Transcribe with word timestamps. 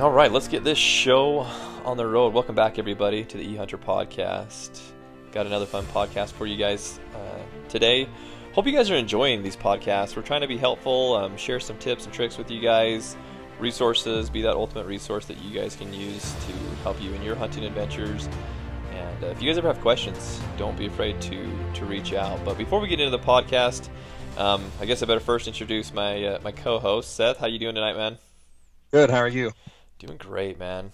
All 0.00 0.10
right, 0.10 0.32
let's 0.32 0.48
get 0.48 0.64
this 0.64 0.78
show 0.78 1.40
on 1.84 1.98
the 1.98 2.06
road. 2.06 2.32
Welcome 2.32 2.54
back, 2.54 2.78
everybody, 2.78 3.24
to 3.24 3.36
the 3.36 3.44
E 3.44 3.54
Hunter 3.54 3.76
podcast. 3.76 4.80
Got 5.32 5.44
another 5.44 5.66
fun 5.66 5.84
podcast 5.84 6.32
for 6.32 6.46
you 6.46 6.56
guys 6.56 6.98
uh, 7.14 7.68
today. 7.68 8.08
Hope 8.54 8.66
you 8.66 8.72
guys 8.72 8.90
are 8.90 8.96
enjoying 8.96 9.42
these 9.42 9.54
podcasts. 9.54 10.16
We're 10.16 10.22
trying 10.22 10.40
to 10.40 10.46
be 10.46 10.56
helpful, 10.56 11.14
um, 11.14 11.36
share 11.36 11.60
some 11.60 11.76
tips 11.76 12.06
and 12.06 12.12
tricks 12.12 12.38
with 12.38 12.50
you 12.50 12.58
guys, 12.58 13.16
resources, 13.60 14.30
be 14.30 14.40
that 14.42 14.54
ultimate 14.54 14.86
resource 14.86 15.26
that 15.26 15.36
you 15.42 15.60
guys 15.60 15.76
can 15.76 15.92
use 15.92 16.32
to 16.46 16.52
help 16.82 17.00
you 17.00 17.12
in 17.12 17.22
your 17.22 17.36
hunting 17.36 17.64
adventures. 17.66 18.30
And 18.92 19.24
uh, 19.24 19.26
if 19.26 19.42
you 19.42 19.50
guys 19.50 19.58
ever 19.58 19.68
have 19.68 19.80
questions, 19.82 20.40
don't 20.56 20.76
be 20.76 20.86
afraid 20.86 21.20
to 21.20 21.52
to 21.74 21.84
reach 21.84 22.14
out. 22.14 22.42
But 22.46 22.56
before 22.56 22.80
we 22.80 22.88
get 22.88 22.98
into 22.98 23.16
the 23.16 23.22
podcast, 23.22 23.90
um, 24.38 24.64
I 24.80 24.86
guess 24.86 25.02
I 25.02 25.06
better 25.06 25.20
first 25.20 25.46
introduce 25.46 25.92
my 25.92 26.24
uh, 26.24 26.38
my 26.42 26.50
co-host 26.50 27.14
Seth. 27.14 27.36
How 27.36 27.46
you 27.46 27.58
doing 27.58 27.74
tonight, 27.74 27.94
man? 27.94 28.16
Good. 28.90 29.10
How 29.10 29.18
are 29.18 29.28
you? 29.28 29.52
Doing 30.04 30.18
great, 30.18 30.58
man. 30.58 30.92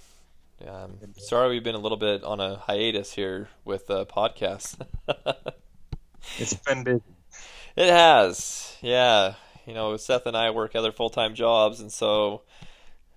Um, 0.66 0.98
sorry 1.16 1.48
we've 1.48 1.64
been 1.64 1.74
a 1.74 1.78
little 1.78 1.96
bit 1.96 2.22
on 2.24 2.40
a 2.40 2.56
hiatus 2.56 3.10
here 3.14 3.48
with 3.64 3.90
uh, 3.90 4.04
podcasts. 4.04 4.78
it's 6.36 6.52
been 6.52 6.84
busy. 6.84 7.00
It 7.74 7.88
has, 7.88 8.76
yeah. 8.82 9.36
You 9.66 9.72
know, 9.72 9.96
Seth 9.96 10.26
and 10.26 10.36
I 10.36 10.50
work 10.50 10.76
other 10.76 10.92
full 10.92 11.08
time 11.08 11.34
jobs, 11.34 11.80
and 11.80 11.90
so 11.90 12.42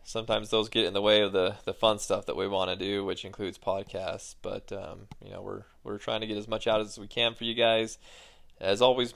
sometimes 0.06 0.50
those 0.50 0.70
get 0.70 0.86
in 0.86 0.94
the 0.94 1.02
way 1.02 1.24
of 1.24 1.34
the, 1.34 1.58
the 1.66 1.74
fun 1.74 2.00
stuff 2.00 2.26
that 2.28 2.38
we 2.38 2.48
want 2.48 2.70
to 2.70 2.78
do, 2.78 3.04
which 3.04 3.26
includes 3.26 3.58
podcasts. 3.58 4.36
But 4.42 4.72
um, 4.72 5.10
you 5.22 5.30
know, 5.30 5.42
we're 5.42 5.64
we're 5.84 5.98
trying 5.98 6.22
to 6.22 6.28
get 6.28 6.38
as 6.38 6.48
much 6.48 6.68
out 6.68 6.80
as 6.80 6.98
we 6.98 7.08
can 7.08 7.36
for 7.36 7.44
you 7.44 7.54
guys. 7.54 7.98
As 8.62 8.82
always, 8.82 9.14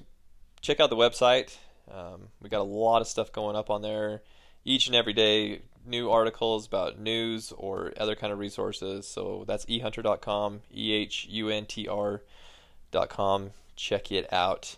check 0.60 0.82
out 0.82 0.90
the 0.90 0.98
website. 0.98 1.56
Um, 1.90 2.28
we 2.42 2.50
got 2.50 2.60
a 2.60 2.64
lot 2.64 3.00
of 3.00 3.08
stuff 3.08 3.32
going 3.32 3.56
up 3.56 3.70
on 3.70 3.82
there 3.82 4.24
each 4.66 4.88
and 4.88 4.96
every 4.96 5.14
day 5.14 5.62
new 5.86 6.10
articles 6.10 6.68
about 6.68 7.00
news 7.00 7.52
or 7.58 7.94
other 7.98 8.16
kind 8.16 8.32
of 8.34 8.40
resources. 8.40 9.08
So 9.08 9.44
that's 9.48 9.66
ehunter.com, 9.66 10.62
E 10.74 10.94
H 10.94 11.28
U 11.30 11.50
N 11.50 11.66
T 11.66 11.88
R.com. 11.88 13.52
Check 13.76 14.12
it 14.12 14.32
out. 14.32 14.78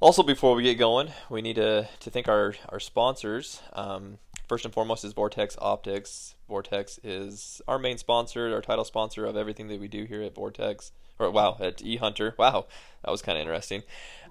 Also, 0.00 0.22
before 0.22 0.54
we 0.54 0.62
get 0.62 0.78
going, 0.78 1.10
we 1.28 1.42
need 1.42 1.56
to, 1.56 1.88
to 2.00 2.10
thank 2.10 2.26
our, 2.26 2.54
our 2.70 2.80
sponsors. 2.80 3.60
Um, 3.74 4.18
first 4.48 4.64
and 4.64 4.72
foremost 4.72 5.04
is 5.04 5.12
Vortex 5.12 5.56
Optics. 5.60 6.34
Vortex 6.48 6.98
is 7.04 7.60
our 7.68 7.78
main 7.78 7.98
sponsor, 7.98 8.52
our 8.54 8.62
title 8.62 8.84
sponsor 8.84 9.26
of 9.26 9.36
everything 9.36 9.68
that 9.68 9.78
we 9.78 9.88
do 9.88 10.04
here 10.04 10.22
at 10.22 10.34
Vortex. 10.34 10.92
Or, 11.18 11.30
wow, 11.30 11.58
at 11.60 11.78
eHunter. 11.78 12.36
Wow, 12.38 12.64
that 13.04 13.10
was 13.10 13.20
kind 13.20 13.36
of 13.36 13.42
interesting. 13.42 13.82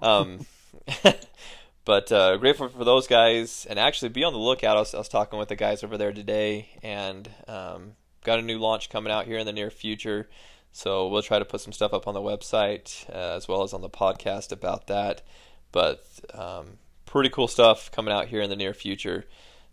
Um, 0.02 0.46
but 1.90 2.12
uh, 2.12 2.36
grateful 2.36 2.68
for 2.68 2.84
those 2.84 3.08
guys, 3.08 3.66
and 3.68 3.76
actually 3.76 4.10
be 4.10 4.22
on 4.22 4.32
the 4.32 4.38
lookout. 4.38 4.76
I 4.76 4.78
was, 4.78 4.94
I 4.94 4.98
was 4.98 5.08
talking 5.08 5.40
with 5.40 5.48
the 5.48 5.56
guys 5.56 5.82
over 5.82 5.98
there 5.98 6.12
today, 6.12 6.68
and 6.84 7.28
um, 7.48 7.94
got 8.22 8.38
a 8.38 8.42
new 8.42 8.58
launch 8.58 8.90
coming 8.90 9.12
out 9.12 9.24
here 9.24 9.38
in 9.38 9.44
the 9.44 9.52
near 9.52 9.70
future. 9.70 10.28
So 10.70 11.08
we'll 11.08 11.22
try 11.22 11.40
to 11.40 11.44
put 11.44 11.62
some 11.62 11.72
stuff 11.72 11.92
up 11.92 12.06
on 12.06 12.14
the 12.14 12.20
website 12.20 13.10
uh, 13.10 13.34
as 13.34 13.48
well 13.48 13.64
as 13.64 13.72
on 13.72 13.80
the 13.80 13.90
podcast 13.90 14.52
about 14.52 14.86
that. 14.86 15.22
But 15.72 16.06
um, 16.32 16.78
pretty 17.06 17.28
cool 17.28 17.48
stuff 17.48 17.90
coming 17.90 18.14
out 18.14 18.28
here 18.28 18.40
in 18.40 18.50
the 18.50 18.54
near 18.54 18.72
future. 18.72 19.24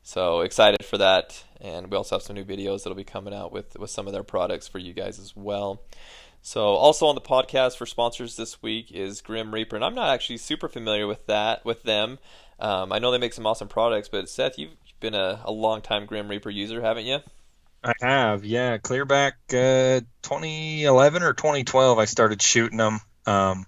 So 0.02 0.42
excited 0.42 0.84
for 0.84 0.98
that, 0.98 1.44
and 1.62 1.92
we 1.92 1.98
also 1.98 2.16
have 2.16 2.23
some 2.23 2.36
new 2.36 2.45
videos 2.45 2.82
that'll 2.82 2.95
be 2.95 3.04
coming 3.04 3.32
out 3.36 3.52
with 3.52 3.78
with 3.78 3.92
some 3.92 4.08
of 4.08 4.14
their 4.14 4.23
products 4.23 4.68
for 4.68 4.80
you 4.80 4.95
guys 4.95 5.20
as 5.20 5.36
well. 5.36 5.84
So, 6.41 6.61
also 6.61 7.07
on 7.07 7.16
the 7.16 7.21
podcast 7.21 7.77
for 7.77 7.85
sponsors 7.85 8.35
this 8.38 8.61
week 8.61 8.91
is 8.91 9.21
Grim 9.21 9.53
Reaper, 9.53 9.75
and 9.75 9.83
I'm 9.83 9.95
not 9.95 10.13
actually 10.13 10.38
super 10.38 10.69
familiar 10.69 11.05
with 11.07 11.25
that 11.27 11.66
with 11.66 11.83
them. 11.83 12.19
Um, 12.59 12.91
I 12.91 12.99
know 12.99 13.11
they 13.11 13.17
make 13.17 13.33
some 13.33 13.45
awesome 13.45 13.67
products, 13.67 14.09
but 14.09 14.30
Seth, 14.30 14.58
you've 14.58 14.71
been 14.99 15.13
a, 15.13 15.41
a 15.43 15.52
long 15.52 15.81
time 15.81 16.05
Grim 16.05 16.27
Reaper 16.27 16.49
user, 16.49 16.81
haven't 16.81 17.05
you? 17.05 17.19
I 17.83 17.93
have, 18.02 18.43
yeah. 18.43 18.77
Clear 18.77 19.05
back 19.05 19.35
uh, 19.49 20.02
2011 20.23 21.23
or 21.23 21.33
2012, 21.33 21.99
I 21.99 22.05
started 22.05 22.42
shooting 22.42 22.77
them. 22.77 22.99
Um, 23.26 23.65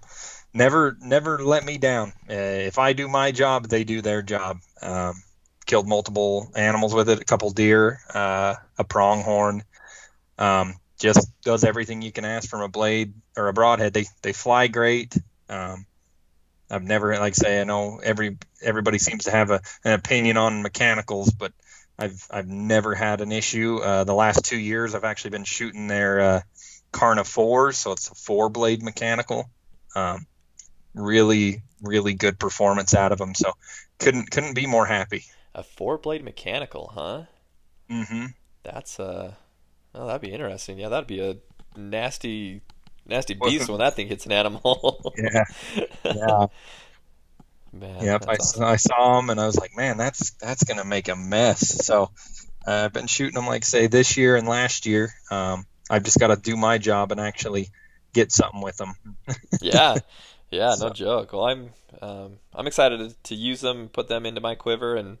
never, 0.52 0.96
never 1.00 1.44
let 1.44 1.64
me 1.64 1.78
down. 1.78 2.12
Uh, 2.28 2.34
if 2.34 2.78
I 2.78 2.92
do 2.92 3.08
my 3.08 3.30
job, 3.30 3.68
they 3.68 3.84
do 3.84 4.02
their 4.02 4.22
job. 4.22 4.58
Um, 4.82 5.22
killed 5.66 5.88
multiple 5.88 6.50
animals 6.56 6.94
with 6.94 7.08
it, 7.08 7.20
a 7.20 7.24
couple 7.24 7.50
deer, 7.50 8.00
uh, 8.12 8.56
a 8.76 8.84
pronghorn. 8.84 9.62
Um, 10.38 10.74
just 11.00 11.30
does 11.42 11.64
everything 11.64 12.02
you 12.02 12.12
can 12.12 12.24
ask 12.24 12.48
from 12.48 12.60
a 12.60 12.68
blade 12.68 13.14
or 13.36 13.48
a 13.48 13.52
broadhead. 13.52 13.92
They 13.92 14.04
they 14.22 14.32
fly 14.32 14.68
great. 14.68 15.16
Um, 15.48 15.86
I've 16.70 16.84
never 16.84 17.18
like 17.18 17.32
I 17.32 17.34
say 17.34 17.60
I 17.60 17.64
know 17.64 18.00
every 18.02 18.36
everybody 18.62 18.98
seems 18.98 19.24
to 19.24 19.32
have 19.32 19.50
a, 19.50 19.60
an 19.84 19.94
opinion 19.94 20.36
on 20.36 20.62
mechanicals, 20.62 21.30
but 21.30 21.52
I've 21.98 22.24
I've 22.30 22.46
never 22.46 22.94
had 22.94 23.20
an 23.20 23.32
issue. 23.32 23.78
Uh, 23.78 24.04
the 24.04 24.14
last 24.14 24.44
two 24.44 24.58
years 24.58 24.94
I've 24.94 25.04
actually 25.04 25.30
been 25.30 25.44
shooting 25.44 25.88
their 25.88 26.20
uh, 26.20 26.40
Carna 26.92 27.24
fours, 27.24 27.78
so 27.78 27.92
it's 27.92 28.10
a 28.10 28.14
four 28.14 28.50
blade 28.50 28.82
mechanical. 28.82 29.50
Um, 29.96 30.26
really 30.94 31.62
really 31.82 32.12
good 32.14 32.38
performance 32.38 32.94
out 32.94 33.10
of 33.10 33.18
them. 33.18 33.34
So 33.34 33.52
couldn't 33.98 34.30
couldn't 34.30 34.54
be 34.54 34.66
more 34.66 34.86
happy. 34.86 35.24
A 35.54 35.62
four 35.62 35.98
blade 35.98 36.22
mechanical, 36.22 36.92
huh? 36.94 37.22
Mm-hmm. 37.90 38.26
That's 38.62 39.00
uh 39.00 39.34
Oh, 39.94 40.06
that'd 40.06 40.22
be 40.22 40.32
interesting. 40.32 40.78
Yeah, 40.78 40.88
that'd 40.88 41.06
be 41.06 41.20
a 41.20 41.36
nasty, 41.76 42.62
nasty 43.06 43.34
beast 43.34 43.68
when 43.68 43.78
that 43.78 43.96
thing 43.96 44.08
hits 44.08 44.26
an 44.26 44.32
animal. 44.32 45.14
yeah, 45.16 45.44
yeah. 46.04 46.46
Man, 47.72 48.04
yep, 48.04 48.24
I, 48.26 48.34
awesome. 48.34 48.64
I 48.64 48.76
saw 48.76 49.18
him 49.18 49.30
and 49.30 49.40
I 49.40 49.46
was 49.46 49.58
like, 49.58 49.76
man, 49.76 49.96
that's 49.96 50.30
that's 50.32 50.64
gonna 50.64 50.84
make 50.84 51.08
a 51.08 51.14
mess. 51.14 51.84
So 51.86 52.10
uh, 52.66 52.84
I've 52.84 52.92
been 52.92 53.06
shooting 53.06 53.34
them 53.34 53.46
like 53.46 53.64
say 53.64 53.86
this 53.86 54.16
year 54.16 54.36
and 54.36 54.48
last 54.48 54.86
year. 54.86 55.12
Um, 55.30 55.66
I've 55.88 56.04
just 56.04 56.18
got 56.18 56.28
to 56.28 56.36
do 56.36 56.56
my 56.56 56.78
job 56.78 57.12
and 57.12 57.20
actually 57.20 57.68
get 58.12 58.32
something 58.32 58.60
with 58.60 58.76
them. 58.76 58.94
yeah, 59.60 59.96
yeah, 60.50 60.74
so. 60.74 60.88
no 60.88 60.92
joke. 60.92 61.32
Well, 61.32 61.44
I'm 61.44 61.70
um, 62.00 62.38
I'm 62.54 62.66
excited 62.66 62.98
to, 62.98 63.16
to, 63.24 63.34
use 63.34 63.60
them, 63.60 63.88
put 63.88 64.08
them 64.08 64.26
into 64.26 64.40
my 64.40 64.54
quiver, 64.54 64.96
and 64.96 65.18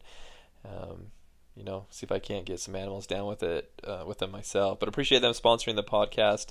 um, 0.64 1.06
you 1.54 1.64
know, 1.64 1.86
see 1.90 2.04
if 2.04 2.12
I 2.12 2.18
can't 2.18 2.46
get 2.46 2.60
some 2.60 2.76
animals 2.76 3.06
down 3.06 3.26
with 3.26 3.42
it 3.42 3.70
uh, 3.84 4.04
with 4.06 4.18
them 4.18 4.30
myself. 4.30 4.78
But 4.78 4.88
appreciate 4.88 5.20
them 5.20 5.32
sponsoring 5.32 5.76
the 5.76 5.82
podcast. 5.82 6.48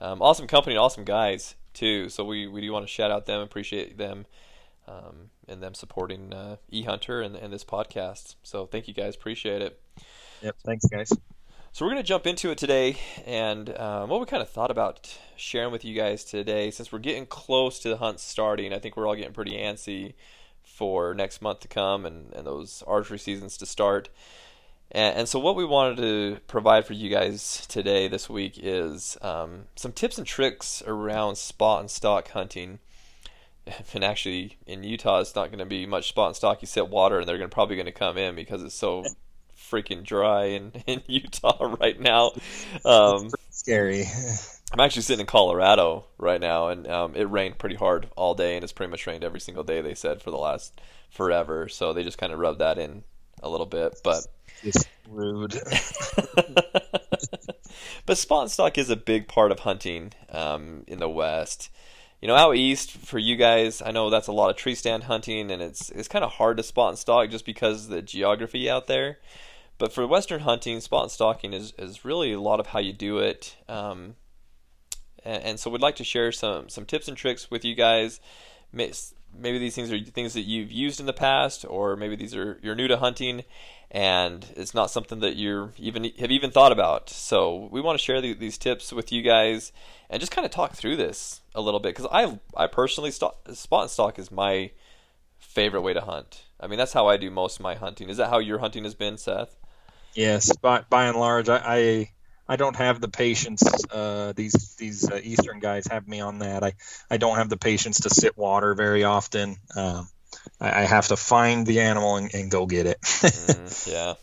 Um, 0.00 0.22
awesome 0.22 0.46
company, 0.46 0.76
awesome 0.76 1.04
guys 1.04 1.54
too. 1.74 2.08
So 2.08 2.24
we, 2.24 2.46
we 2.46 2.60
do 2.60 2.72
want 2.72 2.86
to 2.86 2.92
shout 2.92 3.10
out 3.10 3.26
them, 3.26 3.40
appreciate 3.40 3.98
them, 3.98 4.26
um, 4.88 5.30
and 5.46 5.62
them 5.62 5.74
supporting 5.74 6.32
uh, 6.32 6.56
eHunter 6.72 7.24
and, 7.24 7.36
and 7.36 7.52
this 7.52 7.64
podcast. 7.64 8.36
So 8.42 8.66
thank 8.66 8.88
you 8.88 8.94
guys, 8.94 9.14
appreciate 9.14 9.62
it. 9.62 9.80
Yep, 10.42 10.56
thanks 10.64 10.86
guys. 10.86 11.12
So 11.72 11.84
we're 11.84 11.92
going 11.92 12.02
to 12.02 12.08
jump 12.08 12.26
into 12.26 12.50
it 12.50 12.58
today, 12.58 12.96
and 13.24 13.78
um, 13.78 14.08
what 14.08 14.18
we 14.18 14.26
kind 14.26 14.42
of 14.42 14.50
thought 14.50 14.72
about 14.72 15.16
sharing 15.36 15.70
with 15.70 15.84
you 15.84 15.94
guys 15.94 16.24
today, 16.24 16.72
since 16.72 16.90
we're 16.90 16.98
getting 16.98 17.26
close 17.26 17.78
to 17.80 17.88
the 17.88 17.98
hunt 17.98 18.18
starting. 18.18 18.72
I 18.72 18.80
think 18.80 18.96
we're 18.96 19.06
all 19.06 19.14
getting 19.14 19.32
pretty 19.32 19.52
antsy 19.52 20.14
for 20.80 21.12
next 21.12 21.42
month 21.42 21.60
to 21.60 21.68
come 21.68 22.06
and, 22.06 22.32
and 22.32 22.46
those 22.46 22.82
archery 22.86 23.18
seasons 23.18 23.58
to 23.58 23.66
start. 23.66 24.08
And, 24.90 25.14
and, 25.18 25.28
so, 25.28 25.38
what 25.38 25.54
we 25.54 25.64
wanted 25.66 25.98
to 25.98 26.40
provide 26.46 26.86
for 26.86 26.94
you 26.94 27.10
guys 27.10 27.66
today, 27.66 28.08
this 28.08 28.30
week, 28.30 28.54
is 28.56 29.18
um, 29.20 29.64
some 29.76 29.92
tips 29.92 30.16
and 30.16 30.26
tricks 30.26 30.82
around 30.86 31.36
spot 31.36 31.80
and 31.80 31.90
stock 31.90 32.30
hunting. 32.30 32.78
And 33.92 34.02
actually, 34.02 34.56
in 34.66 34.82
Utah, 34.82 35.20
it's 35.20 35.34
not 35.34 35.48
going 35.48 35.60
to 35.60 35.66
be 35.66 35.84
much 35.84 36.08
spot 36.08 36.28
and 36.28 36.36
stock. 36.36 36.62
You 36.62 36.66
set 36.66 36.88
water, 36.88 37.18
and 37.18 37.28
they're 37.28 37.36
gonna, 37.36 37.50
probably 37.50 37.76
going 37.76 37.86
to 37.86 37.92
come 37.92 38.16
in 38.16 38.34
because 38.34 38.64
it's 38.64 38.74
so 38.74 39.04
freaking 39.70 40.04
dry 40.04 40.44
in, 40.46 40.72
in 40.86 41.02
Utah 41.06 41.74
right 41.80 41.98
now. 41.98 42.32
Um, 42.84 43.30
scary. 43.50 44.06
I'm 44.72 44.80
actually 44.80 45.02
sitting 45.02 45.20
in 45.20 45.26
Colorado 45.26 46.06
right 46.16 46.40
now, 46.40 46.68
and 46.68 46.86
um, 46.86 47.16
it 47.16 47.24
rained 47.24 47.58
pretty 47.58 47.74
hard 47.74 48.08
all 48.16 48.34
day, 48.34 48.54
and 48.54 48.62
it's 48.62 48.72
pretty 48.72 48.90
much 48.90 49.06
rained 49.06 49.24
every 49.24 49.40
single 49.40 49.64
day. 49.64 49.80
They 49.80 49.94
said 49.94 50.22
for 50.22 50.30
the 50.30 50.38
last 50.38 50.80
forever, 51.10 51.68
so 51.68 51.92
they 51.92 52.04
just 52.04 52.18
kind 52.18 52.32
of 52.32 52.38
rubbed 52.38 52.60
that 52.60 52.78
in 52.78 53.02
a 53.42 53.48
little 53.48 53.66
bit, 53.66 54.00
but 54.04 54.26
it's 54.62 54.84
rude. 55.08 55.52
but 58.06 58.18
spot 58.18 58.42
and 58.42 58.50
stock 58.50 58.78
is 58.78 58.90
a 58.90 58.96
big 58.96 59.26
part 59.26 59.50
of 59.50 59.60
hunting 59.60 60.12
um, 60.30 60.84
in 60.86 60.98
the 60.98 61.08
West. 61.08 61.70
You 62.20 62.28
know, 62.28 62.36
out 62.36 62.54
east 62.54 62.92
for 62.92 63.18
you 63.18 63.36
guys, 63.36 63.82
I 63.82 63.92
know 63.92 64.10
that's 64.10 64.28
a 64.28 64.32
lot 64.32 64.50
of 64.50 64.56
tree 64.56 64.74
stand 64.74 65.04
hunting, 65.04 65.50
and 65.50 65.62
it's 65.62 65.90
it's 65.90 66.08
kind 66.08 66.24
of 66.24 66.32
hard 66.32 66.58
to 66.58 66.62
spot 66.62 66.90
and 66.90 66.98
stalk 66.98 67.30
just 67.30 67.46
because 67.46 67.86
of 67.86 67.90
the 67.90 68.02
geography 68.02 68.68
out 68.68 68.86
there. 68.86 69.18
But 69.80 69.94
for 69.94 70.06
Western 70.06 70.40
hunting, 70.40 70.78
spot 70.80 71.04
and 71.04 71.10
stalking 71.10 71.54
is, 71.54 71.72
is 71.78 72.04
really 72.04 72.34
a 72.34 72.40
lot 72.40 72.60
of 72.60 72.66
how 72.66 72.80
you 72.80 72.92
do 72.92 73.16
it. 73.16 73.56
Um, 73.66 74.16
and, 75.24 75.42
and 75.42 75.58
so 75.58 75.70
we'd 75.70 75.80
like 75.80 75.96
to 75.96 76.04
share 76.04 76.32
some 76.32 76.68
some 76.68 76.84
tips 76.84 77.08
and 77.08 77.16
tricks 77.16 77.50
with 77.50 77.64
you 77.64 77.74
guys. 77.74 78.20
Maybe 78.72 79.58
these 79.58 79.74
things 79.74 79.90
are 79.90 79.98
things 79.98 80.34
that 80.34 80.42
you've 80.42 80.70
used 80.70 81.00
in 81.00 81.06
the 81.06 81.14
past, 81.14 81.64
or 81.66 81.96
maybe 81.96 82.14
these 82.14 82.36
are 82.36 82.60
you're 82.62 82.74
new 82.74 82.88
to 82.88 82.98
hunting, 82.98 83.44
and 83.90 84.44
it's 84.54 84.74
not 84.74 84.90
something 84.90 85.20
that 85.20 85.36
you 85.36 85.70
even 85.78 86.04
have 86.18 86.30
even 86.30 86.50
thought 86.50 86.72
about. 86.72 87.08
So 87.08 87.70
we 87.72 87.80
want 87.80 87.98
to 87.98 88.04
share 88.04 88.20
the, 88.20 88.34
these 88.34 88.58
tips 88.58 88.92
with 88.92 89.10
you 89.10 89.22
guys 89.22 89.72
and 90.10 90.20
just 90.20 90.30
kind 90.30 90.44
of 90.44 90.50
talk 90.50 90.74
through 90.74 90.96
this 90.96 91.40
a 91.54 91.62
little 91.62 91.80
bit 91.80 91.96
because 91.96 92.10
I 92.12 92.38
I 92.54 92.66
personally 92.66 93.12
spot 93.12 93.38
and 93.46 93.56
stalk 93.90 94.18
is 94.18 94.30
my 94.30 94.72
favorite 95.38 95.80
way 95.80 95.94
to 95.94 96.02
hunt. 96.02 96.44
I 96.60 96.66
mean 96.66 96.78
that's 96.78 96.92
how 96.92 97.08
I 97.08 97.16
do 97.16 97.30
most 97.30 97.56
of 97.56 97.62
my 97.62 97.76
hunting. 97.76 98.10
Is 98.10 98.18
that 98.18 98.28
how 98.28 98.40
your 98.40 98.58
hunting 98.58 98.84
has 98.84 98.94
been, 98.94 99.16
Seth? 99.16 99.56
Yes, 100.14 100.54
by 100.56 100.82
by 100.88 101.06
and 101.06 101.18
large, 101.18 101.48
I 101.48 101.58
I, 101.58 102.10
I 102.48 102.56
don't 102.56 102.76
have 102.76 103.00
the 103.00 103.08
patience. 103.08 103.62
Uh, 103.90 104.32
these 104.34 104.74
these 104.76 105.10
uh, 105.10 105.20
Eastern 105.22 105.60
guys 105.60 105.86
have 105.88 106.06
me 106.08 106.20
on 106.20 106.40
that. 106.40 106.64
I 106.64 106.74
I 107.10 107.16
don't 107.16 107.36
have 107.36 107.48
the 107.48 107.56
patience 107.56 108.00
to 108.00 108.10
sit 108.10 108.36
water 108.36 108.74
very 108.74 109.04
often. 109.04 109.56
Um, 109.76 110.08
I, 110.60 110.82
I 110.82 110.84
have 110.84 111.08
to 111.08 111.16
find 111.16 111.66
the 111.66 111.80
animal 111.80 112.16
and, 112.16 112.34
and 112.34 112.50
go 112.50 112.66
get 112.66 112.86
it. 112.86 113.00
mm, 113.02 113.86
yeah. 113.92 114.14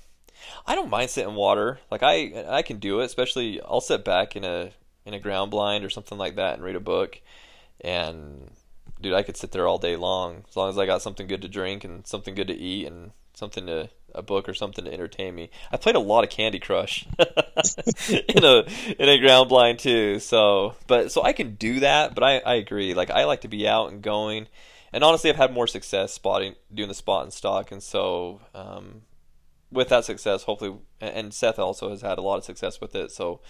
I 0.66 0.76
don't 0.76 0.90
mind 0.90 1.10
sitting 1.10 1.36
water. 1.36 1.80
Like 1.90 2.04
I 2.04 2.46
I 2.48 2.62
can 2.62 2.80
do 2.80 3.00
it, 3.00 3.06
especially 3.06 3.62
I'll 3.62 3.82
sit 3.82 4.04
back 4.04 4.36
in 4.36 4.44
a 4.44 4.72
in 5.06 5.14
a 5.14 5.20
ground 5.20 5.52
blind 5.52 5.86
or 5.86 5.90
something 5.90 6.18
like 6.18 6.36
that 6.36 6.56
and 6.56 6.64
read 6.64 6.76
a 6.76 6.82
book 6.82 7.22
and 7.82 8.52
dude, 9.02 9.14
I 9.14 9.24
could 9.24 9.38
sit 9.38 9.52
there 9.52 9.68
all 9.68 9.78
day 9.78 9.96
long 9.96 10.44
as 10.50 10.56
long 10.56 10.70
as 10.70 10.78
I 10.78 10.86
got 10.86 11.02
something 11.02 11.28
good 11.28 11.42
to 11.44 11.48
drink 11.48 11.84
and 11.84 12.06
something 12.06 12.36
good 12.36 12.48
to 12.48 12.58
eat 12.58 12.88
and 12.88 13.12
something 13.38 13.68
to 13.68 13.90
a 14.16 14.22
book 14.22 14.50
or 14.50 14.54
something 14.54 14.86
to 14.86 14.92
entertain 14.92 15.36
me. 15.36 15.50
I 15.72 15.78
played 15.78 15.96
a 15.96 16.00
lot 16.00 16.24
of 16.24 16.30
Candy 16.30 16.60
Crush 16.60 17.06
in 18.10 18.44
a 18.44 18.66
in 18.98 19.10
a 19.10 19.20
ground 19.20 19.50
blind 19.50 19.80
too. 19.80 20.20
So, 20.20 20.76
but 20.88 21.12
so 21.12 21.22
I 21.24 21.34
can 21.34 21.56
do 21.56 21.80
that, 21.82 22.16
but 22.16 22.24
I 22.24 22.40
I 22.40 22.56
agree. 22.56 22.94
Like 22.94 23.12
I 23.12 23.26
like 23.26 23.42
to 23.42 23.48
be 23.48 23.68
out 23.68 23.92
and 23.92 24.02
going. 24.02 24.48
And 24.92 25.04
honestly, 25.04 25.30
I've 25.30 25.36
had 25.36 25.54
more 25.54 25.68
success 25.68 26.14
spotting 26.14 26.56
doing 26.74 26.88
the 26.88 26.96
spot 26.96 27.24
and 27.24 27.34
stock, 27.34 27.72
and 27.72 27.84
so 27.84 28.42
um, 28.56 29.02
with 29.72 29.90
that 29.90 30.06
success, 30.06 30.44
hopefully, 30.44 30.78
and 31.00 31.34
Seth 31.34 31.60
also 31.60 31.90
has 31.90 32.02
had 32.02 32.18
a 32.18 32.22
lot 32.22 32.38
of 32.38 32.46
success 32.46 32.80
with 32.82 32.96
it. 32.96 33.12
So 33.12 33.42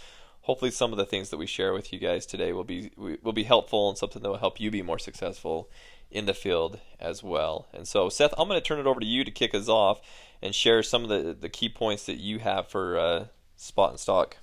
hopefully 0.42 0.72
some 0.72 0.92
of 0.92 0.98
the 0.98 1.06
things 1.06 1.30
that 1.30 1.38
we 1.38 1.46
share 1.46 1.74
with 1.74 1.94
you 1.94 2.00
guys 2.00 2.26
today 2.26 2.54
will 2.54 2.64
be 2.64 2.92
will 2.98 3.34
be 3.34 3.44
helpful 3.44 3.90
and 3.90 3.98
something 3.98 4.22
that 4.22 4.30
will 4.30 4.38
help 4.38 4.60
you 4.60 4.72
be 4.72 4.82
more 4.82 5.00
successful 5.00 5.70
in 6.12 6.26
the 6.26 6.34
field 6.34 6.80
as 7.00 7.24
well. 7.24 7.68
And 7.74 7.88
so, 7.88 8.10
Seth, 8.10 8.34
I'm 8.38 8.48
going 8.48 8.60
to 8.60 8.66
turn 8.66 8.80
it 8.80 8.86
over 8.86 9.00
to 9.00 9.06
you 9.06 9.24
to 9.24 9.32
kick 9.32 9.54
us 9.54 9.68
off 9.68 10.02
and 10.42 10.54
share 10.54 10.84
some 10.84 11.04
of 11.04 11.10
the, 11.10 11.34
the 11.34 11.50
key 11.50 11.70
points 11.70 12.06
that 12.06 12.18
you 12.18 12.40
have 12.40 12.68
for 12.68 12.98
uh, 12.98 13.26
spot 13.56 13.92
and 13.92 14.00
stock. 14.00 14.38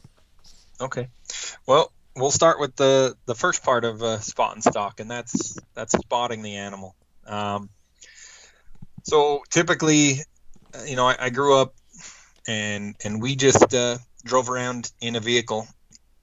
Okay. 0.81 1.09
Well, 1.67 1.93
we'll 2.17 2.31
start 2.31 2.61
with 2.61 2.77
the 2.77 3.17
the 3.27 3.35
first 3.35 3.63
part 3.63 3.85
of 3.85 4.03
uh, 4.03 4.21
spot 4.21 4.55
and 4.55 4.63
stock, 4.63 5.01
and 5.01 5.11
that's 5.11 5.59
that's 5.75 5.93
spotting 5.93 6.43
the 6.43 6.57
animal. 6.57 6.95
Um, 7.27 7.71
so 9.05 9.43
typically, 9.51 10.21
uh, 10.75 10.85
you 10.85 10.97
know, 10.97 11.07
I, 11.07 11.17
I, 11.19 11.31
grew 11.31 11.57
up 11.57 11.75
and 12.47 12.97
and 13.05 13.23
we 13.23 13.37
just 13.37 13.75
uh, 13.75 13.99
drove 14.25 14.51
around 14.51 14.93
in 15.01 15.17
a 15.17 15.21
vehicle 15.21 15.67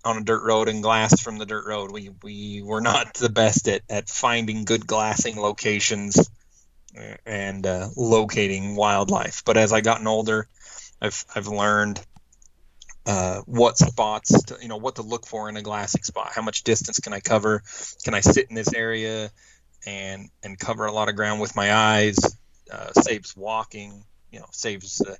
on 0.03 0.17
a 0.17 0.23
dirt 0.23 0.43
road 0.43 0.67
and 0.67 0.83
glass 0.83 1.21
from 1.21 1.37
the 1.37 1.45
dirt 1.45 1.65
road. 1.65 1.91
We 1.91 2.09
we 2.23 2.61
were 2.63 2.81
not 2.81 3.13
the 3.15 3.29
best 3.29 3.67
at, 3.67 3.81
at 3.89 4.09
finding 4.09 4.65
good 4.65 4.87
glassing 4.87 5.39
locations 5.39 6.29
and 7.25 7.65
uh, 7.65 7.89
locating 7.95 8.75
wildlife. 8.75 9.43
But 9.45 9.57
as 9.57 9.71
I 9.71 9.81
gotten 9.81 10.07
older, 10.07 10.47
I've 11.01 11.23
I've 11.35 11.47
learned 11.47 12.05
uh, 13.05 13.41
what 13.45 13.77
spots 13.77 14.43
to, 14.43 14.57
you 14.61 14.67
know 14.67 14.77
what 14.77 14.95
to 14.95 15.01
look 15.01 15.25
for 15.25 15.49
in 15.49 15.57
a 15.57 15.61
glassing 15.61 16.03
spot. 16.03 16.31
How 16.33 16.41
much 16.41 16.63
distance 16.63 16.99
can 16.99 17.13
I 17.13 17.19
cover? 17.19 17.63
Can 18.03 18.13
I 18.13 18.21
sit 18.21 18.47
in 18.49 18.55
this 18.55 18.73
area 18.73 19.31
and 19.85 20.29
and 20.43 20.59
cover 20.59 20.85
a 20.85 20.91
lot 20.91 21.09
of 21.09 21.15
ground 21.15 21.41
with 21.41 21.55
my 21.55 21.73
eyes? 21.73 22.17
Uh, 22.71 22.91
saves 23.01 23.35
walking. 23.35 24.03
You 24.31 24.39
know, 24.39 24.45
saves 24.51 24.97
the 24.97 25.17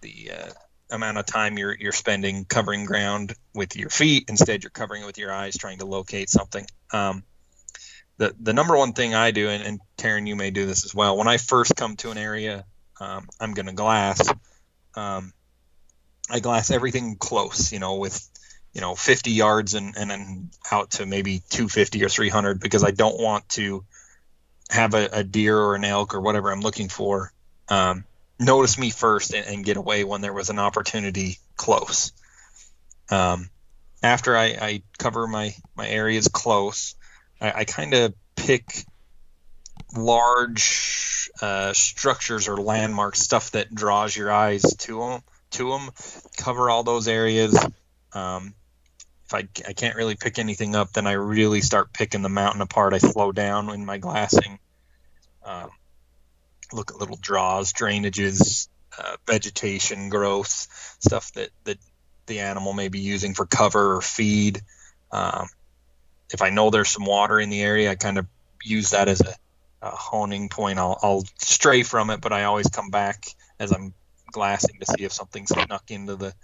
the 0.00 0.30
uh, 0.32 0.50
amount 0.92 1.18
of 1.18 1.26
time 1.26 1.58
you're 1.58 1.74
you're 1.74 1.92
spending 1.92 2.44
covering 2.44 2.84
ground 2.84 3.34
with 3.54 3.76
your 3.76 3.90
feet. 3.90 4.26
Instead, 4.28 4.62
you're 4.62 4.70
covering 4.70 5.02
it 5.02 5.06
with 5.06 5.18
your 5.18 5.32
eyes, 5.32 5.56
trying 5.56 5.78
to 5.78 5.86
locate 5.86 6.30
something. 6.30 6.66
Um, 6.92 7.24
the 8.18 8.34
the 8.40 8.52
number 8.52 8.76
one 8.76 8.92
thing 8.92 9.14
I 9.14 9.30
do, 9.30 9.48
and, 9.48 9.62
and 9.62 9.80
Taryn, 9.96 10.28
you 10.28 10.36
may 10.36 10.50
do 10.50 10.66
this 10.66 10.84
as 10.84 10.94
well. 10.94 11.16
When 11.16 11.28
I 11.28 11.38
first 11.38 11.74
come 11.74 11.96
to 11.96 12.10
an 12.10 12.18
area, 12.18 12.64
um, 13.00 13.26
I'm 13.40 13.54
going 13.54 13.66
to 13.66 13.72
glass. 13.72 14.32
Um, 14.94 15.32
I 16.30 16.40
glass 16.40 16.70
everything 16.70 17.16
close, 17.16 17.72
you 17.72 17.78
know, 17.78 17.96
with 17.96 18.28
you 18.72 18.80
know 18.80 18.94
50 18.94 19.32
yards 19.32 19.74
and 19.74 19.96
and 19.96 20.10
then 20.10 20.50
out 20.70 20.92
to 20.92 21.06
maybe 21.06 21.42
250 21.50 22.04
or 22.04 22.08
300 22.08 22.60
because 22.60 22.84
I 22.84 22.90
don't 22.90 23.20
want 23.20 23.48
to 23.50 23.84
have 24.70 24.94
a, 24.94 25.08
a 25.12 25.24
deer 25.24 25.58
or 25.58 25.74
an 25.74 25.84
elk 25.84 26.14
or 26.14 26.20
whatever 26.20 26.50
I'm 26.50 26.60
looking 26.60 26.88
for 26.88 27.32
um, 27.68 28.04
notice 28.44 28.78
me 28.78 28.90
first 28.90 29.34
and, 29.34 29.46
and, 29.46 29.64
get 29.64 29.76
away 29.76 30.04
when 30.04 30.20
there 30.20 30.32
was 30.32 30.50
an 30.50 30.58
opportunity 30.58 31.38
close. 31.56 32.12
Um, 33.10 33.50
after 34.02 34.36
I, 34.36 34.46
I, 34.46 34.82
cover 34.98 35.26
my, 35.26 35.54
my 35.76 35.88
areas 35.88 36.28
close, 36.28 36.94
I, 37.40 37.52
I 37.52 37.64
kind 37.64 37.94
of 37.94 38.14
pick 38.36 38.84
large 39.96 41.30
uh, 41.40 41.72
structures 41.72 42.48
or 42.48 42.56
landmarks, 42.56 43.20
stuff 43.20 43.52
that 43.52 43.74
draws 43.74 44.16
your 44.16 44.30
eyes 44.30 44.62
to 44.62 45.00
them. 45.00 45.20
To 45.52 45.70
them, 45.70 45.90
cover 46.38 46.70
all 46.70 46.82
those 46.82 47.08
areas. 47.08 47.54
Um, 48.14 48.54
if 49.26 49.34
I, 49.34 49.48
I 49.68 49.72
can't 49.74 49.96
really 49.96 50.14
pick 50.14 50.38
anything 50.38 50.74
up, 50.74 50.92
then 50.92 51.06
I 51.06 51.12
really 51.12 51.60
start 51.60 51.92
picking 51.92 52.22
the 52.22 52.30
mountain 52.30 52.62
apart. 52.62 52.94
I 52.94 52.98
slow 52.98 53.32
down 53.32 53.68
in 53.68 53.84
my 53.84 53.98
glassing. 53.98 54.58
Um, 55.44 55.70
look 56.76 56.90
at 56.90 56.98
little 56.98 57.16
draws, 57.16 57.72
drainages, 57.72 58.68
uh, 58.98 59.16
vegetation 59.26 60.08
growth, 60.08 60.68
stuff 61.00 61.32
that, 61.32 61.50
that 61.64 61.78
the 62.26 62.40
animal 62.40 62.72
may 62.72 62.88
be 62.88 63.00
using 63.00 63.34
for 63.34 63.46
cover 63.46 63.96
or 63.96 64.00
feed. 64.00 64.60
Um, 65.10 65.48
if 66.32 66.42
I 66.42 66.50
know 66.50 66.70
there's 66.70 66.90
some 66.90 67.04
water 67.04 67.38
in 67.38 67.50
the 67.50 67.60
area, 67.60 67.90
I 67.90 67.94
kind 67.94 68.18
of 68.18 68.26
use 68.62 68.90
that 68.90 69.08
as 69.08 69.20
a, 69.20 69.34
a 69.82 69.90
honing 69.90 70.48
point. 70.48 70.78
I'll, 70.78 70.98
I'll, 71.02 71.24
stray 71.38 71.82
from 71.82 72.10
it, 72.10 72.20
but 72.20 72.32
I 72.32 72.44
always 72.44 72.68
come 72.68 72.90
back 72.90 73.26
as 73.58 73.72
I'm 73.72 73.94
glassing 74.30 74.78
to 74.80 74.86
see 74.86 75.04
if 75.04 75.12
something's 75.12 75.50
snuck 75.50 75.90
into 75.90 76.16
the, 76.16 76.34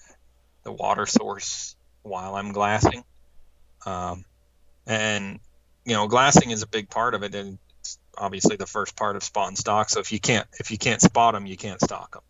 the 0.64 0.72
water 0.72 1.06
source 1.06 1.74
while 2.02 2.34
I'm 2.34 2.52
glassing. 2.52 3.04
Um, 3.86 4.24
and 4.86 5.40
you 5.84 5.94
know, 5.94 6.06
glassing 6.06 6.50
is 6.50 6.62
a 6.62 6.66
big 6.66 6.90
part 6.90 7.14
of 7.14 7.22
it, 7.22 7.34
and 7.34 7.58
obviously 8.20 8.56
the 8.56 8.66
first 8.66 8.96
part 8.96 9.16
of 9.16 9.22
spot 9.22 9.48
and 9.48 9.58
stock. 9.58 9.90
So 9.90 10.00
if 10.00 10.12
you 10.12 10.20
can't 10.20 10.46
if 10.58 10.70
you 10.70 10.78
can't 10.78 11.00
spot 11.00 11.34
them, 11.34 11.46
you 11.46 11.56
can't 11.56 11.80
stock 11.80 12.12
them. 12.12 12.22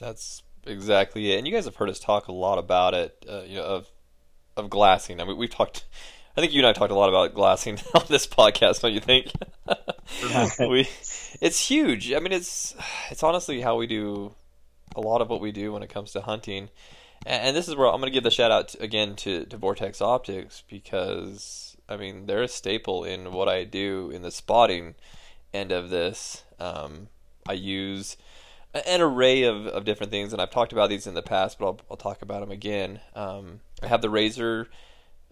That's 0.00 0.42
exactly 0.66 1.32
it. 1.32 1.38
And 1.38 1.46
you 1.46 1.52
guys 1.52 1.64
have 1.64 1.76
heard 1.76 1.88
us 1.88 1.98
talk 1.98 2.28
a 2.28 2.32
lot 2.32 2.58
about 2.58 2.94
it, 2.94 3.24
uh, 3.28 3.42
you 3.42 3.56
know, 3.56 3.64
of 3.64 3.90
of 4.56 4.70
glassing. 4.70 5.20
I 5.20 5.24
mean, 5.24 5.36
we've 5.36 5.50
talked. 5.50 5.84
I 6.36 6.40
think 6.40 6.52
you 6.52 6.60
and 6.60 6.68
I 6.68 6.72
talked 6.72 6.92
a 6.92 6.94
lot 6.94 7.08
about 7.08 7.34
glassing 7.34 7.78
on 7.94 8.04
this 8.08 8.26
podcast. 8.26 8.82
Don't 8.82 8.92
you 8.92 9.00
think? 9.00 9.32
we, 10.60 10.88
it's 11.40 11.68
huge. 11.68 12.12
I 12.12 12.20
mean, 12.20 12.32
it's 12.32 12.74
it's 13.10 13.22
honestly 13.22 13.60
how 13.60 13.76
we 13.76 13.86
do 13.86 14.34
a 14.94 15.00
lot 15.00 15.20
of 15.20 15.28
what 15.28 15.40
we 15.40 15.52
do 15.52 15.72
when 15.72 15.82
it 15.82 15.90
comes 15.90 16.12
to 16.12 16.20
hunting. 16.20 16.68
And, 17.26 17.48
and 17.48 17.56
this 17.56 17.68
is 17.68 17.76
where 17.76 17.88
I'm 17.88 18.00
going 18.00 18.10
to 18.10 18.14
give 18.14 18.24
the 18.24 18.30
shout 18.30 18.50
out 18.50 18.68
to, 18.68 18.82
again 18.82 19.16
to, 19.16 19.44
to 19.46 19.56
Vortex 19.56 20.00
Optics 20.00 20.62
because 20.68 21.67
I 21.88 21.96
mean, 21.96 22.26
they're 22.26 22.42
a 22.42 22.48
staple 22.48 23.04
in 23.04 23.32
what 23.32 23.48
I 23.48 23.64
do 23.64 24.10
in 24.10 24.22
the 24.22 24.30
spotting 24.30 24.94
end 25.54 25.72
of 25.72 25.90
this. 25.90 26.44
Um, 26.60 27.08
I 27.48 27.54
use 27.54 28.16
an 28.74 29.00
array 29.00 29.44
of, 29.44 29.66
of 29.66 29.84
different 29.84 30.12
things, 30.12 30.32
and 30.32 30.42
I've 30.42 30.50
talked 30.50 30.72
about 30.72 30.90
these 30.90 31.06
in 31.06 31.14
the 31.14 31.22
past, 31.22 31.58
but 31.58 31.66
I'll, 31.66 31.80
I'll 31.90 31.96
talk 31.96 32.22
about 32.22 32.40
them 32.40 32.50
again. 32.50 33.00
Um, 33.14 33.60
I 33.82 33.86
have 33.86 34.02
the 34.02 34.10
Razor 34.10 34.68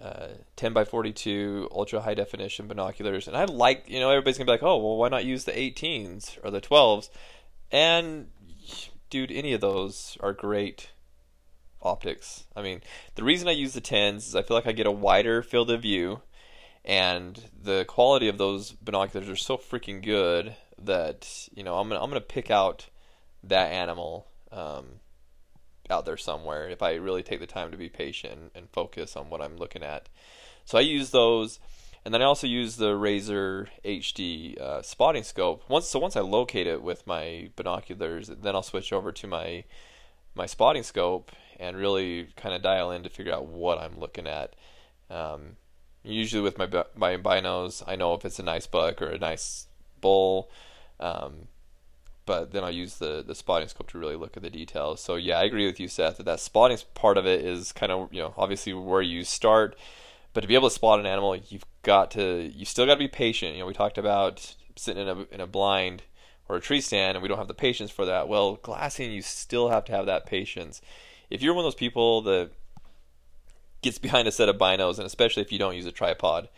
uh, 0.01 0.29
10 0.57 0.73
by 0.73 0.85
42 0.85 1.69
ultra 1.71 2.01
high 2.01 2.15
definition 2.15 2.67
binoculars, 2.67 3.29
and 3.29 3.37
I 3.37 3.45
like, 3.45 3.85
you 3.89 4.01
know, 4.01 4.11
everybody's 4.11 4.39
gonna 4.39 4.47
be 4.47 4.53
like, 4.53 4.63
oh, 4.63 4.79
well, 4.79 4.97
why 4.97 5.09
not 5.09 5.25
use 5.25 5.45
the 5.45 5.53
18s 5.53 6.39
or 6.43 6.51
the 6.51 6.61
12s? 6.61 7.11
And 7.71 8.29
dude, 9.11 9.31
any 9.31 9.53
of 9.53 9.61
those 9.61 10.17
are 10.21 10.33
great 10.33 10.91
optics. 11.83 12.45
I 12.57 12.63
mean, 12.63 12.81
the 13.15 13.25
reason 13.25 13.49
I 13.49 13.53
use 13.53 13.75
the 13.75 13.81
10s 13.81 14.17
is 14.17 14.37
I 14.37 14.43
feel 14.43 14.57
like 14.57 14.67
I 14.67 14.73
get 14.73 14.87
a 14.87 14.93
wider 14.93 15.43
field 15.43 15.71
of 15.71 15.83
view 15.83 16.23
and 16.87 17.43
the 17.61 17.85
quality 17.85 18.29
of 18.29 18.39
those 18.39 18.71
binoculars 18.71 19.29
are 19.29 19.37
so 19.37 19.57
freaking 19.57 20.03
good 20.03 20.55
that 20.79 21.49
you 21.55 21.65
know 21.65 21.79
I'm 21.79 21.89
gonna 21.89 22.01
I'm 22.01 22.09
gonna 22.09 22.21
pick 22.21 22.51
out 22.51 22.87
that 23.43 23.73
animal 23.73 24.29
um, 24.53 25.01
out 25.91 26.05
there 26.05 26.17
somewhere 26.17 26.69
if 26.69 26.83
I 26.83 26.95
really 26.95 27.23
take 27.23 27.41
the 27.41 27.47
time 27.47 27.71
to 27.73 27.77
be 27.77 27.89
patient 27.89 28.53
and 28.55 28.71
focus 28.71 29.17
on 29.17 29.31
what 29.31 29.43
I'm 29.43 29.57
looking 29.57 29.83
at. 29.83 30.09
So 30.65 30.79
I 30.79 30.83
use 30.83 31.11
those, 31.11 31.59
and 32.05 32.13
then 32.13 32.23
I 32.23 32.25
also 32.25 32.47
use 32.47 32.77
the 32.77 32.97
Razor 32.97 33.69
HD 33.85 34.61
uh, 34.61 34.83
spotting 34.83 35.23
scope. 35.25 35.69
Once 35.69 35.89
so 35.89 35.99
once 35.99 36.17
I 36.17 36.21
locate 36.21 36.69
it 36.69 36.83
with 36.83 37.07
my 37.07 37.51
binoculars, 37.57 38.29
then 38.29 38.55
I'll 38.55 38.63
switch 38.63 38.93
over 38.93 39.11
to 39.11 39.27
my 39.27 39.65
my 40.37 40.47
spotting 40.47 40.85
scope 40.85 41.33
and 41.59 41.77
really 41.77 42.29
kind 42.37 42.55
of 42.55 42.63
dial 42.63 42.93
in 42.93 43.03
to 43.03 43.09
figure 43.09 43.33
out 43.33 43.47
what 43.47 43.79
I'm 43.79 43.99
looking 43.99 44.27
at. 44.27 44.55
Um, 45.09 45.57
Usually 46.07 46.43
with 46.43 46.59
my 46.59 46.67
my 46.95 47.17
binos, 47.17 47.83
I 47.87 47.97
know 47.97 48.15
if 48.15 48.25
it's 48.25 48.39
a 48.39 48.43
nice 48.43 48.67
buck 48.67 49.03
or 49.03 49.09
a 49.09 49.19
nice 49.19 49.67
bull. 50.01 50.51
Um, 51.01 51.49
but 52.27 52.53
then 52.53 52.65
I'll 52.65 52.71
use 52.71 52.97
the 52.97 53.25
the 53.27 53.35
spotting 53.35 53.69
scope 53.69 53.89
to 53.91 53.99
really 53.99 54.17
look 54.17 54.37
at 54.37 54.43
the 54.43 54.51
details. 54.51 55.01
So 55.01 55.17
yeah, 55.17 55.39
I 55.39 55.45
agree 55.45 55.67
with 55.67 55.81
you, 55.81 55.89
Seth, 55.89 56.19
that 56.19 56.27
that 56.27 56.41
spotting 56.41 56.79
part 56.95 57.17
of 57.17 57.27
it 57.27 57.45
is 57.45 57.73
kind 57.73 57.93
of 57.93 58.13
you 58.13 58.21
know 58.21 58.35
obviously 58.37 58.73
where 58.75 59.03
you 59.03 59.25
start, 59.25 59.77
but 60.35 60.41
to 60.41 60.49
be 60.49 60.55
able 60.55 60.69
to 60.69 60.75
spot 60.75 61.01
an 61.01 61.07
animal, 61.07 61.37
you've 61.37 61.65
got 61.83 62.11
to 62.13 62.51
you 62.55 62.65
still 62.65 62.87
got 62.87 62.95
to 62.95 62.99
be 62.99 63.09
patient. 63.09 63.55
You 63.55 63.61
know, 63.61 63.67
we 63.67 63.75
talked 63.75 63.99
about 63.99 64.55
sitting 64.75 65.03
in 65.03 65.09
a 65.09 65.35
in 65.35 65.41
a 65.41 65.47
blind 65.47 66.03
or 66.49 66.57
a 66.57 66.61
tree 66.61 66.81
stand 66.81 67.17
and 67.17 67.23
we 67.23 67.29
don't 67.29 67.39
have 67.39 67.49
the 67.49 67.55
patience 67.55 67.91
for 67.91 68.05
that. 68.05 68.29
Well, 68.29 68.57
glassing, 68.57 69.13
you 69.13 69.23
still 69.23 69.71
have 69.71 69.85
to 69.87 69.93
have 69.93 70.07
that 70.07 70.27
patience. 70.27 70.81
If 71.31 71.43
you're 71.43 71.55
one 71.55 71.65
of 71.65 71.67
those 71.67 71.75
people 71.75 72.23
that 72.23 72.51
gets 73.83 73.99
behind 73.99 74.27
a 74.29 74.33
set 74.33 74.49
of 74.49 74.57
binos, 74.57 74.99
and 74.99 75.07
especially 75.07 75.43
if 75.43 75.53
you 75.53 75.59
don't 75.59 75.77
use 75.77 75.87
a 75.87 75.93
tripod, 75.93 76.49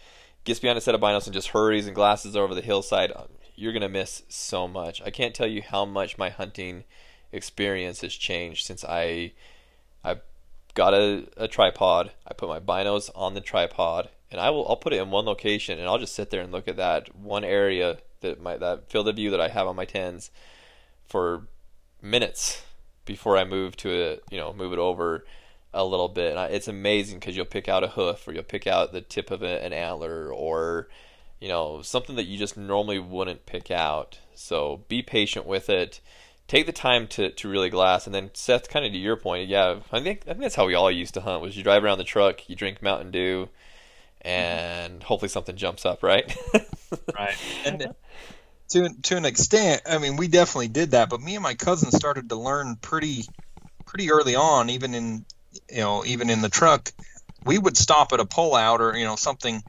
gets 0.44 0.60
behind 0.60 0.78
a 0.78 0.80
set 0.80 0.94
of 0.94 1.00
binos 1.00 1.26
and 1.26 1.34
just 1.34 1.48
hurries 1.48 1.86
and 1.86 1.94
glasses 1.94 2.36
over 2.36 2.54
the 2.54 2.62
hillside, 2.62 3.12
um, 3.14 3.28
you're 3.54 3.72
going 3.72 3.82
to 3.82 3.88
miss 3.88 4.22
so 4.28 4.68
much. 4.68 5.02
I 5.02 5.10
can't 5.10 5.34
tell 5.34 5.46
you 5.46 5.62
how 5.62 5.84
much 5.84 6.16
my 6.16 6.30
hunting 6.30 6.84
experience 7.32 8.00
has 8.00 8.14
changed 8.14 8.66
since 8.66 8.84
I 8.84 9.32
I 10.04 10.16
got 10.74 10.94
a, 10.94 11.26
a 11.36 11.48
tripod. 11.48 12.12
I 12.26 12.34
put 12.34 12.48
my 12.48 12.60
binos 12.60 13.10
on 13.14 13.34
the 13.34 13.40
tripod 13.40 14.08
and 14.30 14.40
I 14.40 14.50
will 14.50 14.66
I'll 14.68 14.76
put 14.76 14.92
it 14.92 15.00
in 15.00 15.10
one 15.10 15.26
location 15.26 15.78
and 15.78 15.88
I'll 15.88 15.98
just 15.98 16.14
sit 16.14 16.30
there 16.30 16.40
and 16.40 16.52
look 16.52 16.68
at 16.68 16.76
that 16.76 17.14
one 17.16 17.44
area 17.44 17.98
that 18.20 18.40
my 18.40 18.56
that 18.56 18.90
field 18.90 19.08
of 19.08 19.16
view 19.16 19.30
that 19.30 19.40
I 19.40 19.48
have 19.48 19.66
on 19.66 19.76
my 19.76 19.84
tens 19.84 20.30
for 21.06 21.48
minutes 22.00 22.62
before 23.04 23.36
I 23.36 23.44
move 23.44 23.76
to 23.78 23.90
it, 23.90 24.22
you 24.30 24.38
know, 24.38 24.52
move 24.52 24.72
it 24.72 24.78
over 24.78 25.24
a 25.72 25.84
little 25.84 26.08
bit. 26.08 26.30
And 26.30 26.40
I, 26.40 26.46
it's 26.46 26.68
amazing 26.68 27.18
because 27.18 27.36
you'll 27.36 27.46
pick 27.46 27.68
out 27.68 27.84
a 27.84 27.88
hoof 27.88 28.26
or 28.26 28.32
you'll 28.32 28.42
pick 28.42 28.66
out 28.66 28.92
the 28.92 29.00
tip 29.00 29.30
of 29.30 29.42
a, 29.42 29.64
an 29.64 29.72
antler 29.72 30.32
or 30.32 30.88
you 31.40 31.48
know 31.48 31.82
something 31.82 32.16
that 32.16 32.24
you 32.24 32.36
just 32.36 32.56
normally 32.56 32.98
wouldn't 32.98 33.46
pick 33.46 33.70
out. 33.70 34.18
So 34.34 34.84
be 34.88 35.02
patient 35.02 35.46
with 35.46 35.68
it. 35.68 36.00
Take 36.46 36.64
the 36.64 36.72
time 36.72 37.06
to, 37.08 37.30
to 37.30 37.48
really 37.48 37.68
glass, 37.68 38.06
and 38.06 38.14
then 38.14 38.30
Seth, 38.32 38.70
kind 38.70 38.86
of 38.86 38.92
to 38.92 38.98
your 38.98 39.16
point, 39.16 39.50
yeah, 39.50 39.80
I 39.92 40.00
think 40.00 40.22
I 40.22 40.30
think 40.30 40.40
that's 40.40 40.54
how 40.54 40.66
we 40.66 40.74
all 40.74 40.90
used 40.90 41.12
to 41.14 41.20
hunt. 41.20 41.42
Was 41.42 41.56
you 41.56 41.62
drive 41.62 41.84
around 41.84 41.98
the 41.98 42.04
truck, 42.04 42.48
you 42.48 42.56
drink 42.56 42.82
Mountain 42.82 43.10
Dew, 43.10 43.50
and 44.22 45.02
hopefully 45.02 45.28
something 45.28 45.56
jumps 45.56 45.84
up, 45.84 46.02
right? 46.02 46.34
right. 47.14 47.36
And 47.66 47.88
to 48.70 48.88
to 49.02 49.16
an 49.16 49.26
extent, 49.26 49.82
I 49.86 49.98
mean, 49.98 50.16
we 50.16 50.28
definitely 50.28 50.68
did 50.68 50.92
that. 50.92 51.10
But 51.10 51.20
me 51.20 51.34
and 51.34 51.42
my 51.42 51.54
cousin 51.54 51.90
started 51.90 52.30
to 52.30 52.36
learn 52.36 52.76
pretty 52.76 53.24
pretty 53.84 54.10
early 54.10 54.34
on, 54.34 54.70
even 54.70 54.94
in 54.94 55.26
you 55.70 55.80
know 55.80 56.04
even 56.04 56.30
in 56.30 56.40
the 56.40 56.48
truck. 56.48 56.92
We 57.44 57.56
would 57.56 57.76
stop 57.76 58.12
at 58.12 58.20
a 58.20 58.24
pullout 58.24 58.80
or 58.80 58.96
you 58.96 59.04
know 59.04 59.16
something, 59.16 59.62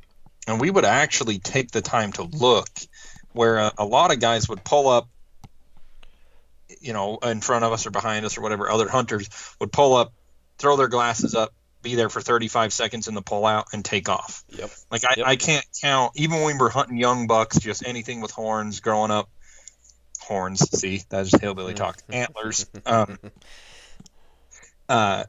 and 0.48 0.60
we 0.60 0.70
would 0.70 0.86
actually 0.86 1.40
take 1.40 1.72
the 1.72 1.82
time 1.82 2.12
to 2.14 2.24
look. 2.24 2.70
Where 3.32 3.58
a, 3.58 3.74
a 3.78 3.86
lot 3.86 4.12
of 4.12 4.20
guys 4.20 4.50
would 4.50 4.64
pull 4.64 4.88
up, 4.90 5.08
you 6.82 6.94
know, 6.94 7.18
in 7.18 7.42
front 7.42 7.64
of 7.64 7.72
us 7.72 7.86
or 7.86 7.92
behind 7.92 8.26
us 8.26 8.38
or 8.38 8.42
whatever. 8.42 8.70
Other 8.70 8.90
hunters 8.90 9.30
would 9.60 9.72
pull 9.72 9.96
up, 9.96 10.14
throw 10.58 10.76
their 10.78 10.88
glasses 10.88 11.36
up, 11.36 11.54
be 11.82 11.96
there 11.96 12.10
for 12.10 12.22
35 12.22 12.74
seconds 12.74 13.08
in 13.08 13.14
the 13.14 13.22
pullout 13.22 13.66
and 13.72 13.86
take 13.86 14.10
off. 14.10 14.44
Yep. 14.50 14.70
Like 14.92 15.06
I, 15.06 15.14
Yep. 15.18 15.28
I 15.28 15.36
can't 15.36 15.66
count 15.82 16.14
even 16.16 16.38
when 16.38 16.56
we 16.56 16.60
were 16.60 16.70
hunting 16.70 16.98
young 16.98 17.28
bucks, 17.28 17.60
just 17.60 17.86
anything 17.86 18.20
with 18.20 18.32
horns 18.32 18.80
growing 18.80 19.12
up. 19.12 19.30
Horns, 20.22 20.60
see, 20.78 21.02
that's 21.10 21.32
just 21.32 21.42
hillbilly 21.42 21.74
talk. 21.74 22.02
Antlers. 22.10 22.66
Um, 22.86 23.18
uh, 24.88 25.24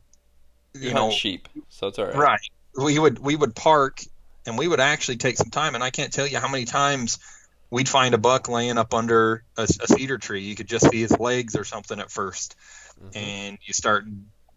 you, 0.74 0.94
know, 0.94 1.10
sheep, 1.10 1.48
so 1.68 1.88
it's 1.88 1.98
all 1.98 2.06
right. 2.06 2.14
right. 2.16 2.40
We 2.76 2.98
would 2.98 3.18
we 3.18 3.36
would 3.36 3.54
park 3.54 4.00
and 4.46 4.56
we 4.56 4.68
would 4.68 4.80
actually 4.80 5.16
take 5.18 5.36
some 5.36 5.50
time, 5.50 5.74
and 5.74 5.84
I 5.84 5.90
can't 5.90 6.12
tell 6.12 6.26
you 6.26 6.38
how 6.38 6.48
many 6.48 6.64
times 6.64 7.18
we'd 7.70 7.88
find 7.88 8.14
a 8.14 8.18
buck 8.18 8.48
laying 8.48 8.78
up 8.78 8.94
under 8.94 9.44
a, 9.56 9.62
a 9.62 9.86
cedar 9.86 10.18
tree. 10.18 10.42
You 10.42 10.54
could 10.56 10.68
just 10.68 10.90
see 10.90 11.00
his 11.00 11.18
legs 11.18 11.56
or 11.56 11.64
something 11.64 11.98
at 12.00 12.08
1st 12.08 12.54
Mhm. 13.00 13.16
and 13.16 13.58
you 13.64 13.72
start 13.72 14.04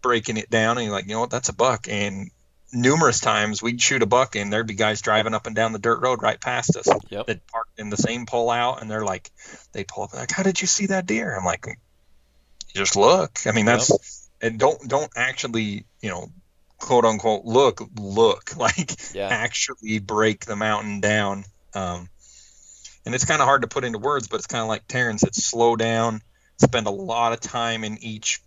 breaking 0.02 0.38
it 0.38 0.50
down, 0.50 0.78
and 0.78 0.86
you're 0.86 0.94
like, 0.94 1.06
you 1.06 1.14
know 1.14 1.22
what, 1.22 1.30
that's 1.30 1.50
a 1.50 1.54
buck. 1.54 1.88
And 1.90 2.30
numerous 2.74 3.20
times 3.20 3.62
we'd 3.62 3.82
shoot 3.82 4.02
a 4.02 4.06
buck, 4.06 4.36
and 4.36 4.52
there'd 4.52 4.68
be 4.68 4.74
guys 4.74 5.02
driving 5.02 5.34
up 5.34 5.48
and 5.48 5.56
down 5.56 5.72
the 5.74 5.80
dirt 5.80 6.02
road 6.02 6.22
right 6.22 6.42
past 6.42 6.76
us 6.76 6.88
Yep. 7.10 7.28
that 7.28 7.48
parked 7.48 7.80
in 7.80 7.90
the 7.90 7.98
same 7.98 8.26
pull 8.26 8.50
out, 8.50 8.82
and 8.82 8.90
they're 8.92 9.06
like, 9.06 9.32
they 9.72 9.84
pull 9.84 10.04
up 10.04 10.14
like, 10.14 10.32
how 10.32 10.44
did 10.44 10.60
you 10.60 10.68
see 10.68 10.88
that 10.88 11.06
deer? 11.06 11.36
I'm 11.36 11.46
like, 11.46 11.66
just 12.76 12.96
look. 12.96 13.40
I 13.46 13.52
mean, 13.52 13.66
that's 13.66 14.30
and 14.42 14.60
don't 14.60 14.88
don't 14.88 15.12
actually, 15.16 15.86
you 16.04 16.10
know, 16.10 16.28
quote 16.80 17.06
unquote 17.06 17.46
look 17.46 17.82
look 17.98 18.56
like 18.58 18.92
Yeah. 19.16 19.30
actually 19.30 20.00
break 20.00 20.46
the 20.46 20.56
mountain 20.58 21.00
down. 21.00 21.46
Um, 21.74 22.10
and 23.06 23.16
it's 23.16 23.26
kind 23.26 23.42
of 23.42 23.48
hard 23.48 23.64
to 23.64 23.68
put 23.68 23.84
into 23.86 24.00
words, 24.00 24.28
but 24.28 24.38
it's 24.38 24.48
kind 24.48 24.62
of 24.62 24.68
like 24.68 24.86
Terrence 24.88 25.22
said, 25.22 25.34
slow 25.34 25.76
down, 25.76 26.22
spend 26.62 26.88
a 26.88 26.92
lot 26.92 27.34
of 27.34 27.40
time 27.40 27.84
in 27.84 27.98
each 28.04 28.42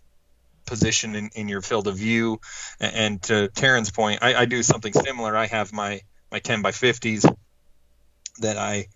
position 0.65 1.15
in, 1.15 1.29
in 1.35 1.47
your 1.47 1.61
field 1.61 1.87
of 1.87 1.97
view. 1.97 2.39
A- 2.79 2.85
And 2.95 3.21
to 3.23 3.49
Terrence's 3.49 3.91
point, 3.91 4.19
I, 4.21 4.35
I 4.35 4.45
do 4.45 4.61
something 4.63 4.93
similar. 4.93 5.35
I 5.35 5.47
have 5.47 5.73
my, 5.73 6.01
my 6.31 6.39
10 6.39 6.61
by 6.61 6.71
50s 6.71 7.25
that 8.39 8.57
I, 8.57 8.87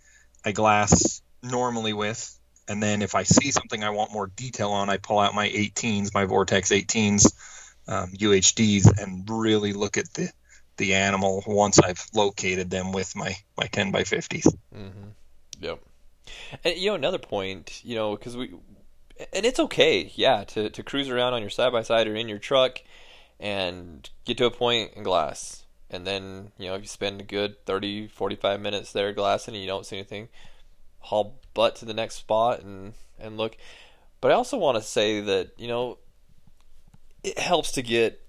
I 0.45 0.51
glass 0.51 1.21
normally 1.43 1.93
with. 1.93 2.37
And 2.67 2.81
then 2.81 3.01
if 3.01 3.15
I 3.15 3.23
see 3.23 3.51
something 3.51 3.83
I 3.83 3.89
want 3.89 4.13
more 4.13 4.27
detail 4.27 4.71
on, 4.71 4.89
I 4.89 4.97
pull 4.97 5.19
out 5.19 5.33
my 5.35 5.49
18s, 5.49 6.13
my 6.13 6.25
Vortex 6.25 6.69
18s, 6.69 7.31
um, 7.91 8.11
UHDs, 8.11 9.01
and 9.01 9.29
really 9.29 9.73
look 9.73 9.97
at 9.97 10.13
the, 10.13 10.31
the 10.77 10.95
animal 10.95 11.43
once 11.45 11.77
I've 11.77 12.03
located 12.13 12.69
them 12.69 12.93
with 12.93 13.15
my, 13.15 13.35
my 13.57 13.65
10 13.65 13.91
by 13.91 14.03
50s. 14.03 14.47
Mm-hmm. 14.73 15.09
Yep. 15.59 15.79
And 16.63 16.77
you 16.77 16.89
know 16.89 16.95
another 16.95 17.17
point, 17.17 17.81
you 17.83 17.95
know, 17.95 18.15
because 18.15 18.37
we, 18.37 18.53
and 19.33 19.45
it's 19.45 19.59
okay, 19.59 20.11
yeah, 20.15 20.43
to 20.45 20.69
to 20.69 20.83
cruise 20.83 21.09
around 21.09 21.33
on 21.33 21.41
your 21.41 21.49
side 21.49 21.71
by 21.71 21.83
side 21.83 22.07
or 22.07 22.15
in 22.15 22.29
your 22.29 22.39
truck, 22.39 22.81
and 23.39 24.09
get 24.25 24.37
to 24.37 24.45
a 24.45 24.51
point 24.51 24.93
in 24.95 25.03
glass, 25.03 25.65
and 25.89 26.07
then 26.07 26.51
you 26.57 26.67
know 26.67 26.75
if 26.75 26.81
you 26.81 26.87
spend 26.87 27.21
a 27.21 27.23
good 27.23 27.63
30, 27.65 28.07
45 28.07 28.59
minutes 28.59 28.91
there 28.91 29.11
glassing 29.13 29.53
and 29.53 29.61
you 29.61 29.67
don't 29.67 29.85
see 29.85 29.97
anything, 29.97 30.29
haul 30.99 31.39
butt 31.53 31.75
to 31.77 31.85
the 31.85 31.93
next 31.93 32.15
spot 32.15 32.61
and 32.61 32.93
and 33.19 33.37
look. 33.37 33.57
But 34.21 34.31
I 34.31 34.35
also 34.35 34.57
want 34.57 34.77
to 34.77 34.83
say 34.83 35.21
that 35.21 35.51
you 35.57 35.67
know 35.67 35.97
it 37.23 37.39
helps 37.39 37.71
to 37.73 37.81
get 37.81 38.25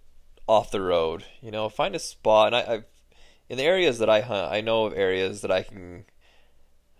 off 0.46 0.70
the 0.70 0.80
road. 0.80 1.24
You 1.40 1.50
know, 1.50 1.68
find 1.68 1.94
a 1.94 1.98
spot, 1.98 2.48
and 2.48 2.56
I, 2.56 2.74
I've 2.74 2.84
in 3.48 3.58
the 3.58 3.64
areas 3.64 3.98
that 3.98 4.08
I 4.08 4.22
hunt, 4.22 4.50
I 4.50 4.62
know 4.62 4.86
of 4.86 4.94
areas 4.94 5.42
that 5.42 5.50
I 5.50 5.62
can 5.62 6.06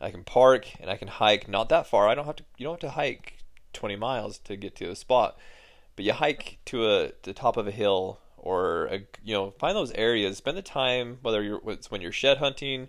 I 0.03 0.11
can 0.11 0.23
park 0.23 0.67
and 0.81 0.91
I 0.91 0.97
can 0.97 1.09
hike 1.09 1.49
not 1.49 1.71
that 1.71 1.87
far. 1.87 2.09
I 2.09 2.15
don't 2.15 2.27
have 2.27 2.37
to 2.37 2.45
you 2.59 2.65
don't 2.65 2.75
have 2.75 2.91
to 2.91 2.95
hike 2.95 3.39
20 3.73 3.97
miles 3.97 4.39
to 4.41 4.57
get 4.57 4.77
to 4.77 4.91
a 4.91 4.97
spot. 4.97 5.39
But 5.97 6.05
you 6.05 6.13
hike 6.13 6.59
to 6.67 6.87
a 6.87 7.13
the 7.23 7.33
top 7.33 7.57
of 7.57 7.67
a 7.67 7.71
hill 7.71 8.19
or 8.37 8.87
a, 8.87 9.07
you 9.25 9.33
know 9.33 9.53
find 9.53 9.75
those 9.75 9.93
areas, 9.93 10.37
spend 10.37 10.59
the 10.59 10.63
time 10.63 11.19
whether 11.23 11.43
you're 11.43 11.63
it's 11.69 11.91
when 11.91 12.03
you're 12.03 12.13
shed 12.13 12.37
hunting 12.37 12.89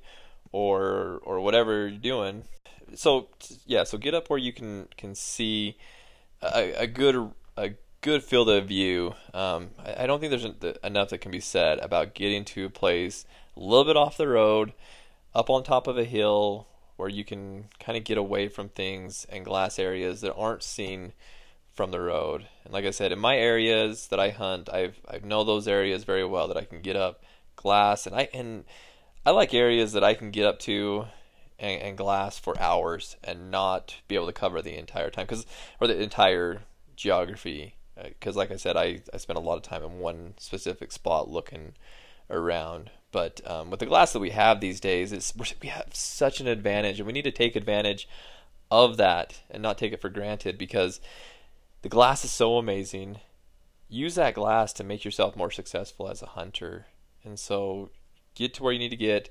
or 0.51 1.21
or 1.23 1.39
whatever 1.39 1.87
you're 1.87 1.97
doing. 1.97 2.43
So 2.95 3.29
yeah, 3.65 3.85
so 3.85 3.97
get 3.97 4.13
up 4.13 4.29
where 4.29 4.39
you 4.39 4.51
can 4.51 4.87
can 4.97 5.15
see 5.15 5.77
a, 6.41 6.73
a 6.73 6.87
good 6.87 7.31
a 7.55 7.75
good 8.03 8.21
field 8.21 8.49
of 8.49 8.67
view. 8.67 9.15
Um, 9.33 9.69
I, 9.79 10.03
I 10.03 10.07
don't 10.07 10.19
think 10.19 10.29
there's 10.29 10.45
en- 10.45 10.75
enough 10.83 11.09
that 11.09 11.19
can 11.19 11.31
be 11.31 11.39
said 11.39 11.79
about 11.79 12.13
getting 12.13 12.43
to 12.45 12.65
a 12.65 12.69
place 12.69 13.25
a 13.55 13.59
little 13.61 13.85
bit 13.85 13.97
off 13.97 14.17
the 14.17 14.27
road, 14.27 14.73
up 15.33 15.49
on 15.49 15.63
top 15.63 15.87
of 15.87 15.97
a 15.97 16.03
hill 16.03 16.67
where 16.97 17.09
you 17.09 17.23
can 17.23 17.69
kind 17.79 17.97
of 17.97 18.03
get 18.03 18.17
away 18.17 18.49
from 18.49 18.69
things 18.69 19.25
and 19.29 19.45
glass 19.45 19.79
areas 19.79 20.21
that 20.21 20.35
aren't 20.35 20.63
seen 20.63 21.13
from 21.73 21.91
the 21.91 22.01
road. 22.01 22.45
And 22.65 22.73
like 22.73 22.85
I 22.85 22.91
said, 22.91 23.13
in 23.13 23.19
my 23.19 23.37
areas 23.37 24.07
that 24.07 24.19
I 24.19 24.29
hunt, 24.29 24.69
I've 24.71 24.99
I 25.09 25.19
know 25.23 25.43
those 25.43 25.67
areas 25.67 26.03
very 26.03 26.25
well 26.25 26.49
that 26.49 26.57
I 26.57 26.65
can 26.65 26.81
get 26.81 26.97
up, 26.97 27.23
glass, 27.55 28.05
and 28.05 28.15
I 28.15 28.27
and 28.33 28.65
I 29.25 29.31
like 29.31 29.53
areas 29.53 29.93
that 29.93 30.03
I 30.03 30.13
can 30.13 30.29
get 30.29 30.45
up 30.45 30.59
to 30.59 31.05
and, 31.57 31.81
and 31.81 31.97
glass 31.97 32.37
for 32.37 32.59
hours 32.59 33.15
and 33.23 33.49
not 33.49 33.95
be 34.09 34.15
able 34.15 34.27
to 34.27 34.33
cover 34.33 34.61
the 34.61 34.77
entire 34.77 35.09
time 35.09 35.25
because 35.25 35.45
or 35.79 35.87
the 35.87 35.99
entire 35.99 36.63
geography 36.95 37.75
because 38.03 38.35
like 38.35 38.51
I 38.51 38.57
said 38.57 38.77
I, 38.77 39.01
I 39.13 39.17
spend 39.17 39.37
a 39.37 39.41
lot 39.41 39.57
of 39.57 39.63
time 39.63 39.83
in 39.83 39.99
one 39.99 40.33
specific 40.37 40.91
spot 40.91 41.29
looking 41.29 41.73
around. 42.29 42.91
But 43.11 43.41
um, 43.49 43.69
with 43.69 43.79
the 43.79 43.85
glass 43.85 44.13
that 44.13 44.19
we 44.19 44.31
have 44.31 44.59
these 44.59 44.79
days 44.79 45.11
it's 45.11 45.33
we 45.61 45.67
have 45.69 45.89
such 45.93 46.39
an 46.39 46.47
advantage 46.47 46.99
and 46.99 47.07
we 47.07 47.13
need 47.13 47.23
to 47.23 47.31
take 47.31 47.55
advantage 47.55 48.07
of 48.71 48.97
that 48.97 49.41
and 49.49 49.61
not 49.61 49.77
take 49.77 49.93
it 49.93 50.01
for 50.01 50.09
granted 50.09 50.57
because 50.57 50.99
the 51.83 51.89
glass 51.89 52.23
is 52.23 52.31
so 52.31 52.57
amazing. 52.57 53.19
Use 53.89 54.15
that 54.15 54.33
glass 54.33 54.73
to 54.73 54.83
make 54.83 55.05
yourself 55.05 55.35
more 55.35 55.51
successful 55.51 56.09
as 56.09 56.21
a 56.21 56.27
hunter. 56.27 56.87
And 57.23 57.37
so 57.37 57.91
get 58.35 58.53
to 58.55 58.63
where 58.63 58.73
you 58.73 58.79
need 58.79 58.89
to 58.89 58.95
get 58.95 59.29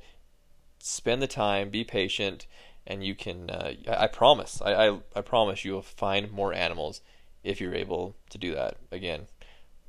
spend 0.79 1.23
the 1.23 1.29
time 1.29 1.71
be 1.71 1.85
patient 1.85 2.47
and 2.87 3.05
you 3.05 3.15
can 3.15 3.49
uh, 3.51 3.73
I, 3.89 4.05
I 4.05 4.07
promise 4.09 4.61
I, 4.65 4.89
I, 4.89 4.99
I 5.15 5.21
promise 5.21 5.65
you 5.65 5.73
will 5.73 5.83
find 5.83 6.31
more 6.33 6.53
animals 6.53 7.01
if 7.43 7.61
you're 7.61 7.75
able 7.75 8.15
to 8.31 8.39
do 8.39 8.55
that. 8.55 8.77
Again 8.91 9.27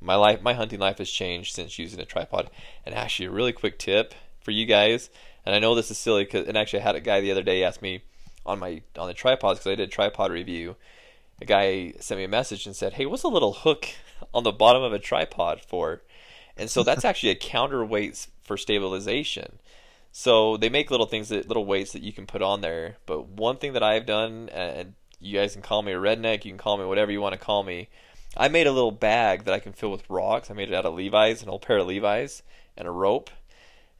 my 0.04 0.14
life 0.14 0.42
my 0.42 0.52
hunting 0.52 0.78
life 0.78 0.98
has 0.98 1.10
changed 1.10 1.54
since 1.54 1.78
using 1.78 1.98
a 1.98 2.04
tripod. 2.04 2.50
And 2.84 2.94
actually 2.94 3.26
a 3.26 3.30
really 3.30 3.52
quick 3.52 3.78
tip 3.78 4.14
for 4.40 4.50
you 4.50 4.66
guys 4.66 5.08
and 5.46 5.54
i 5.54 5.58
know 5.58 5.74
this 5.74 5.90
is 5.90 5.98
silly 5.98 6.26
cause, 6.26 6.46
and 6.46 6.56
actually 6.56 6.80
i 6.80 6.82
had 6.82 6.94
a 6.94 7.00
guy 7.00 7.20
the 7.20 7.30
other 7.30 7.42
day 7.42 7.64
ask 7.64 7.80
me 7.80 8.02
on 8.44 8.58
my 8.58 8.82
on 8.98 9.08
the 9.08 9.14
tripods 9.14 9.58
because 9.58 9.72
i 9.72 9.74
did 9.74 9.88
a 9.88 9.92
tripod 9.92 10.30
review. 10.30 10.76
A 11.40 11.46
guy 11.46 11.94
sent 11.98 12.18
me 12.18 12.24
a 12.24 12.28
message 12.28 12.66
and 12.66 12.76
said 12.76 12.94
hey 12.94 13.06
what's 13.06 13.22
a 13.22 13.28
little 13.28 13.52
hook 13.52 13.88
on 14.32 14.44
the 14.44 14.52
bottom 14.52 14.82
of 14.82 14.92
a 14.92 14.98
tripod 14.98 15.60
for? 15.60 16.02
And 16.56 16.70
so 16.70 16.82
that's 16.82 17.04
actually 17.10 17.30
a 17.30 17.36
counterweight 17.36 18.28
for 18.42 18.56
stabilization. 18.56 19.58
So 20.12 20.56
they 20.56 20.68
make 20.68 20.92
little 20.92 21.06
things 21.06 21.30
that 21.30 21.48
little 21.48 21.66
weights 21.66 21.92
that 21.92 22.02
you 22.02 22.12
can 22.12 22.26
put 22.26 22.40
on 22.40 22.60
there. 22.60 22.98
But 23.06 23.26
one 23.28 23.56
thing 23.56 23.72
that 23.72 23.82
i've 23.82 24.06
done 24.06 24.48
and 24.50 24.94
you 25.24 25.38
guys 25.38 25.54
can 25.54 25.62
call 25.62 25.82
me 25.82 25.92
a 25.92 25.98
redneck. 25.98 26.44
You 26.44 26.50
can 26.50 26.58
call 26.58 26.76
me 26.76 26.84
whatever 26.84 27.10
you 27.10 27.20
want 27.20 27.32
to 27.32 27.44
call 27.44 27.62
me. 27.62 27.88
I 28.36 28.48
made 28.48 28.66
a 28.66 28.72
little 28.72 28.90
bag 28.90 29.44
that 29.44 29.54
I 29.54 29.60
can 29.60 29.72
fill 29.72 29.90
with 29.90 30.08
rocks. 30.10 30.50
I 30.50 30.54
made 30.54 30.68
it 30.68 30.74
out 30.74 30.86
of 30.86 30.94
Levi's, 30.94 31.42
an 31.42 31.48
old 31.48 31.62
pair 31.62 31.78
of 31.78 31.86
Levi's, 31.86 32.42
and 32.76 32.86
a 32.86 32.90
rope. 32.90 33.30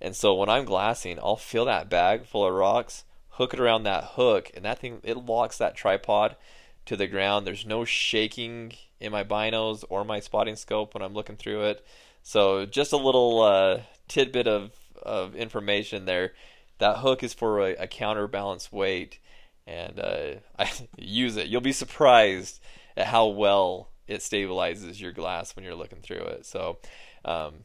And 0.00 0.14
so 0.14 0.34
when 0.34 0.48
I'm 0.48 0.64
glassing, 0.64 1.18
I'll 1.18 1.36
fill 1.36 1.64
that 1.66 1.88
bag 1.88 2.26
full 2.26 2.46
of 2.46 2.52
rocks, 2.52 3.04
hook 3.30 3.54
it 3.54 3.60
around 3.60 3.84
that 3.84 4.04
hook, 4.12 4.50
and 4.54 4.64
that 4.64 4.80
thing 4.80 5.00
it 5.02 5.16
locks 5.16 5.58
that 5.58 5.76
tripod 5.76 6.36
to 6.86 6.96
the 6.96 7.06
ground. 7.06 7.46
There's 7.46 7.64
no 7.64 7.84
shaking 7.84 8.72
in 9.00 9.12
my 9.12 9.24
binos 9.24 9.84
or 9.88 10.04
my 10.04 10.20
spotting 10.20 10.56
scope 10.56 10.94
when 10.94 11.02
I'm 11.02 11.14
looking 11.14 11.36
through 11.36 11.62
it. 11.62 11.86
So 12.22 12.66
just 12.66 12.92
a 12.92 12.96
little 12.96 13.42
uh, 13.42 13.80
tidbit 14.08 14.48
of, 14.48 14.72
of 15.00 15.36
information 15.36 16.06
there. 16.06 16.32
That 16.78 16.98
hook 16.98 17.22
is 17.22 17.32
for 17.32 17.60
a, 17.60 17.74
a 17.76 17.86
counterbalance 17.86 18.72
weight, 18.72 19.18
and 19.66 19.98
uh, 19.98 20.26
I 20.58 20.70
use 20.96 21.36
it. 21.36 21.48
You'll 21.48 21.60
be 21.60 21.72
surprised 21.72 22.60
at 22.96 23.06
how 23.06 23.26
well 23.26 23.90
it 24.06 24.20
stabilizes 24.20 25.00
your 25.00 25.12
glass 25.12 25.56
when 25.56 25.64
you're 25.64 25.74
looking 25.74 26.00
through 26.00 26.24
it. 26.24 26.46
So. 26.46 26.78
Um, 27.24 27.64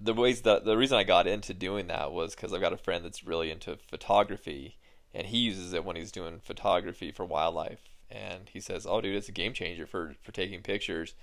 the 0.00 0.14
ways 0.14 0.42
that 0.42 0.64
the 0.64 0.76
reason 0.76 0.98
I 0.98 1.04
got 1.04 1.26
into 1.26 1.54
doing 1.54 1.86
that 1.86 2.12
was 2.12 2.34
because 2.34 2.52
I've 2.52 2.60
got 2.60 2.72
a 2.72 2.78
friend 2.78 3.04
that's 3.04 3.24
really 3.24 3.50
into 3.50 3.76
photography, 3.76 4.76
and 5.12 5.26
he 5.26 5.38
uses 5.38 5.72
it 5.72 5.84
when 5.84 5.96
he's 5.96 6.12
doing 6.12 6.40
photography 6.40 7.12
for 7.12 7.24
wildlife. 7.24 7.80
And 8.10 8.48
he 8.52 8.60
says, 8.60 8.86
"Oh, 8.86 9.00
dude, 9.00 9.16
it's 9.16 9.28
a 9.28 9.32
game 9.32 9.52
changer 9.52 9.86
for 9.86 10.14
for 10.22 10.32
taking 10.32 10.62
pictures." 10.62 11.14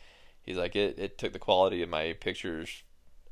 He's 0.41 0.57
like, 0.57 0.75
"It 0.75 0.97
it 0.97 1.17
took 1.17 1.33
the 1.33 1.39
quality 1.39 1.81
of 1.81 1.89
my 1.89 2.13
pictures 2.13 2.83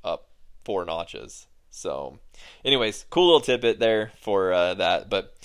up 0.03 0.29
four 0.63 0.85
notches." 0.85 1.47
So, 1.71 2.19
anyways, 2.65 3.05
cool 3.09 3.25
little 3.25 3.41
tidbit 3.41 3.79
there 3.79 4.11
for 4.19 4.53
uh, 4.53 4.73
that. 4.75 5.09
But 5.09 5.35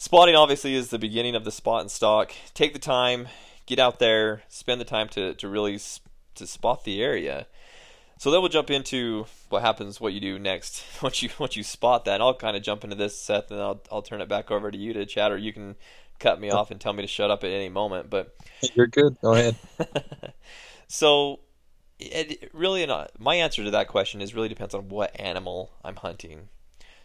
spotting 0.00 0.34
obviously 0.34 0.74
is 0.74 0.88
the 0.88 0.98
beginning 0.98 1.34
of 1.34 1.44
the 1.44 1.52
spot 1.52 1.82
and 1.82 1.90
stock. 1.90 2.32
Take 2.54 2.72
the 2.72 2.78
time, 2.78 3.28
get 3.66 3.78
out 3.78 3.98
there, 3.98 4.42
spend 4.48 4.80
the 4.80 4.84
time 4.84 5.08
to 5.10 5.34
to 5.34 5.48
really 5.48 5.78
to 6.34 6.46
spot 6.46 6.84
the 6.84 7.02
area 7.02 7.46
so 8.20 8.30
then 8.30 8.42
we'll 8.42 8.50
jump 8.50 8.70
into 8.70 9.24
what 9.48 9.62
happens, 9.62 9.98
what 9.98 10.12
you 10.12 10.20
do 10.20 10.38
next 10.38 10.84
once 11.02 11.22
you 11.22 11.30
once 11.38 11.56
you 11.56 11.62
spot 11.62 12.04
that. 12.04 12.14
And 12.14 12.22
I'll 12.22 12.34
kind 12.34 12.54
of 12.54 12.62
jump 12.62 12.84
into 12.84 12.94
this, 12.94 13.18
Seth, 13.18 13.50
and 13.50 13.58
I'll 13.58 13.80
I'll 13.90 14.02
turn 14.02 14.20
it 14.20 14.28
back 14.28 14.50
over 14.50 14.70
to 14.70 14.76
you 14.76 14.92
to 14.92 15.06
chat, 15.06 15.32
or 15.32 15.38
you 15.38 15.54
can 15.54 15.74
cut 16.18 16.38
me 16.38 16.50
off 16.50 16.70
and 16.70 16.78
tell 16.78 16.92
me 16.92 17.00
to 17.00 17.08
shut 17.08 17.30
up 17.30 17.44
at 17.44 17.50
any 17.50 17.70
moment. 17.70 18.10
But 18.10 18.36
you're 18.74 18.88
good. 18.88 19.16
Go 19.22 19.32
ahead. 19.32 19.56
so, 20.86 21.40
it 21.98 22.50
really, 22.52 22.86
my 23.18 23.36
answer 23.36 23.64
to 23.64 23.70
that 23.70 23.88
question 23.88 24.20
is 24.20 24.34
really 24.34 24.50
depends 24.50 24.74
on 24.74 24.90
what 24.90 25.18
animal 25.18 25.70
I'm 25.82 25.96
hunting. 25.96 26.50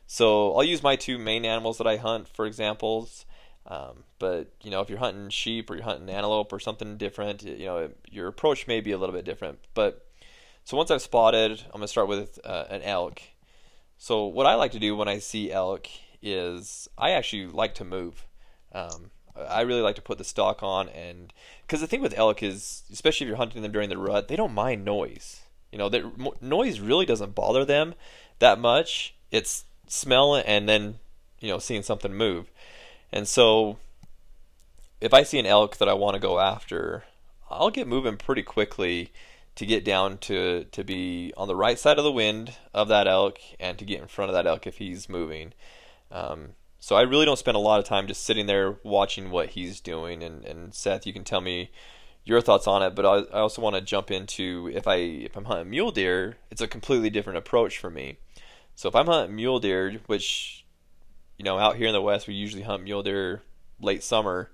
So 0.08 0.56
I'll 0.56 0.64
use 0.64 0.84
my 0.84 0.96
two 0.96 1.18
main 1.18 1.46
animals 1.46 1.78
that 1.78 1.88
I 1.88 1.98
hunt 1.98 2.28
for 2.28 2.46
examples. 2.46 3.26
Um, 3.68 4.04
but 4.20 4.52
you 4.62 4.70
know, 4.70 4.82
if 4.82 4.90
you're 4.90 5.00
hunting 5.00 5.30
sheep 5.30 5.70
or 5.70 5.76
you're 5.76 5.84
hunting 5.84 6.10
antelope 6.10 6.54
or 6.54 6.60
something 6.60 6.98
different, 6.98 7.44
you 7.44 7.66
know, 7.66 7.90
your 8.10 8.28
approach 8.28 8.68
may 8.68 8.80
be 8.80 8.92
a 8.92 8.98
little 8.98 9.16
bit 9.16 9.26
different. 9.26 9.60
But 9.74 10.06
so 10.64 10.78
once 10.78 10.92
I've 10.92 11.02
spotted, 11.02 11.64
I'm 11.68 11.80
gonna 11.80 11.88
start 11.88 12.08
with 12.08 12.40
uh, 12.44 12.66
an 12.70 12.82
elk. 12.84 13.22
So 13.98 14.26
what 14.26 14.46
I 14.46 14.56
like 14.56 14.72
to 14.72 14.80
do 14.80 14.96
when 14.96 15.08
I 15.08 15.20
see 15.20 15.52
elk 15.52 15.88
is 16.22 16.88
I 16.98 17.12
actually 17.12 17.48
like 17.48 17.76
to 17.76 17.86
move. 17.86 18.28
Um, 18.72 19.12
I 19.36 19.62
really 19.62 19.82
like 19.82 19.96
to 19.96 20.02
put 20.02 20.18
the 20.18 20.24
stock 20.24 20.64
on, 20.64 20.88
and 20.90 21.34
because 21.62 21.82
the 21.82 21.88
thing 21.88 22.02
with 22.02 22.18
elk 22.18 22.42
is, 22.42 22.84
especially 22.92 23.26
if 23.26 23.30
you're 23.30 23.38
hunting 23.38 23.62
them 23.62 23.72
during 23.72 23.90
the 23.90 23.98
rut, 23.98 24.28
they 24.28 24.36
don't 24.36 24.54
mind 24.54 24.86
noise. 24.86 25.42
You 25.72 25.78
know, 25.78 25.90
that 25.90 26.42
noise 26.42 26.80
really 26.80 27.06
doesn't 27.06 27.36
bother 27.36 27.66
them 27.66 27.96
that 28.40 28.60
much. 28.60 29.16
It's 29.32 29.66
smell 29.88 30.36
it 30.36 30.46
and 30.48 30.68
then 30.68 30.96
you 31.40 31.50
know 31.50 31.60
seeing 31.60 31.84
something 31.84 32.14
move, 32.14 32.52
and 33.12 33.28
so 33.28 33.78
if 35.02 35.14
I 35.14 35.24
see 35.24 35.40
an 35.40 35.46
elk 35.46 35.78
that 35.78 35.90
I 35.90 35.94
want 35.94 36.16
to 36.16 36.20
go 36.20 36.40
after, 36.40 37.04
I'll 37.50 37.70
get 37.70 37.88
moving 37.88 38.18
pretty 38.18 38.44
quickly 38.44 39.12
to 39.56 39.66
get 39.66 39.86
down 39.86 40.18
to 40.20 40.66
to 40.72 40.84
be 40.84 41.34
on 41.38 41.48
the 41.48 41.56
right 41.56 41.80
side 41.80 41.98
of 41.98 42.04
the 42.04 42.12
wind 42.12 42.56
of 42.74 42.88
that 42.90 43.08
elk 43.08 43.40
and 43.60 43.78
to 43.80 43.86
get 43.86 44.02
in 44.02 44.08
front 44.08 44.30
of 44.30 44.36
that 44.36 44.48
elk 44.48 44.68
if 44.68 44.78
he's 44.78 45.10
moving. 45.10 45.54
Um, 46.12 46.50
so 46.80 46.96
I 46.96 47.02
really 47.02 47.26
don't 47.26 47.40
spend 47.40 47.58
a 47.58 47.60
lot 47.60 47.80
of 47.80 47.86
time 47.86 48.06
just 48.06 48.24
sitting 48.24 48.46
there 48.46 48.78
watching 48.84 49.32
what 49.32 49.50
he's 49.50 49.82
doing. 49.82 50.22
And, 50.22 50.46
and 50.46 50.74
Seth, 50.74 51.08
you 51.08 51.14
can 51.14 51.24
tell 51.24 51.42
me 51.42 51.72
your 52.24 52.42
thoughts 52.42 52.68
on 52.68 52.84
it. 52.84 52.94
But 52.94 53.06
I, 53.06 53.38
I 53.38 53.40
also 53.40 53.62
want 53.62 53.76
to 53.76 53.82
jump 53.82 54.12
into 54.12 54.70
if 54.74 54.88
I 54.88 54.96
if 54.96 55.36
I'm 55.36 55.46
hunting 55.46 55.70
mule 55.70 55.92
deer, 55.92 56.38
it's 56.52 56.62
a 56.62 56.68
completely 56.68 57.10
different 57.10 57.38
approach 57.38 57.78
for 57.80 57.90
me. 57.90 58.18
So 58.76 58.90
if 58.90 58.96
I'm 58.96 59.08
hunting 59.08 59.36
mule 59.36 59.60
deer, 59.60 60.00
which 60.08 60.66
you 61.38 61.44
know 61.44 61.58
out 61.58 61.78
here 61.78 61.88
in 61.88 61.94
the 61.94 62.02
west 62.02 62.28
we 62.28 62.34
usually 62.34 62.64
hunt 62.64 62.84
mule 62.84 63.04
deer 63.04 63.42
late 63.80 64.04
summer. 64.04 64.52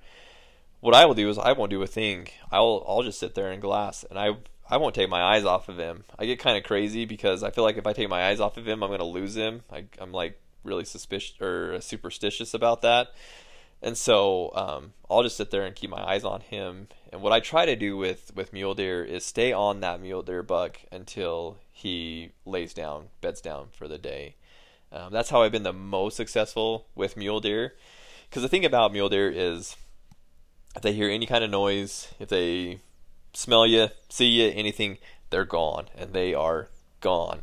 What 0.79 0.95
I 0.95 1.05
will 1.05 1.13
do 1.13 1.29
is 1.29 1.37
I 1.37 1.51
won't 1.51 1.69
do 1.69 1.81
a 1.83 1.87
thing. 1.87 2.27
I'll 2.51 2.83
I'll 2.87 3.03
just 3.03 3.19
sit 3.19 3.35
there 3.35 3.51
and 3.51 3.61
glass, 3.61 4.03
and 4.09 4.17
I 4.17 4.37
I 4.69 4.77
won't 4.77 4.95
take 4.95 5.09
my 5.09 5.21
eyes 5.21 5.45
off 5.45 5.69
of 5.69 5.77
him. 5.77 6.05
I 6.17 6.25
get 6.25 6.39
kind 6.39 6.57
of 6.57 6.63
crazy 6.63 7.05
because 7.05 7.43
I 7.43 7.51
feel 7.51 7.63
like 7.63 7.77
if 7.77 7.85
I 7.85 7.93
take 7.93 8.09
my 8.09 8.27
eyes 8.27 8.39
off 8.39 8.57
of 8.57 8.67
him, 8.67 8.81
I'm 8.81 8.89
going 8.89 8.99
to 8.99 9.05
lose 9.05 9.35
him. 9.35 9.63
I, 9.71 9.85
am 9.99 10.13
like 10.13 10.39
really 10.63 10.85
suspicious 10.85 11.39
or 11.41 11.81
superstitious 11.81 12.53
about 12.53 12.81
that. 12.83 13.09
And 13.81 13.97
so 13.97 14.51
um, 14.55 14.93
I'll 15.09 15.23
just 15.23 15.35
sit 15.35 15.51
there 15.51 15.65
and 15.65 15.75
keep 15.75 15.89
my 15.89 16.01
eyes 16.01 16.23
on 16.23 16.39
him. 16.39 16.87
And 17.11 17.21
what 17.21 17.33
I 17.33 17.41
try 17.41 17.65
to 17.65 17.75
do 17.75 17.97
with, 17.97 18.31
with 18.33 18.53
mule 18.53 18.73
deer 18.73 19.03
is 19.03 19.25
stay 19.25 19.51
on 19.51 19.81
that 19.81 19.99
mule 19.99 20.21
deer 20.21 20.43
buck 20.43 20.77
until 20.91 21.57
he 21.81 22.31
lays 22.45 22.73
down, 22.73 23.07
beds 23.21 23.41
down 23.41 23.67
for 23.73 23.87
the 23.87 23.97
day. 23.97 24.35
Um, 24.91 25.11
that's 25.11 25.29
how 25.29 25.41
I've 25.41 25.51
been 25.51 25.63
the 25.63 25.73
most 25.73 26.17
successful 26.17 26.87
with 26.95 27.17
mule 27.17 27.39
deer. 27.39 27.75
Because 28.29 28.43
the 28.43 28.49
thing 28.49 28.65
about 28.65 28.93
mule 28.93 29.09
deer 29.09 29.29
is 29.29 29.75
if 30.75 30.81
they 30.81 30.93
hear 30.93 31.09
any 31.09 31.25
kind 31.25 31.43
of 31.43 31.49
noise, 31.49 32.13
if 32.19 32.29
they 32.29 32.79
smell 33.33 33.65
you, 33.65 33.89
see 34.09 34.27
you, 34.27 34.51
anything, 34.53 34.97
they're 35.29 35.45
gone, 35.45 35.87
and 35.97 36.13
they 36.13 36.33
are 36.33 36.67
gone. 36.99 37.41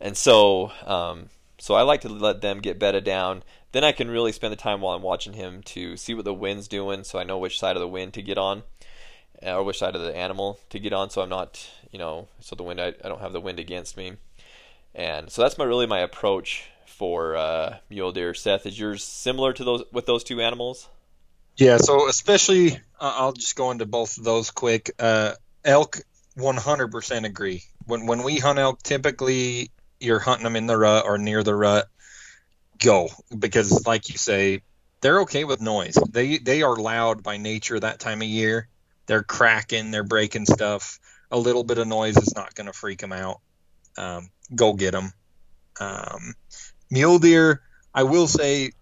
And 0.00 0.16
so, 0.16 0.72
um, 0.84 1.28
so 1.58 1.74
I 1.74 1.82
like 1.82 2.00
to 2.02 2.08
let 2.08 2.40
them 2.40 2.60
get 2.60 2.78
bedded 2.78 3.04
down. 3.04 3.42
Then 3.72 3.84
I 3.84 3.92
can 3.92 4.10
really 4.10 4.32
spend 4.32 4.52
the 4.52 4.56
time 4.56 4.80
while 4.80 4.96
I'm 4.96 5.02
watching 5.02 5.34
him 5.34 5.62
to 5.64 5.96
see 5.96 6.14
what 6.14 6.24
the 6.24 6.34
wind's 6.34 6.68
doing, 6.68 7.04
so 7.04 7.18
I 7.18 7.24
know 7.24 7.38
which 7.38 7.58
side 7.58 7.76
of 7.76 7.80
the 7.80 7.88
wind 7.88 8.14
to 8.14 8.22
get 8.22 8.38
on, 8.38 8.62
or 9.42 9.62
which 9.62 9.78
side 9.78 9.94
of 9.94 10.02
the 10.02 10.16
animal 10.16 10.58
to 10.70 10.78
get 10.78 10.92
on. 10.92 11.10
So 11.10 11.22
I'm 11.22 11.28
not, 11.28 11.68
you 11.90 11.98
know, 11.98 12.28
so 12.40 12.56
the 12.56 12.62
wind 12.62 12.80
I, 12.80 12.88
I 13.04 13.08
don't 13.08 13.20
have 13.20 13.32
the 13.32 13.40
wind 13.40 13.58
against 13.58 13.96
me. 13.96 14.12
And 14.94 15.30
so 15.30 15.42
that's 15.42 15.58
my 15.58 15.64
really 15.64 15.86
my 15.86 16.00
approach 16.00 16.64
for 16.86 17.36
uh, 17.36 17.76
mule 17.90 18.12
deer. 18.12 18.32
Seth, 18.34 18.66
is 18.66 18.78
yours 18.78 19.04
similar 19.04 19.52
to 19.52 19.64
those 19.64 19.84
with 19.92 20.06
those 20.06 20.24
two 20.24 20.40
animals? 20.40 20.88
Yeah, 21.56 21.78
so 21.78 22.08
especially, 22.08 22.72
uh, 23.00 23.14
I'll 23.16 23.32
just 23.32 23.56
go 23.56 23.70
into 23.70 23.86
both 23.86 24.18
of 24.18 24.24
those 24.24 24.50
quick. 24.50 24.90
Uh, 24.98 25.32
elk, 25.64 26.00
100% 26.36 27.24
agree. 27.24 27.62
When 27.86 28.06
when 28.06 28.22
we 28.22 28.38
hunt 28.38 28.58
elk, 28.58 28.82
typically 28.82 29.70
you're 30.00 30.18
hunting 30.18 30.44
them 30.44 30.56
in 30.56 30.66
the 30.66 30.76
rut 30.76 31.04
or 31.06 31.18
near 31.18 31.42
the 31.42 31.54
rut. 31.54 31.88
Go 32.78 33.08
because, 33.38 33.86
like 33.86 34.10
you 34.10 34.18
say, 34.18 34.60
they're 35.00 35.22
okay 35.22 35.44
with 35.44 35.62
noise. 35.62 35.94
They 36.10 36.38
they 36.38 36.62
are 36.62 36.76
loud 36.76 37.22
by 37.22 37.38
nature 37.38 37.80
that 37.80 38.00
time 38.00 38.20
of 38.20 38.28
year. 38.28 38.68
They're 39.06 39.22
cracking, 39.22 39.90
they're 39.90 40.04
breaking 40.04 40.46
stuff. 40.46 40.98
A 41.30 41.38
little 41.38 41.64
bit 41.64 41.78
of 41.78 41.86
noise 41.88 42.16
is 42.16 42.34
not 42.34 42.54
going 42.54 42.66
to 42.66 42.72
freak 42.72 43.00
them 43.00 43.12
out. 43.12 43.40
Um, 43.98 44.30
go 44.54 44.74
get 44.74 44.92
them. 44.92 45.12
Um, 45.80 46.34
mule 46.90 47.18
deer, 47.18 47.62
I 47.94 48.04
will 48.04 48.28
say, 48.28 48.72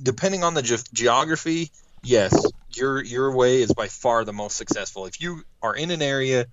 depending 0.00 0.44
on 0.44 0.54
the 0.54 0.62
ge- 0.62 0.92
geography, 0.92 1.70
yes, 2.02 2.34
your 2.70 3.02
your 3.02 3.34
way 3.34 3.62
is 3.62 3.72
by 3.72 3.88
far 3.88 4.24
the 4.24 4.32
most 4.32 4.56
successful. 4.56 5.06
If 5.06 5.20
you 5.20 5.42
are 5.62 5.74
in 5.74 5.90
an 5.90 6.02
area 6.02 6.46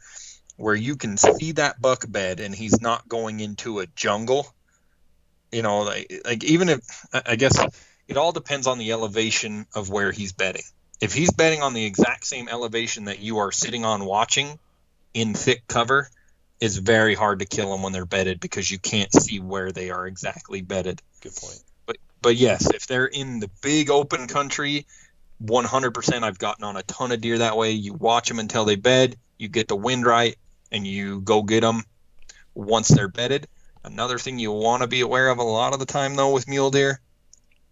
where 0.55 0.75
you 0.75 0.95
can 0.95 1.17
see 1.17 1.53
that 1.53 1.79
buck 1.81 2.05
bed 2.07 2.39
and 2.39 2.53
he's 2.53 2.81
not 2.81 3.07
going 3.07 3.39
into 3.39 3.79
a 3.79 3.87
jungle, 3.87 4.47
you 5.51 5.61
know, 5.61 5.81
like, 5.81 6.21
like 6.25 6.43
even 6.43 6.69
if 6.69 7.05
I 7.13 7.35
guess 7.35 7.59
it 8.07 8.17
all 8.17 8.31
depends 8.31 8.67
on 8.67 8.77
the 8.77 8.91
elevation 8.91 9.67
of 9.75 9.89
where 9.89 10.11
he's 10.11 10.33
bedding. 10.33 10.63
If 10.99 11.13
he's 11.13 11.31
bedding 11.31 11.61
on 11.61 11.73
the 11.73 11.85
exact 11.85 12.25
same 12.25 12.49
elevation 12.49 13.05
that 13.05 13.19
you 13.19 13.37
are 13.37 13.51
sitting 13.51 13.85
on 13.85 14.03
watching 14.05 14.57
in 15.13 15.33
thick 15.33 15.67
cover, 15.67 16.09
it's 16.59 16.77
very 16.77 17.15
hard 17.15 17.39
to 17.39 17.45
kill 17.45 17.71
them 17.71 17.83
when 17.83 17.93
they're 17.93 18.05
bedded 18.05 18.39
because 18.39 18.69
you 18.69 18.79
can't 18.79 19.11
see 19.13 19.39
where 19.39 19.71
they 19.71 19.89
are 19.91 20.07
exactly 20.07 20.61
bedded. 20.61 21.01
Good 21.21 21.35
point. 21.35 21.61
But 21.85 21.97
but 22.21 22.35
yes, 22.35 22.69
if 22.73 22.87
they're 22.87 23.05
in 23.05 23.39
the 23.39 23.49
big 23.61 23.89
open 23.89 24.27
country 24.27 24.85
100% 25.43 26.23
I've 26.23 26.39
gotten 26.39 26.63
on 26.63 26.77
a 26.77 26.83
ton 26.83 27.11
of 27.11 27.21
deer 27.21 27.39
that 27.39 27.57
way. 27.57 27.71
You 27.71 27.93
watch 27.93 28.27
them 28.27 28.39
until 28.39 28.65
they 28.65 28.75
bed, 28.75 29.15
you 29.37 29.47
get 29.47 29.67
the 29.67 29.75
wind 29.75 30.05
right, 30.05 30.35
and 30.71 30.85
you 30.85 31.21
go 31.21 31.43
get 31.43 31.61
them 31.61 31.83
once 32.53 32.87
they're 32.87 33.07
bedded. 33.07 33.47
Another 33.83 34.17
thing 34.17 34.39
you 34.39 34.51
want 34.51 34.81
to 34.81 34.87
be 34.87 35.01
aware 35.01 35.29
of 35.29 35.37
a 35.37 35.43
lot 35.43 35.73
of 35.73 35.79
the 35.79 35.85
time, 35.85 36.15
though, 36.15 36.33
with 36.33 36.47
mule 36.47 36.71
deer 36.71 36.99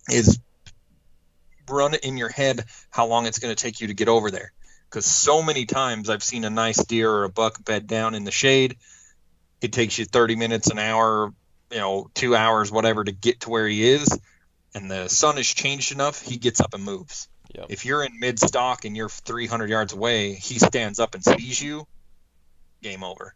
is 0.09 0.39
run 1.67 1.95
it 1.95 2.03
in 2.03 2.15
your 2.15 2.29
head 2.29 2.63
how 2.91 3.07
long 3.07 3.25
it's 3.25 3.39
going 3.39 3.53
to 3.53 3.61
take 3.61 3.81
you 3.81 3.87
to 3.87 3.93
get 3.93 4.07
over 4.07 4.29
there. 4.29 4.51
Because 4.89 5.05
so 5.05 5.41
many 5.41 5.65
times 5.65 6.09
I've 6.09 6.23
seen 6.23 6.45
a 6.45 6.49
nice 6.49 6.83
deer 6.83 7.11
or 7.11 7.23
a 7.23 7.29
buck 7.29 7.63
bed 7.63 7.87
down 7.87 8.15
in 8.15 8.23
the 8.23 8.31
shade. 8.31 8.77
It 9.61 9.73
takes 9.73 9.97
you 9.97 10.05
30 10.05 10.35
minutes, 10.35 10.69
an 10.69 10.79
hour, 10.79 11.33
you 11.71 11.77
know, 11.77 12.09
two 12.13 12.35
hours, 12.35 12.71
whatever, 12.71 13.03
to 13.03 13.11
get 13.11 13.41
to 13.41 13.49
where 13.49 13.67
he 13.67 13.89
is. 13.89 14.07
And 14.73 14.91
the 14.91 15.07
sun 15.07 15.37
has 15.37 15.47
changed 15.47 15.91
enough, 15.91 16.21
he 16.21 16.37
gets 16.37 16.61
up 16.61 16.73
and 16.73 16.83
moves 16.83 17.27
Yep. 17.55 17.67
If 17.69 17.85
you're 17.85 18.03
in 18.03 18.19
mid 18.19 18.39
stock 18.39 18.83
and 18.83 18.97
you're 18.97 19.09
300 19.09 19.69
yards 19.69 19.93
away, 19.93 20.33
he 20.33 20.59
stands 20.59 20.99
up 20.99 21.15
and 21.15 21.23
sees 21.23 21.61
you. 21.61 21.87
Game 22.81 23.03
over. 23.03 23.33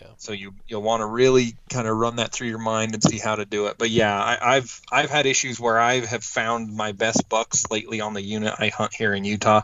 Yeah. 0.00 0.08
So 0.18 0.32
you 0.32 0.54
you'll 0.66 0.82
want 0.82 1.00
to 1.00 1.06
really 1.06 1.56
kind 1.70 1.88
of 1.88 1.96
run 1.96 2.16
that 2.16 2.32
through 2.32 2.48
your 2.48 2.58
mind 2.58 2.94
and 2.94 3.02
see 3.02 3.18
how 3.18 3.34
to 3.34 3.44
do 3.44 3.66
it. 3.66 3.78
But 3.78 3.90
yeah, 3.90 4.16
I, 4.16 4.56
I've 4.56 4.80
I've 4.92 5.10
had 5.10 5.26
issues 5.26 5.58
where 5.58 5.78
I 5.78 6.00
have 6.00 6.22
found 6.22 6.74
my 6.74 6.92
best 6.92 7.28
bucks 7.28 7.64
lately 7.70 8.00
on 8.00 8.14
the 8.14 8.22
unit 8.22 8.54
I 8.58 8.68
hunt 8.68 8.94
here 8.94 9.12
in 9.12 9.24
Utah 9.24 9.62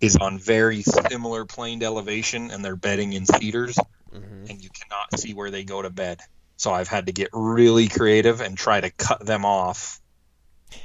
is 0.00 0.16
on 0.16 0.38
very 0.38 0.82
similar 0.82 1.46
planed 1.46 1.82
elevation 1.82 2.50
and 2.50 2.64
they're 2.64 2.76
bedding 2.76 3.12
in 3.12 3.24
cedars 3.24 3.78
hmm 4.12 4.44
and 4.48 4.62
you 4.62 4.68
cannot 4.68 5.18
see 5.18 5.32
where 5.32 5.50
they 5.50 5.64
go 5.64 5.80
to 5.80 5.90
bed. 5.90 6.20
So 6.56 6.72
I've 6.72 6.88
had 6.88 7.06
to 7.06 7.12
get 7.12 7.30
really 7.32 7.88
creative 7.88 8.40
and 8.40 8.56
try 8.56 8.80
to 8.80 8.90
cut 8.90 9.24
them 9.24 9.44
off 9.44 10.00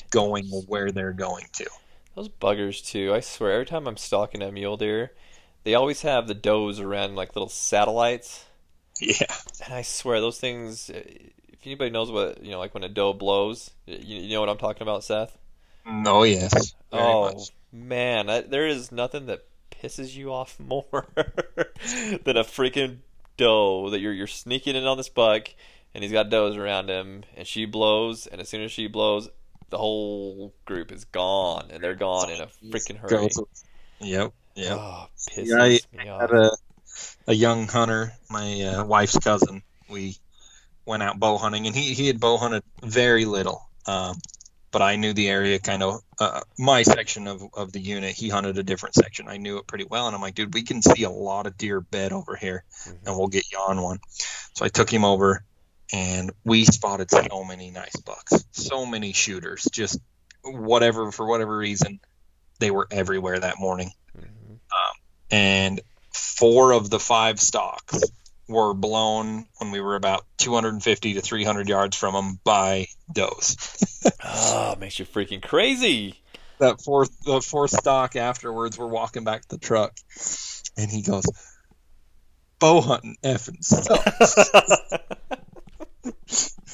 going 0.09 0.45
where 0.67 0.91
they're 0.91 1.13
going 1.13 1.45
to. 1.53 1.69
Those 2.15 2.29
buggers 2.29 2.85
too. 2.85 3.13
I 3.13 3.19
swear, 3.19 3.51
every 3.51 3.65
time 3.65 3.87
I'm 3.87 3.97
stalking 3.97 4.41
a 4.41 4.51
mule 4.51 4.77
deer, 4.77 5.11
they 5.63 5.75
always 5.75 6.01
have 6.01 6.27
the 6.27 6.33
does 6.33 6.79
around 6.79 7.15
like 7.15 7.35
little 7.35 7.49
satellites, 7.49 8.45
Yeah. 9.19 9.33
and 9.65 9.73
I 9.73 9.81
swear 9.81 10.19
those 10.21 10.39
things. 10.39 10.89
uh, 10.89 11.01
If 11.51 11.65
anybody 11.65 11.89
knows 11.89 12.11
what 12.11 12.43
you 12.43 12.51
know, 12.51 12.59
like 12.59 12.73
when 12.73 12.83
a 12.83 12.89
doe 12.89 13.13
blows, 13.13 13.71
you, 13.85 14.17
you 14.21 14.33
know 14.33 14.39
what 14.41 14.49
I'm 14.49 14.57
talking 14.57 14.81
about, 14.83 15.03
Seth? 15.03 15.37
No, 15.85 16.23
yes. 16.23 16.73
Very 16.91 17.03
oh 17.03 17.33
much. 17.33 17.49
man, 17.71 18.27
that, 18.27 18.51
there 18.51 18.67
is 18.67 18.91
nothing 18.91 19.25
that 19.27 19.45
pisses 19.71 20.15
you 20.15 20.33
off 20.33 20.59
more 20.59 21.07
than 21.15 22.37
a 22.37 22.43
freaking 22.43 22.97
doe 23.37 23.89
that 23.89 23.99
you're 23.99 24.13
you're 24.13 24.27
sneaking 24.27 24.75
in 24.75 24.83
on 24.85 24.97
this 24.97 25.09
buck, 25.09 25.49
and 25.93 26.03
he's 26.03 26.11
got 26.13 26.29
does 26.29 26.55
around 26.57 26.89
him, 26.89 27.23
and 27.37 27.47
she 27.47 27.65
blows, 27.65 28.27
and 28.27 28.41
as 28.41 28.49
soon 28.49 28.61
as 28.63 28.71
she 28.71 28.87
blows, 28.87 29.29
the 29.69 29.77
whole 29.77 30.53
group 30.65 30.91
is 30.91 31.05
gone, 31.05 31.67
and 31.71 31.81
they're 31.83 31.95
gone 31.95 32.29
in 32.29 32.41
a 32.41 32.47
freaking 32.69 32.97
hurry. 32.97 33.09
Goes- 33.29 33.63
Yep. 34.01 34.33
Yep. 34.55 34.77
Oh, 34.79 35.07
pisses 35.29 35.45
Yeah, 35.47 35.63
I- 35.63 36.03
me 36.03 36.09
I 36.09 36.13
off. 36.13 36.21
had 36.21 36.31
a, 36.31 36.51
a 37.27 37.33
young 37.33 37.67
hunter, 37.67 38.13
my 38.29 38.61
uh, 38.61 38.85
wife's 38.85 39.17
cousin. 39.17 39.61
We 39.89 40.17
went 40.85 41.03
out 41.03 41.19
bow 41.19 41.37
hunting, 41.37 41.67
and 41.67 41.75
he, 41.75 41.93
he 41.93 42.07
had 42.07 42.19
bow 42.19 42.37
hunted 42.37 42.63
very 42.83 43.25
little. 43.25 43.69
Um, 43.85 44.17
but 44.71 44.81
I 44.83 44.97
knew 44.97 45.13
the 45.13 45.29
area 45.29 45.57
kind 45.59 45.81
of, 45.81 46.01
uh, 46.19 46.41
my 46.57 46.83
section 46.83 47.27
of, 47.27 47.41
of 47.55 47.71
the 47.71 47.79
unit. 47.79 48.15
He 48.15 48.29
hunted 48.29 48.57
a 48.57 48.63
different 48.63 48.93
section. 48.95 49.27
I 49.27 49.37
knew 49.37 49.57
it 49.57 49.65
pretty 49.67 49.85
well. 49.85 50.05
And 50.05 50.15
I'm 50.15 50.21
like, 50.21 50.35
dude, 50.35 50.53
we 50.53 50.61
can 50.61 50.81
see 50.81 51.03
a 51.03 51.09
lot 51.09 51.47
of 51.47 51.57
deer 51.57 51.81
bed 51.81 52.13
over 52.13 52.35
here, 52.35 52.63
Mhm. 52.85 53.07
and 53.07 53.17
we'll 53.17 53.27
get 53.27 53.51
you 53.51 53.57
on 53.57 53.81
one. 53.81 53.99
So 54.55 54.65
I 54.65 54.69
took 54.69 54.91
him 54.91 55.05
over, 55.05 55.43
and 55.91 56.31
we 56.43 56.65
spotted 56.65 57.09
so 57.09 57.43
many 57.43 57.71
nice 57.71 57.95
bucks, 57.95 58.45
so 58.51 58.85
many 58.85 59.11
shooters, 59.11 59.67
just 59.71 59.99
whatever, 60.43 61.11
for 61.11 61.25
whatever 61.25 61.57
reason, 61.57 61.99
they 62.59 62.69
were 62.71 62.87
everywhere 62.91 63.39
that 63.39 63.59
morning 63.59 63.91
Mhm. 64.15 64.59
and 65.31 65.81
four 66.13 66.71
of 66.71 66.89
the 66.89 66.99
five 66.99 67.39
stocks 67.39 68.03
were 68.47 68.73
blown 68.73 69.45
when 69.57 69.71
we 69.71 69.79
were 69.79 69.95
about 69.95 70.25
250 70.39 71.13
to 71.13 71.21
300 71.21 71.69
yards 71.69 71.95
from 71.95 72.13
them 72.15 72.39
by 72.43 72.87
does. 73.11 73.55
Oh, 74.23 74.75
makes 74.79 74.97
you 74.99 75.05
freaking 75.05 75.41
crazy. 75.41 76.15
That 76.57 76.81
fourth, 76.81 77.21
the 77.21 77.41
fourth 77.41 77.71
stock 77.71 78.15
afterwards, 78.15 78.77
we're 78.77 78.87
walking 78.87 79.23
back 79.23 79.43
to 79.43 79.47
the 79.49 79.57
truck, 79.59 79.95
and 80.75 80.91
he 80.91 81.01
goes, 81.03 81.23
"Bow 82.59 82.81
hunting 82.81 83.15
effing 83.23 83.63
sucks." 83.63 84.35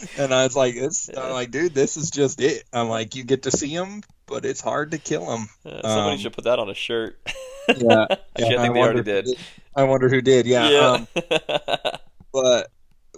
and 0.17 0.34
I 0.34 0.43
was 0.43 0.56
like, 0.56 0.76
"It's 0.76 1.10
I'm 1.15 1.32
like, 1.34 1.52
dude, 1.52 1.76
this 1.76 1.98
is 1.98 2.10
just 2.10 2.41
it." 2.41 2.63
I'm 2.74 2.89
like, 2.89 3.15
"You 3.15 3.24
get 3.24 3.43
to 3.43 3.52
see 3.52 3.76
them, 3.76 4.02
but 4.26 4.43
it's 4.45 4.62
hard 4.62 4.91
to 4.91 4.98
kill 4.98 5.26
them." 5.28 5.50
Uh, 5.63 5.82
somebody 5.84 6.13
Um, 6.13 6.17
should 6.17 6.34
put 6.34 6.45
that 6.45 6.58
on 6.58 6.69
a 6.69 6.74
shirt. 6.74 7.19
Yeah, 7.67 8.06
Actually, 8.38 8.58
I 8.58 8.62
think 8.62 8.73
they 8.73 8.82
already 8.82 9.04
did. 9.04 9.28
I 9.75 9.84
wonder 9.84 10.10
who 10.10 10.21
did. 10.21 10.45
Yeah. 10.45 10.69
Yeah. 10.69 10.91
Um, 10.91 11.08
but 12.34 12.71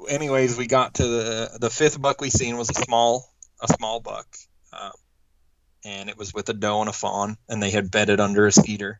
anyways, 0.09 0.57
we 0.57 0.67
got 0.67 0.95
to 0.95 1.07
the 1.07 1.57
the 1.59 1.69
fifth 1.69 2.01
buck 2.01 2.21
we 2.21 2.29
seen 2.29 2.57
was 2.57 2.69
a 2.69 2.73
small 2.73 3.31
a 3.61 3.67
small 3.67 3.99
buck, 3.99 4.27
um, 4.73 4.91
and 5.85 6.09
it 6.09 6.17
was 6.17 6.33
with 6.33 6.49
a 6.49 6.53
doe 6.53 6.81
and 6.81 6.89
a 6.89 6.93
fawn, 6.93 7.37
and 7.49 7.61
they 7.61 7.71
had 7.71 7.91
bedded 7.91 8.19
under 8.19 8.45
a 8.47 8.51
cedar. 8.51 8.99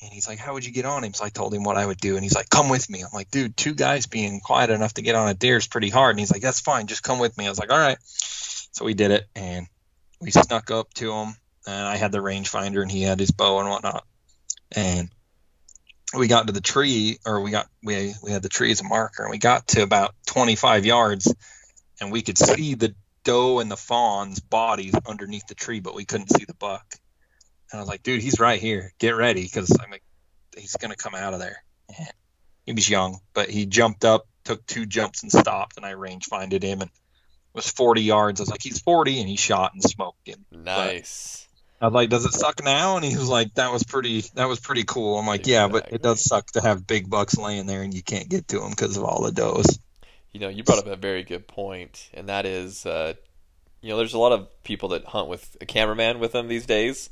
And 0.00 0.12
he's 0.12 0.28
like, 0.28 0.38
"How 0.38 0.52
would 0.52 0.64
you 0.64 0.72
get 0.72 0.84
on 0.84 1.02
him?" 1.02 1.12
So 1.12 1.24
I 1.24 1.28
told 1.28 1.52
him 1.52 1.64
what 1.64 1.76
I 1.76 1.84
would 1.84 1.98
do, 1.98 2.14
and 2.14 2.22
he's 2.22 2.34
like, 2.34 2.48
"Come 2.48 2.68
with 2.68 2.88
me." 2.88 3.02
I'm 3.02 3.08
like, 3.12 3.30
"Dude, 3.30 3.56
two 3.56 3.74
guys 3.74 4.06
being 4.06 4.40
quiet 4.40 4.70
enough 4.70 4.94
to 4.94 5.02
get 5.02 5.16
on 5.16 5.28
a 5.28 5.34
deer 5.34 5.56
is 5.56 5.66
pretty 5.66 5.88
hard." 5.88 6.10
And 6.10 6.20
he's 6.20 6.30
like, 6.30 6.42
"That's 6.42 6.60
fine, 6.60 6.86
just 6.86 7.02
come 7.02 7.18
with 7.18 7.36
me." 7.36 7.46
I 7.46 7.50
was 7.50 7.58
like, 7.58 7.72
"All 7.72 7.78
right." 7.78 7.98
So 8.72 8.84
we 8.84 8.94
did 8.94 9.10
it, 9.10 9.26
and 9.34 9.66
we 10.20 10.30
snuck 10.30 10.70
up 10.70 10.94
to 10.94 11.12
him, 11.12 11.34
and 11.66 11.86
I 11.86 11.96
had 11.96 12.12
the 12.12 12.18
rangefinder, 12.18 12.80
and 12.80 12.90
he 12.90 13.02
had 13.02 13.18
his 13.18 13.32
bow 13.32 13.58
and 13.58 13.68
whatnot, 13.68 14.06
and 14.74 15.10
we 16.16 16.26
got 16.26 16.46
to 16.46 16.52
the 16.52 16.60
tree 16.60 17.18
or 17.26 17.40
we 17.40 17.50
got 17.50 17.68
we 17.82 18.14
we 18.22 18.30
had 18.30 18.42
the 18.42 18.48
tree 18.48 18.70
as 18.70 18.80
a 18.80 18.84
marker 18.84 19.22
and 19.24 19.30
we 19.30 19.38
got 19.38 19.66
to 19.68 19.82
about 19.82 20.14
25 20.26 20.86
yards 20.86 21.34
and 22.00 22.10
we 22.10 22.22
could 22.22 22.38
see 22.38 22.74
the 22.74 22.94
doe 23.24 23.58
and 23.58 23.70
the 23.70 23.76
fawn's 23.76 24.40
bodies 24.40 24.94
underneath 25.06 25.46
the 25.48 25.54
tree 25.54 25.80
but 25.80 25.94
we 25.94 26.04
couldn't 26.04 26.34
see 26.34 26.44
the 26.44 26.54
buck. 26.54 26.86
And 27.70 27.78
i 27.78 27.82
was 27.82 27.88
like 27.88 28.02
dude 28.02 28.22
he's 28.22 28.40
right 28.40 28.60
here. 28.60 28.92
Get 28.98 29.16
ready 29.16 29.42
because 29.42 29.70
i'm 29.82 29.90
like 29.90 30.02
he's 30.56 30.76
gonna 30.76 30.96
come 30.96 31.14
out 31.14 31.34
of 31.34 31.40
there. 31.40 31.62
And 31.98 32.12
he 32.64 32.72
was 32.72 32.88
young 32.88 33.18
but 33.34 33.50
he 33.50 33.66
jumped 33.66 34.04
up 34.04 34.26
took 34.44 34.64
two 34.66 34.86
jumps 34.86 35.22
and 35.22 35.30
stopped 35.30 35.76
and 35.76 35.84
i 35.84 35.90
range 35.90 36.24
finded 36.24 36.62
him 36.62 36.80
and 36.80 36.90
it 36.90 37.56
was 37.56 37.70
40 37.70 38.02
yards. 38.02 38.40
I 38.40 38.42
was 38.42 38.50
like 38.50 38.62
he's 38.62 38.80
40 38.80 39.20
and 39.20 39.28
he 39.28 39.36
shot 39.36 39.72
and 39.72 39.82
smoked 39.82 40.28
him. 40.28 40.44
Nice. 40.52 41.47
I 41.80 41.86
was 41.86 41.94
like, 41.94 42.10
"Does 42.10 42.24
it 42.24 42.32
suck 42.32 42.62
now?" 42.64 42.96
And 42.96 43.04
he 43.04 43.16
was 43.16 43.28
like, 43.28 43.54
"That 43.54 43.70
was 43.72 43.84
pretty. 43.84 44.20
That 44.34 44.48
was 44.48 44.58
pretty 44.60 44.84
cool." 44.84 45.18
I'm 45.18 45.26
like, 45.26 45.46
"Yeah, 45.46 45.68
but 45.68 45.92
it 45.92 46.02
does 46.02 46.24
suck 46.24 46.46
to 46.52 46.60
have 46.60 46.86
big 46.86 47.08
bucks 47.08 47.36
laying 47.36 47.66
there 47.66 47.82
and 47.82 47.94
you 47.94 48.02
can't 48.02 48.28
get 48.28 48.48
to 48.48 48.58
them 48.60 48.70
because 48.70 48.96
of 48.96 49.04
all 49.04 49.22
the 49.22 49.32
does." 49.32 49.78
You 50.32 50.40
know, 50.40 50.48
you 50.48 50.62
brought 50.62 50.78
up 50.78 50.86
a 50.86 50.96
very 50.96 51.22
good 51.22 51.46
point, 51.48 52.10
and 52.12 52.28
that 52.28 52.44
is, 52.46 52.84
uh, 52.84 53.14
you 53.80 53.88
know, 53.90 53.96
there's 53.96 54.14
a 54.14 54.18
lot 54.18 54.32
of 54.32 54.48
people 54.62 54.90
that 54.90 55.04
hunt 55.06 55.28
with 55.28 55.56
a 55.60 55.66
cameraman 55.66 56.18
with 56.18 56.32
them 56.32 56.48
these 56.48 56.66
days. 56.66 57.10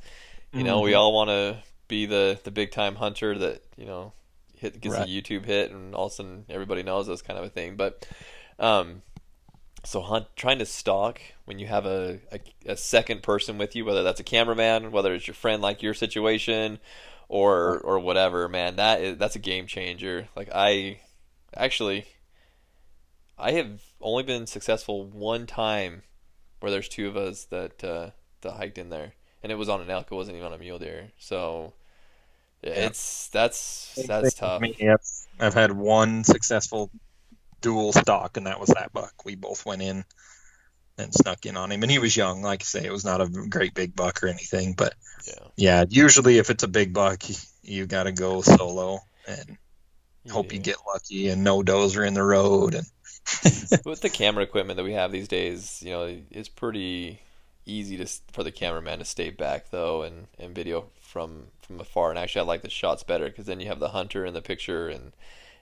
You 0.53 0.65
know, 0.65 0.81
we 0.81 0.93
Mhm. 0.93 0.97
all 0.99 1.13
want 1.15 1.31
to 1.31 1.59
be 1.89 2.07
the 2.07 2.39
the 2.43 2.51
big 2.51 2.73
time 2.73 2.97
hunter 2.97 3.39
that 3.39 3.63
you 3.77 3.87
know 3.87 4.13
hit 4.59 4.81
gets 4.81 4.97
Right. 4.97 5.07
a 5.07 5.11
YouTube 5.11 5.45
hit, 5.45 5.71
and 5.71 5.95
all 5.95 6.07
of 6.07 6.13
a 6.13 6.15
sudden 6.17 6.45
everybody 6.49 6.83
knows 6.83 7.09
us, 7.09 7.23
kind 7.23 7.39
of 7.39 7.45
a 7.45 7.51
thing. 7.51 7.77
But, 7.77 8.07
um, 8.59 9.03
so 9.87 10.01
hunt 10.01 10.27
trying 10.37 10.59
to 10.59 10.67
stalk 10.67 11.21
when 11.45 11.59
you 11.59 11.67
have 11.67 11.87
a, 11.87 12.19
a 12.33 12.41
a 12.73 12.77
second 12.77 13.23
person 13.23 13.59
with 13.59 13.77
you, 13.77 13.85
whether 13.85 14.03
that's 14.03 14.21
a 14.21 14.25
cameraman, 14.25 14.91
whether 14.91 15.15
it's 15.15 15.27
your 15.27 15.35
friend 15.35 15.63
like 15.63 15.83
your 15.83 15.95
situation, 15.95 16.79
or 17.29 17.79
or 17.81 17.99
whatever, 17.99 18.49
man, 18.49 18.77
that 18.77 19.01
is 19.01 19.19
that's 19.19 19.37
a 19.37 19.41
game 19.41 19.67
changer. 19.67 20.29
Like 20.37 20.49
I 20.55 21.01
actually 21.57 22.07
I 23.39 23.53
have 23.53 23.83
only 24.01 24.23
been 24.23 24.47
successful 24.47 25.05
one 25.05 25.47
time 25.47 26.03
where 26.61 26.71
there's 26.71 26.89
two 26.89 27.09
of 27.09 27.17
us 27.17 27.45
that 27.45 27.83
uh, 27.85 28.11
that 28.41 28.53
hiked 28.53 28.79
in 28.79 28.91
there, 28.91 29.13
and 29.43 29.53
it 29.53 29.57
was 29.57 29.69
on 29.69 29.81
an 29.81 29.91
elk. 29.91 30.09
It 30.11 30.15
wasn't 30.15 30.37
even 30.37 30.47
on 30.47 30.55
a 30.55 30.59
mule 30.59 30.79
deer. 30.79 31.13
So 31.19 31.75
it's 32.63 33.29
that's 33.29 33.99
that's 34.07 34.35
tough. 34.35 34.61
Me, 34.61 34.75
yep. 34.79 35.01
I've 35.39 35.55
had 35.55 35.73
one 35.73 36.25
successful 36.25 36.91
dual 37.61 37.93
stock, 37.93 38.37
and 38.37 38.47
that 38.47 38.61
was 38.61 38.71
that 38.71 38.93
buck. 38.93 39.25
We 39.25 39.35
both 39.35 39.67
went 39.67 39.83
in 39.83 40.05
and 40.99 41.13
snuck 41.15 41.47
in 41.47 41.57
on 41.57 41.73
him, 41.73 41.83
and 41.83 41.91
he 41.91 41.99
was 41.99 42.17
young. 42.17 42.43
Like 42.43 42.63
I 42.63 42.65
say, 42.65 42.85
it 42.85 42.93
was 42.93 43.05
not 43.05 43.21
a 43.21 43.29
great 43.29 43.75
big 43.75 43.95
buck 43.95 44.23
or 44.23 44.29
anything, 44.29 44.75
but 44.75 44.95
Yeah. 45.27 45.49
yeah, 45.57 45.85
usually 45.89 46.39
if 46.39 46.51
it's 46.51 46.65
a 46.65 46.69
big 46.69 46.93
buck, 46.93 47.29
you, 47.29 47.35
you 47.63 47.87
got 47.87 48.05
to 48.05 48.13
go 48.13 48.43
solo 48.43 49.01
and 49.29 49.59
hope 50.31 50.53
you 50.53 50.59
get 50.61 50.77
lucky, 50.87 51.29
and 51.29 51.45
no 51.45 51.63
does 51.63 51.97
are 51.97 52.05
in 52.05 52.15
the 52.15 52.23
road, 52.23 52.75
and 52.75 52.87
With 53.85 54.01
the 54.01 54.11
camera 54.11 54.45
equipment 54.45 54.77
that 54.77 54.85
we 54.85 54.93
have 54.93 55.13
these 55.13 55.29
days, 55.29 55.83
you 55.83 55.91
know, 55.91 56.17
it's 56.31 56.49
pretty 56.49 57.21
easy 57.65 57.97
to 57.97 58.07
for 58.31 58.45
the 58.45 58.53
cameraman 58.53 59.01
to 59.01 59.05
stay 59.05 59.31
back 59.31 59.71
though 59.71 60.03
and, 60.03 60.29
and 60.39 60.55
video 60.55 60.87
from 61.01 61.49
from 61.61 61.81
afar. 61.81 62.11
And 62.11 62.19
actually, 62.19 62.43
I 62.43 62.45
like 62.45 62.63
the 62.63 62.71
shots 62.71 63.03
better 63.03 63.27
because 63.27 63.47
then 63.47 63.61
you 63.61 63.67
have 63.67 63.81
the 63.81 63.91
hunter 63.91 64.25
in 64.25 64.35
the 64.35 64.43
picture, 64.43 64.89
and 64.89 65.13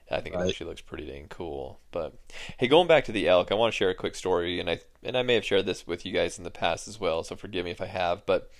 I 0.09 0.21
think 0.21 0.35
it 0.35 0.41
actually 0.47 0.67
looks 0.67 0.81
pretty 0.81 1.07
dang 1.07 1.27
cool. 1.29 1.79
But 1.91 2.13
hey, 2.57 2.67
going 2.67 2.87
back 2.87 3.05
to 3.05 3.11
the 3.11 3.27
elk, 3.27 3.51
I 3.51 3.55
want 3.55 3.73
to 3.73 3.77
share 3.77 3.89
a 3.89 3.95
quick 3.95 4.15
story, 4.15 4.59
and 4.59 4.69
I 4.69 4.79
and 5.03 5.17
I 5.17 5.23
may 5.23 5.33
have 5.33 5.45
shared 5.45 5.65
this 5.65 5.87
with 5.87 6.05
you 6.05 6.11
guys 6.11 6.37
in 6.37 6.43
the 6.43 6.51
past 6.51 6.87
as 6.87 6.99
well. 6.99 7.23
So 7.23 7.35
forgive 7.35 7.65
me 7.65 7.71
if 7.71 7.81
I 7.81 7.87
have, 7.87 8.25
but 8.25 8.51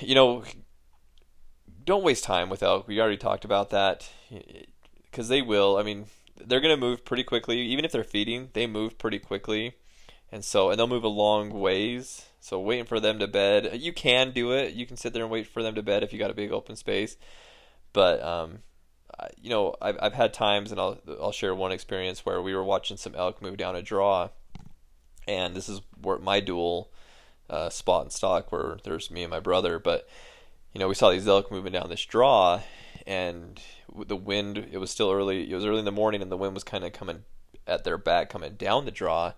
you 0.00 0.14
know, 0.14 0.44
don't 1.84 2.04
waste 2.04 2.24
time 2.24 2.48
with 2.48 2.62
elk. 2.62 2.88
We 2.88 3.00
already 3.00 3.16
talked 3.16 3.44
about 3.44 3.70
that 3.70 4.08
because 5.10 5.28
they 5.28 5.42
will. 5.42 5.76
I 5.76 5.82
mean, 5.82 6.06
they're 6.36 6.60
going 6.60 6.74
to 6.74 6.80
move 6.80 7.04
pretty 7.04 7.24
quickly. 7.24 7.60
Even 7.60 7.84
if 7.84 7.92
they're 7.92 8.04
feeding, 8.04 8.50
they 8.52 8.66
move 8.66 8.98
pretty 8.98 9.18
quickly, 9.18 9.74
and 10.32 10.44
so 10.44 10.70
and 10.70 10.78
they'll 10.78 10.86
move 10.86 11.04
a 11.04 11.08
long 11.08 11.50
ways. 11.50 12.26
So 12.40 12.58
waiting 12.58 12.86
for 12.86 12.98
them 12.98 13.18
to 13.18 13.28
bed, 13.28 13.78
you 13.80 13.92
can 13.92 14.32
do 14.32 14.52
it. 14.52 14.72
You 14.72 14.86
can 14.86 14.96
sit 14.96 15.12
there 15.12 15.22
and 15.22 15.30
wait 15.30 15.46
for 15.46 15.62
them 15.62 15.74
to 15.74 15.82
bed 15.82 16.02
if 16.02 16.12
you 16.12 16.18
got 16.18 16.30
a 16.30 16.34
big 16.34 16.52
open 16.52 16.74
space. 16.74 17.16
But 17.92 18.22
um, 18.22 18.60
you 19.40 19.50
know, 19.50 19.74
I've 19.80 19.98
I've 20.00 20.14
had 20.14 20.32
times, 20.32 20.70
and 20.70 20.80
I'll 20.80 20.98
I'll 21.20 21.32
share 21.32 21.54
one 21.54 21.72
experience 21.72 22.24
where 22.24 22.40
we 22.40 22.54
were 22.54 22.64
watching 22.64 22.96
some 22.96 23.14
elk 23.14 23.42
move 23.42 23.56
down 23.56 23.76
a 23.76 23.82
draw, 23.82 24.30
and 25.26 25.54
this 25.54 25.68
is 25.68 25.80
where 26.00 26.18
my 26.18 26.40
dual 26.40 26.90
uh, 27.48 27.70
spot 27.70 28.02
and 28.02 28.12
stock 28.12 28.52
where 28.52 28.78
there's 28.84 29.10
me 29.10 29.22
and 29.22 29.30
my 29.30 29.40
brother. 29.40 29.78
But 29.78 30.08
you 30.72 30.78
know, 30.78 30.88
we 30.88 30.94
saw 30.94 31.10
these 31.10 31.28
elk 31.28 31.50
moving 31.50 31.72
down 31.72 31.88
this 31.88 32.04
draw, 32.04 32.60
and 33.06 33.60
the 34.06 34.16
wind. 34.16 34.68
It 34.70 34.78
was 34.78 34.90
still 34.90 35.10
early. 35.10 35.50
It 35.50 35.54
was 35.54 35.64
early 35.64 35.80
in 35.80 35.84
the 35.84 35.92
morning, 35.92 36.22
and 36.22 36.30
the 36.30 36.36
wind 36.36 36.54
was 36.54 36.64
kind 36.64 36.84
of 36.84 36.92
coming 36.92 37.24
at 37.66 37.84
their 37.84 37.98
back, 37.98 38.30
coming 38.30 38.54
down 38.54 38.84
the 38.84 38.90
draw. 38.90 39.32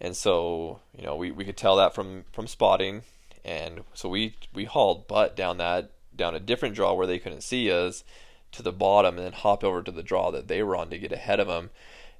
And 0.00 0.16
so, 0.16 0.80
you 0.96 1.04
know, 1.04 1.16
we, 1.16 1.32
we 1.32 1.44
could 1.44 1.56
tell 1.56 1.74
that 1.76 1.92
from, 1.92 2.24
from 2.32 2.46
spotting, 2.46 3.02
and 3.44 3.82
so 3.94 4.08
we 4.08 4.36
we 4.54 4.64
hauled 4.64 5.08
butt 5.08 5.34
down 5.34 5.58
that 5.58 5.90
down 6.14 6.34
a 6.34 6.40
different 6.40 6.74
draw 6.74 6.92
where 6.92 7.06
they 7.06 7.18
couldn't 7.18 7.42
see 7.42 7.70
us 7.70 8.04
to 8.52 8.62
the 8.62 8.72
bottom, 8.72 9.16
and 9.16 9.26
then 9.26 9.32
hop 9.32 9.62
over 9.64 9.82
to 9.82 9.90
the 9.90 10.02
draw 10.02 10.30
that 10.30 10.48
they 10.48 10.62
were 10.62 10.76
on 10.76 10.90
to 10.90 10.98
get 10.98 11.12
ahead 11.12 11.40
of 11.40 11.48
them. 11.48 11.70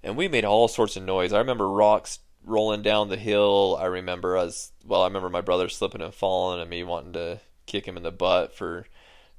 And 0.02 0.16
we 0.16 0.28
made 0.28 0.44
all 0.44 0.68
sorts 0.68 0.96
of 0.96 1.02
noise. 1.02 1.32
I 1.32 1.38
remember 1.38 1.68
rocks 1.68 2.20
rolling 2.44 2.82
down 2.82 3.08
the 3.08 3.16
hill. 3.16 3.76
I 3.80 3.86
remember 3.86 4.36
us. 4.36 4.72
Well, 4.84 5.02
I 5.02 5.06
remember 5.06 5.28
my 5.28 5.40
brother 5.40 5.68
slipping 5.68 6.02
and 6.02 6.14
falling, 6.14 6.60
and 6.60 6.70
me 6.70 6.82
wanting 6.84 7.12
to 7.14 7.40
kick 7.66 7.86
him 7.86 7.96
in 7.96 8.02
the 8.02 8.10
butt 8.12 8.54
for 8.54 8.86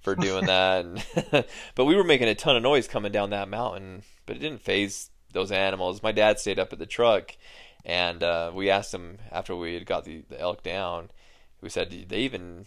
for 0.02 0.15
doing 0.15 0.45
that. 0.47 0.86
And 0.86 1.06
but 1.75 1.86
we 1.86 1.95
were 1.95 2.04
making 2.04 2.28
a 2.28 2.36
ton 2.36 2.56
of 2.56 2.63
noise 2.63 2.88
coming 2.88 3.12
down 3.12 3.32
that 3.32 3.49
mountain, 3.49 4.04
but 4.25 4.36
it 4.36 4.39
didn't 4.39 4.62
phase 4.62 5.10
those 5.34 5.52
animals. 5.52 6.04
My 6.04 6.12
dad 6.12 6.39
stayed 6.39 6.60
up 6.60 6.73
at 6.73 6.80
the 6.80 6.86
truck, 6.86 7.36
and 7.86 8.23
uh, 8.23 8.52
we 8.54 8.69
asked 8.69 8.93
him 8.93 9.19
after 9.32 9.56
we 9.56 9.73
had 9.73 9.86
got 9.86 10.06
the, 10.06 10.23
the 10.30 10.39
elk 10.39 10.63
down. 10.63 11.12
We 11.62 11.69
said, 11.69 11.89
"Did 11.89 12.10
they 12.10 12.19
even 12.19 12.65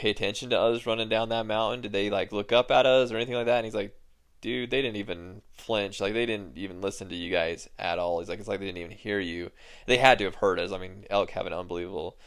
pay 0.00 0.10
attention 0.10 0.50
to 0.50 0.60
us 0.60 0.86
running 0.86 1.08
down 1.08 1.28
that 1.30 1.46
mountain? 1.46 1.80
Did 1.80 1.92
they 1.92 2.10
like 2.10 2.32
look 2.32 2.52
up 2.52 2.70
at 2.70 2.86
us 2.86 3.10
or 3.12 3.16
anything 3.16 3.34
like 3.34 3.46
that?" 3.46 3.58
And 3.58 3.64
he's 3.64 3.74
like, 3.74 3.96
"Dude, 4.40 4.70
they 4.70 4.82
didn't 4.82 4.96
even 4.96 5.42
flinch. 5.52 6.00
Like 6.00 6.14
they 6.14 6.26
didn't 6.26 6.56
even 6.56 6.80
listen 6.80 7.08
to 7.08 7.16
you 7.16 7.30
guys 7.30 7.68
at 7.78 7.98
all." 7.98 8.18
He's 8.18 8.28
like, 8.28 8.38
"It's 8.38 8.48
like 8.48 8.60
they 8.60 8.66
didn't 8.66 8.78
even 8.78 8.96
hear 8.96 9.20
you. 9.20 9.50
They 9.86 9.98
had 9.98 10.18
to 10.18 10.24
have 10.24 10.36
heard 10.36 10.58
us. 10.58 10.72
I 10.72 10.78
mean, 10.78 11.04
elk 11.10 11.30
have 11.30 11.46
an 11.46 11.52
unbelievable 11.52 12.18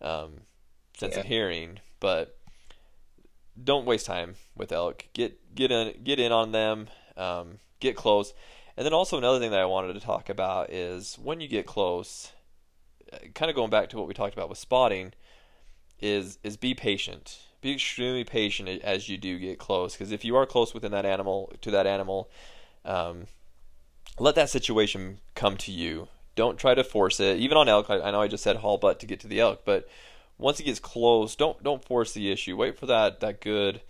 um, 0.00 0.40
sense 0.96 1.14
yeah. 1.14 1.20
of 1.20 1.26
hearing, 1.26 1.80
but." 2.00 2.36
Don't 3.62 3.84
waste 3.84 4.06
time 4.06 4.36
with 4.56 4.72
elk. 4.72 5.04
Get 5.12 5.54
get 5.54 5.70
in 5.70 6.02
get 6.02 6.18
in 6.18 6.32
on 6.32 6.52
them. 6.52 6.88
Um, 7.14 7.58
get 7.78 7.94
close 7.94 8.32
and 8.80 8.86
then 8.86 8.94
also 8.94 9.18
another 9.18 9.38
thing 9.38 9.50
that 9.50 9.60
I 9.60 9.66
wanted 9.66 9.92
to 9.92 10.00
talk 10.00 10.30
about 10.30 10.70
is 10.70 11.16
when 11.16 11.40
you 11.40 11.48
get 11.48 11.66
close, 11.66 12.32
uh, 13.12 13.18
kind 13.34 13.50
of 13.50 13.54
going 13.54 13.68
back 13.68 13.90
to 13.90 13.98
what 13.98 14.08
we 14.08 14.14
talked 14.14 14.32
about 14.32 14.48
with 14.48 14.56
spotting, 14.56 15.12
is 16.00 16.38
is 16.42 16.56
be 16.56 16.74
patient. 16.74 17.38
Be 17.60 17.72
extremely 17.72 18.24
patient 18.24 18.68
as 18.82 19.08
you 19.08 19.18
do 19.18 19.38
get 19.38 19.58
close, 19.58 19.94
because 19.94 20.12
if 20.12 20.24
you 20.24 20.34
are 20.36 20.46
close 20.46 20.72
within 20.72 20.92
that 20.92 21.04
animal 21.04 21.52
to 21.60 21.70
that 21.70 21.86
animal, 21.86 22.30
um, 22.84 23.26
let 24.18 24.34
that 24.34 24.48
situation 24.48 25.18
come 25.34 25.56
to 25.58 25.72
you. 25.72 26.08
Don't 26.36 26.58
try 26.58 26.74
to 26.74 26.82
force 26.82 27.20
it. 27.20 27.38
Even 27.38 27.58
on 27.58 27.68
elk, 27.68 27.90
I, 27.90 28.00
I 28.00 28.10
know 28.12 28.22
I 28.22 28.28
just 28.28 28.42
said 28.42 28.56
haul 28.56 28.78
butt 28.78 28.98
to 29.00 29.06
get 29.06 29.20
to 29.20 29.28
the 29.28 29.40
elk, 29.40 29.62
but 29.64 29.88
once 30.38 30.58
it 30.58 30.64
gets 30.64 30.80
close, 30.80 31.36
don't 31.36 31.62
don't 31.62 31.84
force 31.84 32.12
the 32.12 32.30
issue. 32.30 32.56
Wait 32.56 32.78
for 32.78 32.86
that 32.86 33.20
that 33.20 33.40
good, 33.40 33.82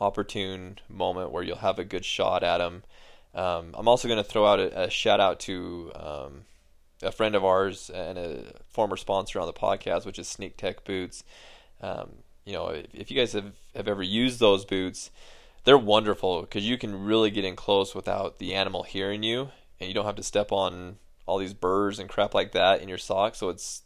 opportune 0.00 0.78
moment 0.88 1.30
where 1.30 1.42
you'll 1.42 1.56
have 1.56 1.78
a 1.78 1.84
good 1.84 2.04
shot 2.04 2.42
at 2.42 2.60
him 2.60 2.82
um, 3.34 3.74
I'm 3.74 3.88
also 3.88 4.08
going 4.08 4.22
to 4.22 4.28
throw 4.28 4.46
out 4.46 4.60
a, 4.60 4.84
a 4.84 4.90
shout 4.90 5.20
out 5.20 5.40
to 5.40 5.90
um, 5.96 6.44
a 7.02 7.10
friend 7.10 7.34
of 7.34 7.44
ours 7.44 7.90
and 7.90 8.16
a 8.16 8.44
former 8.70 8.96
sponsor 8.96 9.40
on 9.40 9.46
the 9.46 9.52
podcast, 9.52 10.06
which 10.06 10.18
is 10.18 10.28
Sneak 10.28 10.56
Tech 10.56 10.84
Boots. 10.84 11.24
Um, 11.84 12.10
you 12.46 12.54
know, 12.54 12.68
if, 12.68 12.86
if, 12.94 13.10
you 13.10 13.16
guys 13.16 13.34
have, 13.34 13.52
have 13.76 13.88
ever 13.88 14.02
used 14.02 14.40
those 14.40 14.64
boots, 14.64 15.10
they're 15.64 15.76
wonderful 15.76 16.40
because 16.40 16.66
you 16.66 16.78
can 16.78 17.04
really 17.04 17.30
get 17.30 17.44
in 17.44 17.56
close 17.56 17.94
without 17.94 18.38
the 18.38 18.54
animal 18.54 18.84
hearing 18.84 19.22
you, 19.22 19.50
and 19.78 19.88
you 19.88 19.94
don't 19.94 20.06
have 20.06 20.16
to 20.16 20.22
step 20.22 20.50
on 20.50 20.96
all 21.26 21.36
these 21.36 21.52
burrs 21.52 21.98
and 21.98 22.08
crap 22.08 22.32
like 22.32 22.52
that 22.52 22.80
in 22.80 22.88
your 22.88 22.98
socks. 22.98 23.38
So 23.38 23.50
it's 23.50 23.82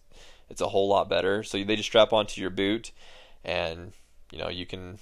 it's 0.48 0.60
a 0.60 0.68
whole 0.68 0.88
lot 0.88 1.08
better. 1.08 1.42
So 1.42 1.62
they 1.62 1.76
just 1.76 1.88
strap 1.88 2.12
onto 2.12 2.40
your 2.40 2.50
boot, 2.50 2.92
and 3.44 3.92
you 4.30 4.38
know 4.38 4.48
you 4.48 4.64
can 4.64 4.98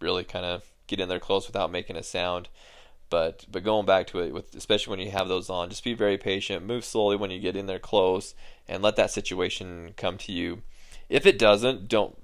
really 0.00 0.24
kind 0.24 0.46
of 0.46 0.64
get 0.86 1.00
in 1.00 1.08
there 1.08 1.20
close 1.20 1.48
without 1.48 1.72
making 1.72 1.96
a 1.96 2.02
sound. 2.02 2.48
But 3.08 3.44
but 3.50 3.64
going 3.64 3.86
back 3.86 4.06
to 4.08 4.20
it, 4.20 4.32
with 4.32 4.54
especially 4.54 4.92
when 4.92 5.04
you 5.04 5.10
have 5.10 5.26
those 5.26 5.50
on, 5.50 5.68
just 5.68 5.82
be 5.82 5.94
very 5.94 6.16
patient. 6.16 6.64
Move 6.64 6.84
slowly 6.84 7.16
when 7.16 7.32
you 7.32 7.40
get 7.40 7.56
in 7.56 7.66
there 7.66 7.80
close, 7.80 8.36
and 8.68 8.84
let 8.84 8.94
that 8.96 9.10
situation 9.10 9.94
come 9.96 10.16
to 10.18 10.32
you. 10.32 10.62
If 11.10 11.26
it 11.26 11.38
doesn't, 11.38 11.88
don't. 11.88 12.16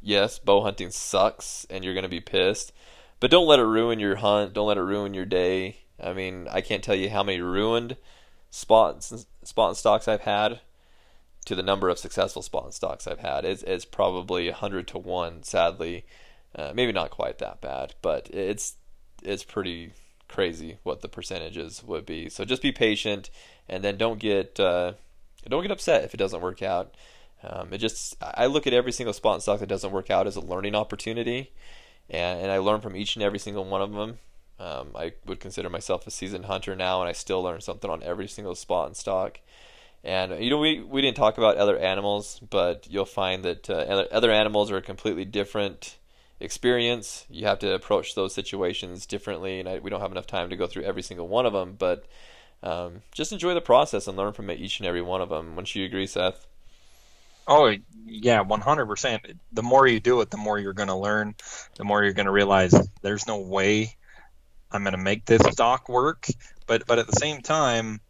Yes, 0.00 0.38
bow 0.38 0.62
hunting 0.62 0.90
sucks, 0.90 1.66
and 1.70 1.84
you're 1.84 1.94
gonna 1.94 2.08
be 2.08 2.20
pissed. 2.20 2.72
But 3.20 3.30
don't 3.30 3.48
let 3.48 3.58
it 3.58 3.64
ruin 3.64 3.98
your 3.98 4.16
hunt. 4.16 4.52
Don't 4.54 4.68
let 4.68 4.78
it 4.78 4.82
ruin 4.82 5.14
your 5.14 5.24
day. 5.24 5.78
I 6.00 6.12
mean, 6.12 6.46
I 6.48 6.60
can't 6.60 6.84
tell 6.84 6.94
you 6.94 7.10
how 7.10 7.22
many 7.22 7.40
ruined 7.40 7.96
spots 8.50 9.26
spot 9.42 9.68
and 9.68 9.76
stocks 9.76 10.08
I've 10.08 10.22
had 10.22 10.60
to 11.46 11.54
the 11.54 11.62
number 11.62 11.88
of 11.88 11.98
successful 11.98 12.42
spot 12.42 12.64
and 12.64 12.74
stocks 12.74 13.06
I've 13.06 13.20
had. 13.20 13.44
It's, 13.44 13.62
it's 13.62 13.84
probably 13.84 14.48
a 14.48 14.54
hundred 14.54 14.86
to 14.88 14.98
one. 14.98 15.42
Sadly, 15.42 16.04
uh, 16.54 16.72
maybe 16.74 16.92
not 16.92 17.10
quite 17.10 17.38
that 17.38 17.60
bad, 17.60 17.94
but 18.02 18.28
it's 18.30 18.76
it's 19.22 19.44
pretty 19.44 19.92
crazy 20.28 20.78
what 20.82 21.00
the 21.00 21.08
percentages 21.08 21.82
would 21.82 22.06
be. 22.06 22.28
So 22.28 22.44
just 22.44 22.62
be 22.62 22.72
patient, 22.72 23.30
and 23.68 23.82
then 23.82 23.96
don't 23.96 24.18
get 24.20 24.60
uh, 24.60 24.92
don't 25.48 25.62
get 25.62 25.70
upset 25.70 26.04
if 26.04 26.14
it 26.14 26.18
doesn't 26.18 26.42
work 26.42 26.62
out. 26.62 26.94
Um, 27.42 27.72
it 27.72 27.78
just 27.78 28.16
I 28.20 28.46
look 28.46 28.66
at 28.66 28.72
every 28.72 28.92
single 28.92 29.12
spot 29.12 29.34
and 29.34 29.42
stock 29.42 29.60
that 29.60 29.68
doesn't 29.68 29.92
work 29.92 30.10
out 30.10 30.26
as 30.26 30.36
a 30.36 30.40
learning 30.40 30.74
opportunity, 30.74 31.52
and, 32.10 32.40
and 32.40 32.50
I 32.50 32.58
learn 32.58 32.80
from 32.80 32.96
each 32.96 33.16
and 33.16 33.22
every 33.22 33.38
single 33.38 33.64
one 33.64 33.82
of 33.82 33.92
them. 33.92 34.18
Um, 34.58 34.90
I 34.96 35.12
would 35.24 35.38
consider 35.38 35.70
myself 35.70 36.06
a 36.06 36.10
seasoned 36.10 36.46
hunter 36.46 36.74
now, 36.74 37.00
and 37.00 37.08
I 37.08 37.12
still 37.12 37.42
learn 37.42 37.60
something 37.60 37.90
on 37.90 38.02
every 38.02 38.26
single 38.26 38.56
spot 38.56 38.88
and 38.88 38.96
stock. 38.96 39.38
And 40.02 40.42
you 40.42 40.50
know, 40.50 40.58
we 40.58 40.80
we 40.80 41.00
didn't 41.00 41.16
talk 41.16 41.38
about 41.38 41.56
other 41.56 41.78
animals, 41.78 42.40
but 42.50 42.88
you'll 42.90 43.04
find 43.04 43.44
that 43.44 43.70
uh, 43.70 44.06
other 44.10 44.32
animals 44.32 44.70
are 44.72 44.78
a 44.78 44.82
completely 44.82 45.24
different 45.24 45.96
experience. 46.40 47.24
You 47.30 47.46
have 47.46 47.60
to 47.60 47.72
approach 47.72 48.16
those 48.16 48.34
situations 48.34 49.06
differently, 49.06 49.60
and 49.60 49.68
I, 49.68 49.78
we 49.78 49.90
don't 49.90 50.00
have 50.00 50.12
enough 50.12 50.26
time 50.26 50.50
to 50.50 50.56
go 50.56 50.66
through 50.66 50.84
every 50.84 51.02
single 51.02 51.28
one 51.28 51.46
of 51.46 51.52
them. 51.52 51.76
But 51.78 52.06
um, 52.64 53.02
just 53.12 53.30
enjoy 53.32 53.54
the 53.54 53.60
process 53.60 54.08
and 54.08 54.16
learn 54.16 54.32
from 54.32 54.50
each 54.50 54.80
and 54.80 54.88
every 54.88 55.02
one 55.02 55.20
of 55.20 55.28
them. 55.28 55.54
Wouldn't 55.54 55.76
you 55.76 55.84
agree, 55.84 56.06
Seth? 56.08 56.47
Oh 57.48 57.74
yeah, 58.06 58.42
one 58.42 58.60
hundred 58.60 58.86
percent. 58.86 59.22
The 59.52 59.62
more 59.62 59.86
you 59.86 59.98
do 59.98 60.20
it, 60.20 60.30
the 60.30 60.36
more 60.36 60.58
you're 60.58 60.72
going 60.72 60.88
to 60.88 60.94
learn. 60.94 61.34
The 61.76 61.84
more 61.84 62.04
you're 62.04 62.12
going 62.12 62.26
to 62.26 62.32
realize 62.32 62.74
there's 63.02 63.26
no 63.26 63.38
way 63.38 63.96
I'm 64.70 64.84
going 64.84 64.92
to 64.92 64.98
make 64.98 65.24
this 65.24 65.42
stock 65.52 65.88
work. 65.88 66.28
But 66.66 66.86
but 66.86 67.00
at 67.00 67.06
the 67.06 67.18
same 67.18 67.40
time, 67.40 68.00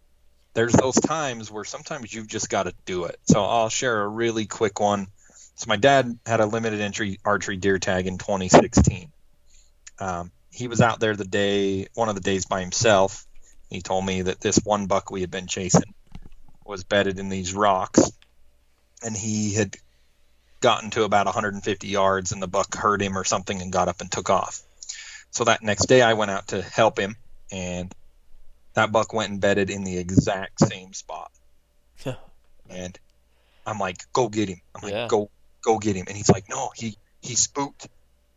there's 0.53 0.75
those 0.75 0.97
times 0.97 1.51
where 1.51 1.65
sometimes 1.65 2.13
you've 2.13 2.27
just 2.27 2.51
got 2.51 2.65
to 2.65 2.75
do 2.85 3.05
it. 3.05 3.19
So 3.23 3.43
I'll 3.43 3.71
share 3.71 4.03
a 4.03 4.09
really 4.09 4.47
quick 4.47 4.81
one 4.81 5.07
so 5.59 5.67
my 5.67 5.77
dad 5.77 6.17
had 6.25 6.39
a 6.39 6.47
limited 6.47 6.81
entry 6.81 7.19
archery 7.25 7.57
deer 7.57 7.81
tag 7.81 8.07
in 8.07 8.17
2016. 8.17 9.11
Um, 9.99 10.31
he 10.53 10.69
was 10.69 10.81
out 10.81 11.01
there 11.01 11.17
the 11.17 11.25
day, 11.25 11.89
one 11.95 12.09
of 12.09 12.15
the 12.15 12.21
days 12.21 12.47
by 12.47 12.61
himself. 12.61 13.27
He 13.69 13.83
told 13.83 14.07
me 14.07 14.23
that 14.23 14.41
this 14.41 14.61
one 14.63 14.87
buck 14.87 15.11
we 15.11 15.21
had 15.21 15.33
been 15.33 15.49
chasing 15.49 15.95
was 16.65 16.85
bedded 16.85 17.19
in 17.19 17.29
these 17.29 17.55
rocks, 17.55 18.13
and 19.03 19.17
he 19.17 19.55
had 19.55 19.77
gotten 20.61 20.91
to 20.91 21.05
about 21.05 21.27
150 21.27 21.87
yards, 21.87 22.33
and 22.33 22.43
the 22.43 22.49
buck 22.49 22.75
heard 22.75 23.01
him 23.01 23.17
or 23.17 23.25
something 23.25 23.61
and 23.61 23.73
got 23.73 23.89
up 23.89 24.01
and 24.01 24.11
took 24.11 24.31
off. 24.31 24.63
So 25.31 25.45
that 25.45 25.63
next 25.63 25.87
day, 25.87 26.03
I 26.03 26.15
went 26.15 26.31
out 26.31 26.49
to 26.49 26.63
help 26.63 26.99
him, 26.99 27.17
and 27.53 27.95
that 28.75 28.93
buck 28.93 29.13
went 29.13 29.31
and 29.31 29.41
bedded 29.41 29.71
in 29.71 29.85
the 29.85 29.99
exact 29.99 30.61
same 30.61 30.93
spot. 30.93 31.31
and 32.69 32.99
I'm 33.67 33.79
like, 33.79 33.99
go 34.13 34.29
get 34.29 34.49
him. 34.49 34.61
I'm 34.75 34.83
like, 34.83 34.93
yeah. 34.93 35.09
go 35.09 35.31
go 35.63 35.79
get 35.79 35.97
him. 35.97 36.07
And 36.09 36.17
he's 36.17 36.31
like, 36.31 36.49
no, 36.49 36.71
he 36.75 36.97
he 37.21 37.35
spooked 37.35 37.89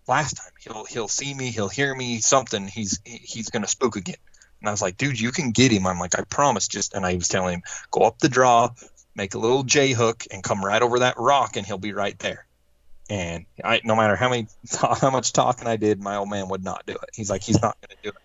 last 0.07 0.37
time. 0.37 0.51
He'll 0.59 0.85
he'll 0.85 1.07
see 1.07 1.33
me, 1.33 1.51
he'll 1.51 1.69
hear 1.69 1.93
me, 1.93 2.19
something. 2.19 2.67
He's 2.67 2.99
he's 3.05 3.49
gonna 3.49 3.67
spook 3.67 3.95
again. 3.95 4.15
And 4.59 4.69
I 4.69 4.71
was 4.71 4.81
like, 4.81 4.97
dude, 4.97 5.19
you 5.19 5.31
can 5.31 5.51
get 5.51 5.71
him. 5.71 5.87
I'm 5.87 5.99
like, 5.99 6.17
I 6.17 6.23
promise. 6.23 6.67
Just 6.67 6.93
and 6.93 7.05
I 7.05 7.15
was 7.15 7.27
telling 7.27 7.55
him, 7.55 7.63
go 7.89 8.01
up 8.01 8.19
the 8.19 8.29
draw, 8.29 8.69
make 9.15 9.33
a 9.33 9.39
little 9.39 9.63
J 9.63 9.93
hook, 9.93 10.25
and 10.31 10.43
come 10.43 10.63
right 10.63 10.81
over 10.81 10.99
that 10.99 11.15
rock, 11.17 11.57
and 11.57 11.65
he'll 11.65 11.77
be 11.77 11.93
right 11.93 12.17
there. 12.19 12.45
And 13.09 13.45
I, 13.63 13.81
no 13.83 13.95
matter 13.95 14.15
how 14.15 14.29
many 14.29 14.47
how 14.79 15.09
much 15.09 15.33
talking 15.33 15.67
I 15.67 15.75
did, 15.75 16.01
my 16.01 16.15
old 16.15 16.29
man 16.29 16.47
would 16.49 16.63
not 16.63 16.85
do 16.85 16.93
it. 16.93 17.09
He's 17.13 17.29
like, 17.29 17.43
he's 17.43 17.61
not 17.61 17.77
going 17.81 17.97
to 17.97 18.03
do 18.03 18.09
it. 18.09 18.15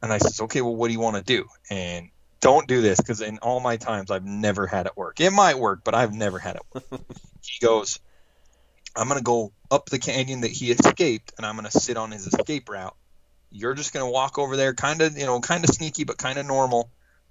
And 0.00 0.12
I 0.12 0.18
says, 0.18 0.40
okay, 0.42 0.60
well, 0.60 0.76
what 0.76 0.86
do 0.86 0.92
you 0.92 1.00
want 1.00 1.16
to 1.16 1.22
do? 1.22 1.46
And 1.68 2.10
don't 2.40 2.68
do 2.68 2.80
this 2.80 2.98
because 2.98 3.20
in 3.20 3.38
all 3.38 3.58
my 3.58 3.76
times 3.76 4.10
I've 4.10 4.24
never 4.24 4.66
had 4.66 4.86
it 4.86 4.96
work. 4.96 5.20
It 5.20 5.32
might 5.32 5.58
work, 5.58 5.80
but 5.82 5.94
I've 5.94 6.14
never 6.14 6.38
had 6.38 6.56
it 6.56 6.62
work. 6.72 6.84
he 7.42 7.66
goes, 7.66 7.98
I'm 8.94 9.08
gonna 9.08 9.22
go 9.22 9.52
up 9.70 9.88
the 9.88 9.98
canyon 9.98 10.42
that 10.42 10.50
he 10.50 10.70
escaped, 10.70 11.32
and 11.36 11.46
I'm 11.46 11.56
gonna 11.56 11.70
sit 11.70 11.96
on 11.96 12.10
his 12.10 12.26
escape 12.26 12.68
route. 12.68 12.96
You're 13.50 13.74
just 13.74 13.92
gonna 13.92 14.10
walk 14.10 14.38
over 14.38 14.56
there, 14.56 14.74
kind 14.74 15.00
of, 15.00 15.18
you 15.18 15.26
know, 15.26 15.40
kind 15.40 15.64
of 15.64 15.70
sneaky, 15.70 16.04
but 16.04 16.18
kind 16.18 16.38
of 16.38 16.46
normal, 16.46 16.90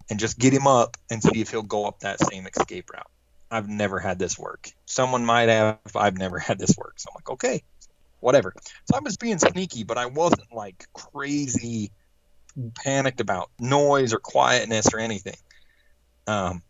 and 0.10 0.20
just 0.20 0.38
get 0.40 0.54
him 0.54 0.68
up 0.68 0.98
and 1.10 1.22
see 1.22 1.42
if 1.42 1.52
he'll 1.52 1.62
go 1.64 1.86
up 1.86 2.00
that 2.00 2.20
same 2.20 2.48
escape 2.48 2.90
route. 2.92 3.10
I've 3.50 3.68
never 3.68 4.00
had 4.00 4.20
this 4.20 4.38
work. 4.38 4.70
Someone 4.86 5.26
might 5.26 5.50
have. 5.50 5.80
I've 5.96 6.18
never 6.18 6.40
had 6.48 6.60
this 6.60 6.76
work. 6.78 7.00
So 7.00 7.10
I'm 7.10 7.16
like, 7.16 7.30
okay, 7.32 7.64
whatever. 8.20 8.54
So 8.90 8.98
I 8.98 9.00
was 9.00 9.18
being 9.18 9.40
sneaky, 9.40 9.84
but 9.84 9.98
I 9.98 10.08
wasn't 10.08 10.54
like 10.54 10.86
crazy 10.94 11.92
panicked 12.76 13.22
about 13.22 13.50
noise 13.60 14.14
or 14.14 14.20
quietness 14.20 14.94
or 14.94 15.00
anything. 15.00 15.38
Um, 16.26 16.62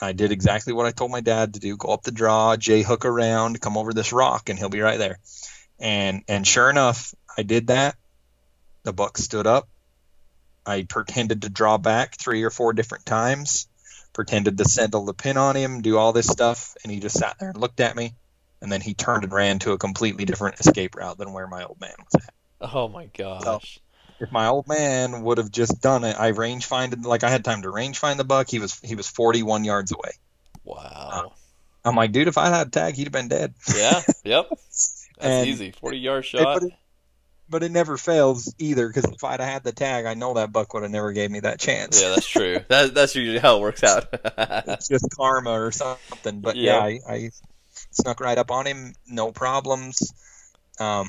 I 0.00 0.12
did 0.12 0.32
exactly 0.32 0.72
what 0.72 0.86
I 0.86 0.90
told 0.90 1.10
my 1.10 1.20
dad 1.20 1.54
to 1.54 1.60
do: 1.60 1.76
go 1.76 1.88
up 1.88 2.02
the 2.02 2.10
draw, 2.10 2.56
J 2.56 2.82
hook 2.82 3.04
around, 3.04 3.60
come 3.60 3.78
over 3.78 3.92
this 3.92 4.12
rock, 4.12 4.48
and 4.48 4.58
he'll 4.58 4.68
be 4.68 4.80
right 4.80 4.98
there. 4.98 5.18
And 5.78 6.22
and 6.28 6.46
sure 6.46 6.68
enough, 6.68 7.14
I 7.36 7.42
did 7.42 7.68
that. 7.68 7.96
The 8.84 8.92
buck 8.92 9.18
stood 9.18 9.46
up. 9.46 9.68
I 10.66 10.82
pretended 10.82 11.42
to 11.42 11.48
draw 11.48 11.78
back 11.78 12.16
three 12.16 12.42
or 12.42 12.50
four 12.50 12.72
different 12.72 13.06
times, 13.06 13.68
pretended 14.12 14.58
to 14.58 14.64
settle 14.64 15.04
the 15.04 15.14
pin 15.14 15.36
on 15.36 15.56
him, 15.56 15.82
do 15.82 15.96
all 15.96 16.12
this 16.12 16.26
stuff, 16.26 16.74
and 16.82 16.92
he 16.92 17.00
just 17.00 17.18
sat 17.18 17.36
there 17.38 17.50
and 17.50 17.60
looked 17.60 17.80
at 17.80 17.96
me, 17.96 18.14
and 18.60 18.70
then 18.70 18.80
he 18.80 18.94
turned 18.94 19.24
and 19.24 19.32
ran 19.32 19.58
to 19.60 19.72
a 19.72 19.78
completely 19.78 20.24
different 20.24 20.58
escape 20.60 20.96
route 20.96 21.18
than 21.18 21.32
where 21.32 21.46
my 21.46 21.64
old 21.64 21.80
man 21.80 21.94
was 21.98 22.22
at. 22.22 22.34
Oh 22.60 22.88
my 22.88 23.06
gosh. 23.16 23.78
If 24.18 24.32
my 24.32 24.46
old 24.46 24.66
man 24.66 25.22
would 25.22 25.38
have 25.38 25.50
just 25.50 25.80
done 25.82 26.02
it, 26.04 26.16
I 26.18 26.28
range 26.28 26.66
finded 26.66 27.04
like 27.04 27.22
I 27.22 27.28
had 27.28 27.44
time 27.44 27.62
to 27.62 27.70
range 27.70 27.98
find 27.98 28.18
the 28.18 28.24
buck. 28.24 28.48
He 28.50 28.58
was 28.58 28.80
he 28.80 28.94
was 28.94 29.06
41 29.06 29.64
yards 29.64 29.92
away. 29.92 30.12
Wow. 30.64 30.78
Uh, 30.82 31.28
I'm 31.84 31.94
like, 31.94 32.12
dude, 32.12 32.26
if 32.26 32.38
I 32.38 32.48
had 32.48 32.68
a 32.68 32.70
tag, 32.70 32.94
he'd 32.94 33.04
have 33.04 33.12
been 33.12 33.28
dead. 33.28 33.54
Yeah. 33.76 34.00
Yep. 34.24 34.48
That's 35.20 35.46
easy. 35.46 35.70
40 35.70 35.98
yard 35.98 36.24
shot. 36.24 36.62
it, 36.62 36.72
but 37.48 37.62
it 37.62 37.70
never 37.70 37.96
fails 37.96 38.54
either 38.58 38.88
because 38.88 39.04
if 39.04 39.22
I'd 39.22 39.40
had 39.40 39.64
the 39.64 39.72
tag, 39.72 40.06
I 40.06 40.14
know 40.14 40.34
that 40.34 40.52
buck 40.52 40.74
would 40.74 40.82
have 40.82 40.92
never 40.92 41.12
gave 41.12 41.30
me 41.30 41.40
that 41.40 41.58
chance. 41.58 42.00
Yeah, 42.00 42.10
that's 42.10 42.28
true. 42.28 42.60
That, 42.68 42.94
that's 42.94 43.14
usually 43.14 43.38
how 43.38 43.58
it 43.58 43.60
works 43.60 43.84
out. 43.84 44.06
it's 44.12 44.88
just 44.88 45.08
karma 45.16 45.52
or 45.52 45.70
something. 45.70 46.40
But 46.40 46.56
yeah, 46.56 46.86
Yeah. 46.86 46.98
I, 47.08 47.12
I 47.12 47.30
snuck 47.90 48.20
right 48.20 48.38
up 48.38 48.50
on 48.50 48.66
him, 48.66 48.94
no 49.06 49.32
problems. 49.32 50.12
Um, 50.80 51.08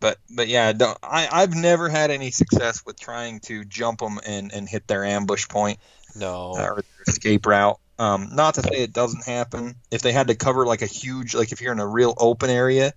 but 0.00 0.18
but 0.30 0.48
yeah, 0.48 0.72
I 1.02 1.28
I've 1.30 1.54
never 1.54 1.88
had 1.88 2.10
any 2.10 2.30
success 2.30 2.84
with 2.86 3.00
trying 3.00 3.40
to 3.40 3.64
jump 3.64 3.98
them 4.00 4.20
and 4.24 4.52
and 4.52 4.68
hit 4.68 4.86
their 4.86 5.04
ambush 5.04 5.48
point 5.48 5.78
no. 6.14 6.52
uh, 6.52 6.62
or 6.62 6.74
their 6.76 7.04
escape 7.08 7.46
route. 7.46 7.78
Um, 7.98 8.28
not 8.32 8.54
to 8.54 8.62
say 8.62 8.82
it 8.82 8.92
doesn't 8.92 9.24
happen. 9.24 9.74
If 9.90 10.02
they 10.02 10.12
had 10.12 10.28
to 10.28 10.36
cover 10.36 10.64
like 10.66 10.82
a 10.82 10.86
huge, 10.86 11.34
like 11.34 11.50
if 11.50 11.60
you're 11.60 11.72
in 11.72 11.80
a 11.80 11.86
real 11.86 12.14
open 12.16 12.48
area 12.48 12.92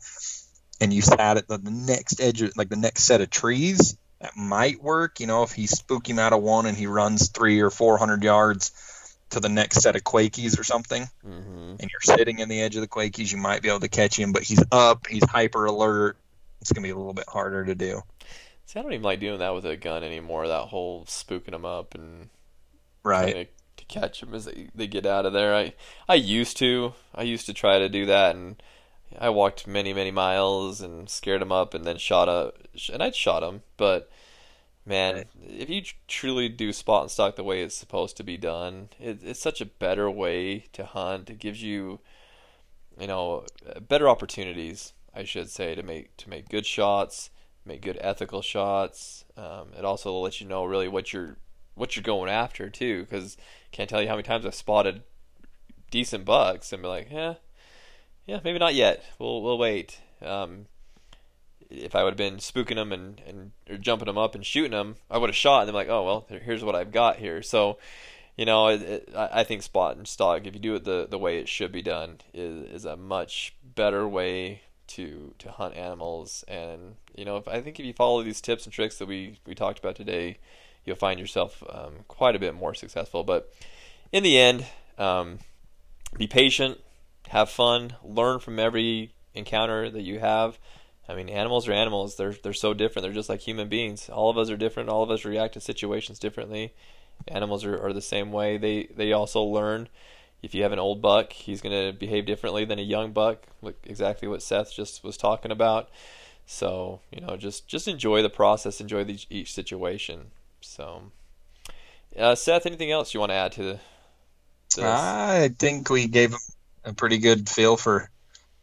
and 0.82 0.94
you 0.94 1.02
sat 1.02 1.38
at 1.38 1.48
the, 1.48 1.58
the 1.58 1.72
next 1.72 2.20
edge, 2.20 2.42
of, 2.42 2.58
like 2.58 2.70
the 2.70 2.76
next 2.76 3.04
set 3.06 3.22
of 3.22 3.30
trees, 3.30 3.98
that 4.20 4.36
might 4.36 4.82
work. 4.84 5.20
You 5.20 5.28
know, 5.28 5.44
if 5.44 5.52
he 5.54 5.68
spook 5.68 6.10
him 6.10 6.20
out 6.20 6.34
of 6.34 6.42
one 6.42 6.66
and 6.66 6.78
he 6.78 6.88
runs 6.88 7.30
three 7.30 7.62
or 7.62 7.70
four 7.70 7.98
hundred 7.98 8.24
yards 8.24 8.72
to 9.30 9.40
the 9.40 9.50
next 9.50 9.82
set 9.82 9.96
of 9.96 10.04
quakies 10.04 10.60
or 10.60 10.64
something, 10.64 11.08
hmm 11.24 11.76
and 11.80 11.90
you're 11.90 12.18
sitting 12.18 12.40
in 12.40 12.50
the 12.50 12.62
edge 12.62 12.76
of 12.76 12.82
the 12.82 12.88
quakies, 12.88 13.32
you 13.32 13.38
might 13.38 13.62
be 13.62 13.70
able 13.70 13.80
to 13.80 13.88
catch 13.88 14.20
him. 14.20 14.34
But 14.34 14.44
he's 14.44 14.64
up, 14.72 15.08
he's 15.08 15.24
hyper 15.30 15.66
alert. 15.66 16.18
It's 16.62 16.72
gonna 16.72 16.84
be 16.84 16.92
a 16.92 16.98
little 16.98 17.14
bit 17.14 17.30
harder 17.30 17.66
to 17.66 17.76
do. 17.76 18.02
See, 18.66 18.80
I 18.80 18.84
don't 18.84 18.94
even 18.94 19.04
like 19.04 19.20
doing 19.20 19.40
that 19.40 19.54
with 19.54 19.66
a 19.66 19.76
gun 19.76 20.04
anymore. 20.04 20.48
That 20.48 20.68
whole 20.68 21.06
spooking 21.06 21.52
them 21.52 21.66
up 21.66 21.96
and 21.96 22.30
Right. 23.04 23.34
to, 23.34 23.46
to 23.78 23.86
catch 23.86 24.20
them 24.22 24.34
as 24.34 24.46
they, 24.46 24.70
they 24.76 24.88
get 24.88 25.06
out 25.06 25.26
of 25.26 25.34
there. 25.34 25.56
I 25.56 25.74
I 26.08 26.16
used 26.16 26.58
to. 26.58 26.94
I 27.16 27.24
used 27.24 27.46
to 27.48 27.54
try 27.54 27.80
to 27.80 27.90
do 27.90 28.06
that, 28.06 28.36
and 28.36 28.62
I 29.20 29.30
walked 29.30 29.68
many 29.68 29.94
many 29.94 30.12
miles 30.12 30.82
and 30.82 31.10
scared 31.10 31.42
them 31.42 31.52
up, 31.52 31.74
and 31.74 31.86
then 31.86 31.98
shot 31.98 32.30
a 32.30 32.54
and 32.92 33.02
I'd 33.04 33.16
shot 33.16 33.42
them. 33.42 33.64
But 33.78 34.10
man, 34.86 35.16
Right. 35.16 35.28
if 35.48 35.70
you 35.70 35.84
truly 36.08 36.50
do 36.50 36.74
spot 36.74 37.04
and 37.04 37.12
stalk 37.12 37.36
the 37.36 37.44
way 37.44 37.62
it's 37.62 37.76
supposed 37.76 38.18
to 38.18 38.24
be 38.24 38.38
done, 38.38 38.90
it, 39.00 39.24
it's 39.24 39.40
such 39.40 39.62
a 39.62 39.66
better 39.66 40.10
way 40.10 40.66
to 40.74 40.86
hunt. 40.86 41.30
It 41.30 41.40
gives 41.40 41.62
you, 41.62 42.00
you 43.00 43.08
know, 43.08 43.46
better 43.88 44.10
opportunities. 44.10 44.94
I 45.14 45.24
should 45.26 45.50
say 45.50 45.76
to 45.76 45.84
make 45.84 46.16
to 46.18 46.30
make 46.30 46.50
good 46.50 46.66
shots, 46.66 47.30
make 47.66 47.82
good 47.82 47.98
ethical 48.02 48.42
shots. 48.42 49.26
Um, 49.38 49.70
it 49.78 49.86
also 49.86 50.14
lets 50.20 50.40
you 50.42 50.48
know 50.48 50.64
really 50.66 50.88
what 50.88 51.12
you're 51.14 51.38
what 51.76 51.96
you're 51.96 52.04
going 52.04 52.30
after 52.30 52.70
too, 52.70 53.02
because 53.04 53.38
can't 53.72 53.90
tell 53.90 54.02
you 54.02 54.08
how 54.08 54.16
many 54.16 54.24
times 54.24 54.46
I've 54.46 54.56
spotted 54.56 55.04
decent 55.90 56.26
bucks 56.26 56.72
and 56.72 56.82
be 56.82 56.88
like, 56.88 57.10
yeah, 57.12 57.36
yeah, 58.26 58.40
maybe 58.44 58.60
not 58.60 58.76
yet. 58.76 59.04
We'll 59.20 59.42
we'll 59.42 59.58
wait. 59.58 60.00
Um, 60.22 60.68
if 61.70 61.96
I 61.96 62.04
would 62.04 62.12
have 62.12 62.18
been 62.18 62.38
spooking 62.38 62.76
them 62.76 62.92
and, 62.92 63.22
and 63.26 63.52
or 63.70 63.78
jumping 63.78 64.06
them 64.06 64.18
up 64.18 64.36
and 64.36 64.46
shooting 64.46 64.72
them, 64.72 64.98
I 65.10 65.18
would 65.18 65.30
have 65.30 65.36
shot. 65.36 65.62
And 65.62 65.68
they're 65.68 65.74
like, 65.74 65.90
oh 65.90 66.04
well, 66.04 66.26
here's 66.30 66.64
what 66.64 66.76
I've 66.76 66.92
got 66.92 67.18
here. 67.18 67.42
So, 67.42 67.78
you 68.36 68.46
know, 68.46 68.68
it, 68.68 68.82
it, 68.82 69.14
I 69.16 69.44
think 69.44 69.64
spot 69.64 69.98
and 69.98 70.08
stalk, 70.08 70.46
if 70.46 70.54
you 70.54 70.60
do 70.60 70.76
it 70.76 70.84
the, 70.84 71.08
the 71.10 71.18
way 71.18 71.40
it 71.40 71.48
should 71.48 71.72
be 71.72 71.82
done, 71.82 72.18
is 72.34 72.70
is 72.70 72.86
a 72.86 72.98
much 72.98 73.56
better 73.64 74.08
way 74.08 74.62
to 74.88 75.34
to 75.40 75.52
hunt 75.52 75.76
animals. 75.76 76.44
And 76.48 76.96
you 77.16 77.26
know, 77.26 77.38
if 77.38 77.48
I 77.48 77.62
think 77.62 77.80
if 77.80 77.86
you 77.86 77.94
follow 77.94 78.22
these 78.24 78.42
tips 78.42 78.66
and 78.66 78.74
tricks 78.74 78.98
that 78.98 79.08
we 79.08 79.40
we 79.46 79.56
talked 79.56 79.80
about 79.80 79.96
today, 79.96 80.38
you'll 80.86 80.96
find 80.96 81.20
yourself 81.20 81.64
um, 81.70 82.06
quite 82.08 82.36
a 82.36 82.40
bit 82.40 82.54
more 82.54 82.74
successful. 82.74 83.24
But 83.24 83.52
in 84.12 84.24
the 84.24 84.38
end, 84.38 84.66
um, 84.98 85.40
be 86.18 86.28
patient, 86.28 86.80
have 87.32 87.50
fun, 87.50 87.96
learn 88.04 88.40
from 88.40 88.60
every 88.60 89.14
encounter 89.34 89.90
that 89.90 90.02
you 90.02 90.20
have. 90.20 90.60
I 91.08 91.16
mean, 91.16 91.30
animals 91.30 91.66
are 91.66 91.72
animals. 91.72 92.18
They're 92.18 92.34
they're 92.34 92.52
so 92.52 92.74
different. 92.74 93.04
They're 93.04 93.14
just 93.14 93.30
like 93.30 93.40
human 93.40 93.70
beings. 93.70 94.10
All 94.10 94.30
of 94.30 94.38
us 94.38 94.50
are 94.50 94.58
different. 94.58 94.90
All 94.90 95.02
of 95.02 95.10
us 95.10 95.24
react 95.24 95.54
to 95.54 95.62
situations 95.62 96.20
differently. 96.20 96.74
Animals 97.30 97.64
are, 97.64 97.82
are 97.82 97.94
the 97.94 98.02
same 98.02 98.34
way. 98.34 98.58
They 98.58 98.90
they 98.94 99.14
also 99.14 99.42
learn. 99.44 99.88
If 100.42 100.54
you 100.54 100.64
have 100.64 100.74
an 100.74 100.80
old 100.80 101.02
buck, 101.02 101.32
he's 101.32 101.62
going 101.62 101.94
to 101.94 101.98
behave 101.98 102.26
differently 102.26 102.66
than 102.66 102.80
a 102.80 102.82
young 102.82 103.12
buck. 103.14 103.46
Exactly 103.84 104.28
what 104.28 104.42
Seth 104.42 104.74
just 104.74 105.04
was 105.04 105.16
talking 105.16 105.52
about. 105.52 105.90
So 106.46 107.00
you 107.12 107.22
know, 107.22 107.38
just 107.38 107.66
just 107.66 107.88
enjoy 107.88 108.22
the 108.22 108.30
process. 108.30 108.82
Enjoy 108.82 109.06
the, 109.06 109.20
each 109.30 109.54
situation. 109.54 110.32
So, 110.60 111.12
uh, 112.18 112.36
Seth, 112.36 112.66
anything 112.66 112.92
else 112.92 113.14
you 113.14 113.22
want 113.22 113.30
to 113.30 113.36
add 113.36 113.54
to? 113.54 113.64
This? 113.64 113.80
I 114.80 115.50
think 115.58 115.90
we 115.90 116.08
gave 116.08 116.36
a 116.84 116.94
pretty 116.94 117.18
good 117.18 117.50
feel 117.50 117.78
for 117.78 118.10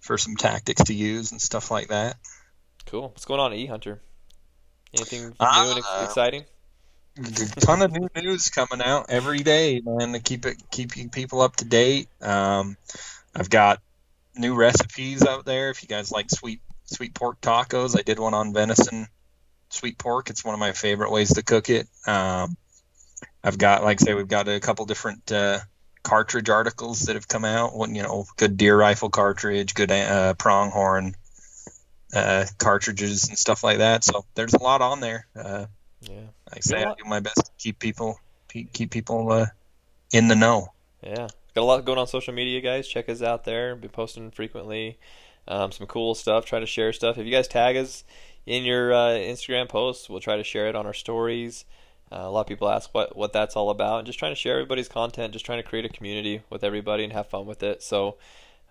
for 0.01 0.19
some 0.19 0.37
tactics 0.37 0.85
to 0.85 0.95
use 0.95 1.33
and 1.33 1.41
stuff 1.41 1.71
like 1.71 1.89
that. 1.89 2.17
Cool. 2.87 3.09
What's 3.09 3.25
going 3.25 3.41
on 3.41 3.53
E 3.53 3.67
Hunter? 3.67 4.01
Anything 4.95 5.29
new 5.29 5.35
Uh, 5.41 5.75
and 5.77 6.07
exciting? 6.07 6.45
A 7.19 7.61
ton 7.61 7.83
of 7.83 7.93
new 7.93 8.09
news 8.17 8.49
coming 8.49 8.81
out 8.81 9.07
every 9.11 9.41
day, 9.41 9.81
man, 9.85 10.13
to 10.13 10.21
keep 10.21 10.47
it 10.47 10.57
keeping 10.71 11.11
people 11.11 11.41
up 11.41 11.57
to 11.57 11.65
date. 11.65 12.09
Um, 12.23 12.77
I've 13.35 13.51
got 13.51 13.81
new 14.37 14.55
recipes 14.55 15.27
out 15.27 15.45
there. 15.45 15.71
If 15.71 15.83
you 15.83 15.89
guys 15.89 16.13
like 16.13 16.31
sweet 16.31 16.61
sweet 16.85 17.15
pork 17.15 17.41
tacos, 17.41 17.99
I 17.99 18.03
did 18.03 18.19
one 18.19 18.35
on 18.35 18.55
venison 18.55 19.09
sweet 19.69 19.99
pork. 19.99 20.31
It's 20.31 20.45
one 20.45 20.55
of 20.55 20.61
my 20.61 20.73
favorite 20.73 21.11
ways 21.11 21.35
to 21.35 21.43
cook 21.43 21.71
it. 21.71 21.89
Um, 22.07 22.57
I've 23.43 23.59
got, 23.59 23.83
like 23.83 24.01
I 24.01 24.05
say, 24.05 24.15
we've 24.15 24.29
got 24.29 24.49
a 24.49 24.61
couple 24.61 24.87
different 24.87 25.31
uh, 25.31 25.59
cartridge 26.03 26.49
articles 26.49 27.01
that 27.03 27.15
have 27.15 27.29
come 27.29 27.45
out. 27.45 27.75
One, 27.75 27.95
you 27.95 28.03
know, 28.03 28.27
good 28.37 28.57
deer 28.57 28.77
rifle 28.77 29.11
cartridge, 29.11 29.75
good 29.75 29.91
uh, 29.91 30.35
pronghorn 30.35 31.15
uh, 32.15 32.47
cartridges 32.59 33.29
and 33.29 33.39
stuff 33.39 33.63
like 33.63 33.79
that. 33.79 34.05
So 34.05 34.25
there's 34.35 34.55
a 34.55 34.63
lot 34.63 34.81
on 34.81 35.01
there. 35.01 35.27
Uh, 35.37 35.67
Yeah. 36.01 36.21
like 36.51 36.59
I 36.59 36.61
say, 36.61 36.85
I 36.85 36.95
do 36.95 37.05
my 37.05 37.21
best 37.21 37.37
to 37.37 37.51
keep 37.59 37.79
people 37.79 38.19
keep 38.49 38.91
people 38.91 39.31
uh, 39.31 39.47
in 40.13 40.29
the 40.29 40.35
know. 40.35 40.73
Yeah. 41.03 41.29
Got 41.55 41.63
a 41.63 41.63
lot 41.63 41.85
going 41.85 41.99
on 41.99 42.07
social 42.07 42.33
media, 42.33 42.61
guys. 42.61 42.89
Check 42.89 43.09
us 43.09 43.21
out 43.21 43.45
there. 43.45 43.77
Be 43.77 43.89
posting 43.89 44.31
frequently. 44.31 44.99
Um, 45.47 45.73
some 45.73 45.87
cool 45.87 46.15
stuff. 46.15 46.45
Try 46.45 46.61
to 46.61 46.67
share 46.67 46.93
stuff. 46.93 47.19
If 47.19 47.27
you 47.27 47.33
guys 47.33 47.49
tag 47.49 47.77
us 47.77 48.05
in 48.47 48.65
your 48.65 48.93
uh, 48.93 49.11
Instagram 49.11 49.69
posts, 49.69 50.09
we'll 50.09 50.21
try 50.21 50.37
to 50.37 50.45
share 50.45 50.69
it 50.69 50.77
on 50.77 50.87
our 50.87 50.95
stories. 50.95 51.65
Uh, 52.13 52.21
a 52.23 52.31
lot 52.31 52.41
of 52.43 52.47
people 52.47 52.69
ask 52.69 52.93
what, 52.95 53.17
what 53.17 53.33
that's 53.33 53.57
all 53.57 53.71
about. 53.71 53.99
and 53.99 54.07
Just 54.07 54.19
trying 54.19 54.33
to 54.33 54.37
share 54.41 54.55
everybody's 54.55 54.89
content. 54.89 55.33
Just 55.33 55.45
trying 55.45 55.63
to 55.63 55.69
create 55.69 55.85
a 55.85 55.89
community 55.89 56.43
with 56.51 56.65
everybody 56.65 57.05
and 57.05 57.13
have 57.13 57.29
fun 57.29 57.47
with 57.47 57.63
it. 57.63 57.83
So, 57.83 58.17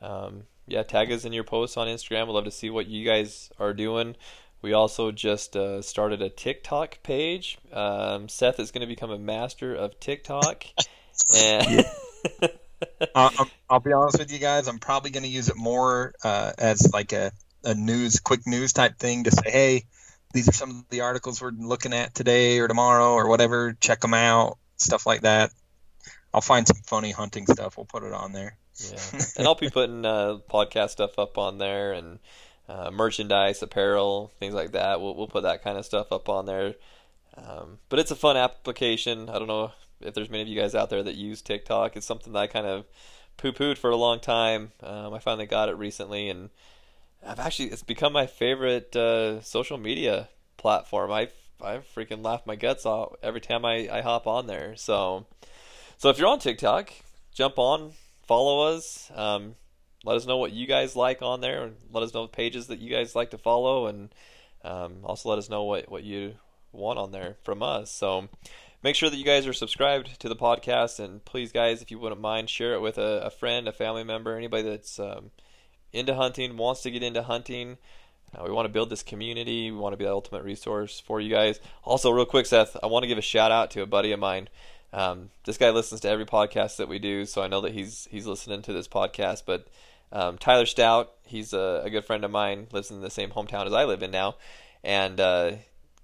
um, 0.02 0.44
yeah, 0.68 0.84
tag 0.84 1.12
us 1.12 1.24
in 1.26 1.34
your 1.34 1.44
posts 1.44 1.78
on 1.78 1.88
Instagram. 1.88 2.28
We'd 2.28 2.34
love 2.34 2.46
to 2.46 2.52
see 2.52 2.70
what 2.70 2.88
you 2.88 3.06
guys 3.06 3.50
are 3.60 3.74
doing. 3.74 4.16
We 4.62 4.74
also 4.74 5.12
just 5.12 5.56
uh, 5.56 5.82
started 5.84 6.22
a 6.22 6.30
TikTok 6.30 7.04
page. 7.04 7.58
Um, 7.72 8.28
Seth 8.28 8.60
is 8.60 8.72
going 8.72 8.82
to 8.82 8.88
become 8.88 9.12
a 9.12 9.20
master 9.20 9.74
of 9.76 10.00
TikTok. 10.00 10.66
and 11.36 11.86
Uh, 12.42 12.48
I'm- 13.16 13.52
I'll 13.70 13.80
be 13.80 13.92
honest 13.94 14.18
with 14.20 14.32
you 14.32 14.40
guys. 14.40 14.68
I'm 14.68 14.80
probably 14.80 15.12
going 15.12 15.24
to 15.24 15.30
use 15.30 15.50
it 15.50 15.56
more 15.58 16.14
uh, 16.24 16.54
as 16.58 16.92
like 16.94 17.12
a, 17.14 17.32
a 17.64 17.74
news, 17.76 18.20
quick 18.20 18.48
news 18.48 18.74
type 18.74 18.98
thing 18.98 19.26
to 19.26 19.32
say, 19.32 19.52
hey, 19.52 19.86
these 20.34 20.48
are 20.50 20.54
some 20.54 20.70
of 20.72 20.90
the 20.90 21.02
articles 21.02 21.42
we're 21.42 21.52
looking 21.52 21.94
at 21.94 22.14
today 22.14 22.60
or 22.60 22.68
tomorrow 22.68 23.14
or 23.14 23.28
whatever. 23.28 23.74
Check 23.80 24.02
them 24.02 24.14
out, 24.14 24.58
stuff 24.78 25.06
like 25.06 25.22
that. 25.22 25.52
I'll 26.34 26.42
find 26.42 26.68
some 26.68 26.82
funny 26.86 27.12
hunting 27.12 27.46
stuff. 27.48 27.78
We'll 27.78 27.86
put 27.86 28.04
it 28.04 28.14
on 28.14 28.34
there. 28.34 28.58
Yeah, 28.76 29.22
and 29.38 29.48
I'll 29.48 29.56
be 29.56 29.70
putting 29.70 30.06
uh, 30.06 30.38
podcast 30.50 30.92
stuff 30.92 31.18
up 31.18 31.38
on 31.38 31.58
there 31.58 31.94
and 31.94 32.20
uh, 32.70 32.92
merchandise, 32.92 33.64
apparel, 33.64 34.32
things 34.40 34.54
like 34.54 34.74
that. 34.74 35.02
We'll 35.02 35.16
we'll 35.16 35.28
put 35.28 35.44
that 35.44 35.64
kind 35.64 35.78
of 35.78 35.86
stuff 35.86 36.12
up 36.12 36.30
on 36.30 36.46
there. 36.46 36.76
Um, 37.36 37.80
but 37.90 38.00
it's 38.00 38.12
a 38.12 38.16
fun 38.16 38.38
application. 38.38 39.30
I 39.30 39.40
don't 39.40 39.48
know 39.48 39.72
if 40.02 40.14
there's 40.14 40.30
many 40.30 40.44
of 40.44 40.48
you 40.48 40.60
guys 40.60 40.76
out 40.76 40.90
there 40.90 41.02
that 41.04 41.16
use 41.16 41.42
TikTok. 41.42 41.96
It's 41.96 42.06
something 42.06 42.34
that 42.34 42.40
I 42.40 42.48
kind 42.48 42.68
of 42.68 42.86
poo-pooed 43.38 43.78
for 43.78 43.90
a 43.90 43.96
long 43.96 44.20
time. 44.20 44.72
Um, 44.82 45.14
I 45.14 45.20
finally 45.20 45.46
got 45.46 45.70
it 45.70 45.78
recently, 45.78 46.30
and 46.30 46.50
I've 47.26 47.40
actually 47.40 47.70
it's 47.70 47.84
become 47.84 48.14
my 48.14 48.28
favorite 48.28 48.96
uh, 48.96 49.42
social 49.42 49.78
media 49.78 50.30
platform. 50.58 51.12
I 51.12 51.30
I 51.62 51.78
freaking 51.96 52.24
laugh 52.24 52.46
my 52.46 52.56
guts 52.56 52.86
off 52.86 53.16
every 53.24 53.42
time 53.42 53.66
I, 53.66 53.90
I 53.92 54.02
hop 54.02 54.28
on 54.28 54.48
there. 54.48 54.76
So 54.76 55.26
so 55.98 56.10
if 56.10 56.18
you're 56.18 56.28
on 56.28 56.40
TikTok, 56.40 56.92
jump 57.34 57.58
on, 57.58 57.92
follow 58.28 58.76
us. 58.76 59.12
Um, 59.16 59.56
let 60.04 60.16
us 60.16 60.28
know 60.28 60.38
what 60.38 60.54
you 60.54 60.68
guys 60.68 60.96
like 60.96 61.22
on 61.22 61.42
there, 61.42 61.64
and 61.64 61.76
let 61.92 62.04
us 62.04 62.14
know 62.14 62.24
the 62.24 62.32
pages 62.32 62.68
that 62.68 62.80
you 62.80 62.90
guys 62.90 63.16
like 63.16 63.32
to 63.32 63.38
follow, 63.38 63.88
and 63.88 64.14
um, 64.64 64.98
also 65.04 65.30
let 65.30 65.40
us 65.40 65.50
know 65.50 65.64
what 65.64 65.90
what 65.90 66.04
you 66.04 66.36
want 66.72 67.00
on 67.00 67.12
there 67.12 67.38
from 67.44 67.64
us. 67.64 67.92
So 67.92 68.30
make 68.84 68.96
sure 68.96 69.10
that 69.10 69.18
you 69.18 69.26
guys 69.26 69.48
are 69.48 69.54
subscribed 69.54 70.20
to 70.20 70.30
the 70.30 70.36
podcast, 70.36 71.00
and 71.00 71.26
please, 71.26 71.52
guys, 71.52 71.82
if 71.82 71.90
you 71.92 72.00
wouldn't 72.00 72.22
mind, 72.22 72.50
share 72.50 72.74
it 72.74 72.82
with 72.82 72.98
a, 72.98 73.24
a 73.24 73.30
friend, 73.30 73.68
a 73.68 73.72
family 73.72 74.04
member, 74.04 74.38
anybody 74.38 74.64
that's 74.64 75.00
um, 75.00 75.32
into 75.98 76.16
hunting, 76.16 76.58
wants 76.58 76.84
to 76.84 76.92
get 76.92 77.04
into 77.04 77.24
hunting. 77.24 77.78
Uh, 78.36 78.44
we 78.44 78.52
want 78.52 78.66
to 78.66 78.74
build 78.74 78.90
this 78.90 79.04
community. 79.04 79.72
We 79.72 79.78
want 79.78 79.94
to 79.94 79.98
be 79.98 80.06
the 80.06 80.12
ultimate 80.12 80.44
resource 80.44 81.00
for 81.00 81.22
you 81.22 81.30
guys. 81.30 81.60
Also, 81.84 82.12
real 82.12 82.26
quick, 82.26 82.46
Seth, 82.46 82.76
I 82.84 82.88
want 82.88 83.04
to 83.04 83.08
give 83.08 83.18
a 83.18 83.22
shout 83.22 83.52
out 83.52 83.72
to 83.72 83.82
a 83.82 83.86
buddy 83.86 84.12
of 84.12 84.20
mine. 84.20 84.50
Um, 84.94 85.30
this 85.46 85.58
guy 85.58 85.70
listens 85.70 86.02
to 86.02 86.10
every 86.10 86.26
podcast 86.26 86.78
that 86.78 86.88
we 86.88 87.00
do, 87.00 87.26
so 87.26 87.42
I 87.42 87.48
know 87.48 87.62
that 87.62 87.74
he's 87.74 88.08
he's 88.10 88.26
listening 88.26 88.62
to 88.64 88.74
this 88.74 88.88
podcast. 88.88 89.44
But 89.46 89.68
um, 90.12 90.38
Tyler 90.38 90.66
Stout, 90.66 91.12
he's 91.26 91.54
a, 91.54 91.82
a, 91.86 91.90
good 91.90 92.06
friend 92.06 92.24
of 92.24 92.32
mine, 92.32 92.68
lives 92.72 92.92
in 92.92 93.02
the 93.02 93.10
same 93.10 93.32
hometown 93.32 93.66
as 93.66 93.74
I 93.74 93.84
live 93.84 94.02
in 94.02 94.12
now, 94.12 94.36
and 94.84 95.20
uh, 95.20 95.52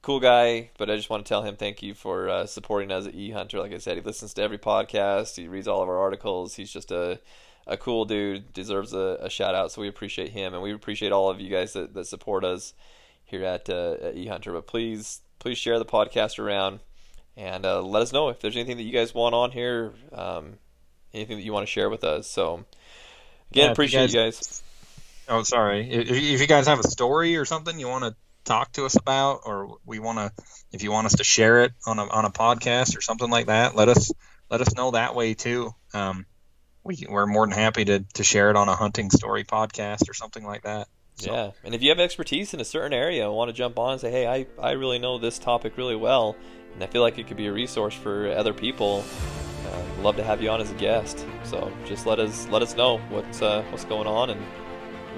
cool 0.01 0.19
guy. 0.19 0.69
But 0.77 0.89
I 0.89 0.95
just 0.95 1.09
want 1.09 1.25
to 1.25 1.29
tell 1.29 1.43
him 1.43 1.55
thank 1.55 1.81
you 1.81 1.93
for 1.93 2.29
uh, 2.29 2.45
supporting 2.45 2.91
us 2.91 3.07
at 3.07 3.15
E 3.15 3.31
Hunter. 3.31 3.59
Like 3.59 3.73
I 3.73 3.77
said, 3.77 3.97
he 3.97 4.03
listens 4.03 4.33
to 4.33 4.43
every 4.43 4.57
podcast, 4.57 5.37
he 5.37 5.47
reads 5.47 5.67
all 5.67 5.81
of 5.81 5.89
our 5.89 5.99
articles. 5.99 6.55
He's 6.55 6.71
just 6.71 6.91
a 6.91 7.19
a 7.65 7.77
cool 7.77 8.05
dude, 8.05 8.53
deserves 8.53 8.93
a, 8.93 9.17
a 9.21 9.29
shout 9.29 9.55
out. 9.55 9.71
So 9.71 9.81
we 9.81 9.87
appreciate 9.87 10.29
him, 10.29 10.53
and 10.53 10.61
we 10.61 10.73
appreciate 10.73 11.11
all 11.11 11.29
of 11.29 11.39
you 11.39 11.49
guys 11.49 11.73
that, 11.73 11.93
that 11.93 12.07
support 12.07 12.43
us 12.43 12.73
here 13.23 13.43
at, 13.43 13.69
uh, 13.69 13.95
at 14.01 14.15
E 14.15 14.27
Hunter. 14.27 14.53
But 14.53 14.67
please, 14.67 15.21
please 15.39 15.57
share 15.57 15.79
the 15.79 15.85
podcast 15.85 16.39
around 16.39 16.79
and 17.35 17.65
uh, 17.65 17.81
let 17.81 18.01
us 18.01 18.13
know 18.13 18.29
if 18.29 18.39
there's 18.39 18.55
anything 18.55 18.77
that 18.77 18.83
you 18.83 18.91
guys 18.93 19.13
want 19.13 19.33
on 19.33 19.51
here, 19.51 19.93
um, 20.11 20.57
anything 21.13 21.37
that 21.37 21.43
you 21.43 21.53
want 21.53 21.65
to 21.65 21.71
share 21.71 21.89
with 21.89 22.03
us. 22.03 22.27
So 22.27 22.65
again, 23.51 23.65
yeah, 23.65 23.71
appreciate 23.71 24.01
you 24.01 24.07
guys, 24.07 24.13
you 24.13 24.19
guys, 24.21 24.63
Oh, 25.27 25.43
sorry. 25.43 25.89
If, 25.89 26.09
if 26.11 26.41
you 26.41 26.47
guys 26.47 26.67
have 26.67 26.79
a 26.79 26.87
story 26.87 27.37
or 27.37 27.45
something 27.45 27.79
you 27.79 27.87
want 27.87 28.03
to 28.03 28.15
talk 28.43 28.73
to 28.73 28.85
us 28.85 28.95
about, 28.95 29.41
or 29.45 29.77
we 29.85 29.99
want 29.99 30.17
to, 30.19 30.31
if 30.71 30.83
you 30.83 30.91
want 30.91 31.07
us 31.07 31.15
to 31.15 31.23
share 31.23 31.63
it 31.63 31.71
on 31.85 31.99
a 31.99 32.07
on 32.07 32.25
a 32.25 32.29
podcast 32.29 32.97
or 32.97 33.01
something 33.01 33.29
like 33.29 33.47
that, 33.47 33.75
let 33.75 33.89
us 33.89 34.11
let 34.49 34.61
us 34.61 34.75
know 34.75 34.91
that 34.91 35.15
way 35.15 35.33
too. 35.33 35.73
Um, 35.93 36.25
we 36.83 37.05
we're 37.09 37.25
more 37.25 37.45
than 37.45 37.57
happy 37.57 37.85
to 37.85 37.99
to 38.13 38.23
share 38.23 38.49
it 38.49 38.55
on 38.55 38.69
a 38.69 38.75
hunting 38.75 39.09
story 39.09 39.43
podcast 39.43 40.09
or 40.09 40.13
something 40.13 40.45
like 40.45 40.63
that. 40.63 40.87
So. 41.15 41.31
Yeah, 41.31 41.51
and 41.63 41.75
if 41.75 41.83
you 41.83 41.89
have 41.89 41.99
expertise 41.99 42.53
in 42.53 42.59
a 42.59 42.65
certain 42.65 42.93
area 42.93 43.25
and 43.25 43.35
want 43.35 43.49
to 43.49 43.53
jump 43.53 43.77
on 43.77 43.93
and 43.93 44.01
say, 44.01 44.11
"Hey, 44.11 44.27
I 44.27 44.47
I 44.59 44.71
really 44.71 44.99
know 44.99 45.17
this 45.17 45.37
topic 45.39 45.77
really 45.77 45.95
well," 45.95 46.35
and 46.73 46.83
I 46.83 46.87
feel 46.87 47.01
like 47.01 47.17
it 47.19 47.27
could 47.27 47.37
be 47.37 47.47
a 47.47 47.53
resource 47.53 47.93
for 47.93 48.31
other 48.31 48.53
people. 48.53 49.03
Uh, 49.65 50.01
love 50.01 50.15
to 50.17 50.23
have 50.23 50.41
you 50.41 50.49
on 50.49 50.59
as 50.59 50.71
a 50.71 50.75
guest. 50.75 51.25
So 51.43 51.71
just 51.85 52.05
let 52.05 52.19
us 52.19 52.47
let 52.47 52.61
us 52.61 52.75
know 52.75 52.97
what's 53.09 53.41
uh, 53.41 53.63
what's 53.69 53.85
going 53.85 54.07
on, 54.07 54.31
and 54.31 54.41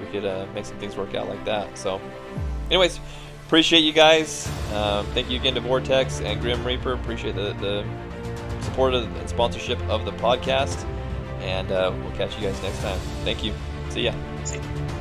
we 0.00 0.06
could 0.06 0.24
uh, 0.24 0.46
make 0.54 0.66
some 0.66 0.78
things 0.78 0.96
work 0.96 1.14
out 1.14 1.28
like 1.28 1.44
that. 1.46 1.76
So, 1.78 2.00
anyways, 2.68 3.00
appreciate 3.46 3.80
you 3.80 3.92
guys. 3.92 4.46
Um, 4.74 5.06
thank 5.06 5.30
you 5.30 5.38
again 5.38 5.54
to 5.54 5.60
Vortex 5.60 6.20
and 6.20 6.40
Grim 6.40 6.64
Reaper. 6.64 6.92
Appreciate 6.92 7.34
the, 7.34 7.54
the 7.54 7.84
support 8.60 8.94
and 8.94 9.28
sponsorship 9.28 9.80
of 9.88 10.04
the 10.04 10.12
podcast, 10.12 10.84
and 11.40 11.70
uh, 11.70 11.92
we'll 12.02 12.12
catch 12.12 12.36
you 12.36 12.42
guys 12.46 12.60
next 12.62 12.80
time. 12.80 12.98
Thank 13.24 13.44
you. 13.44 13.52
See 13.90 14.02
ya. 14.02 14.12
See 14.44 14.58
ya. 14.58 14.95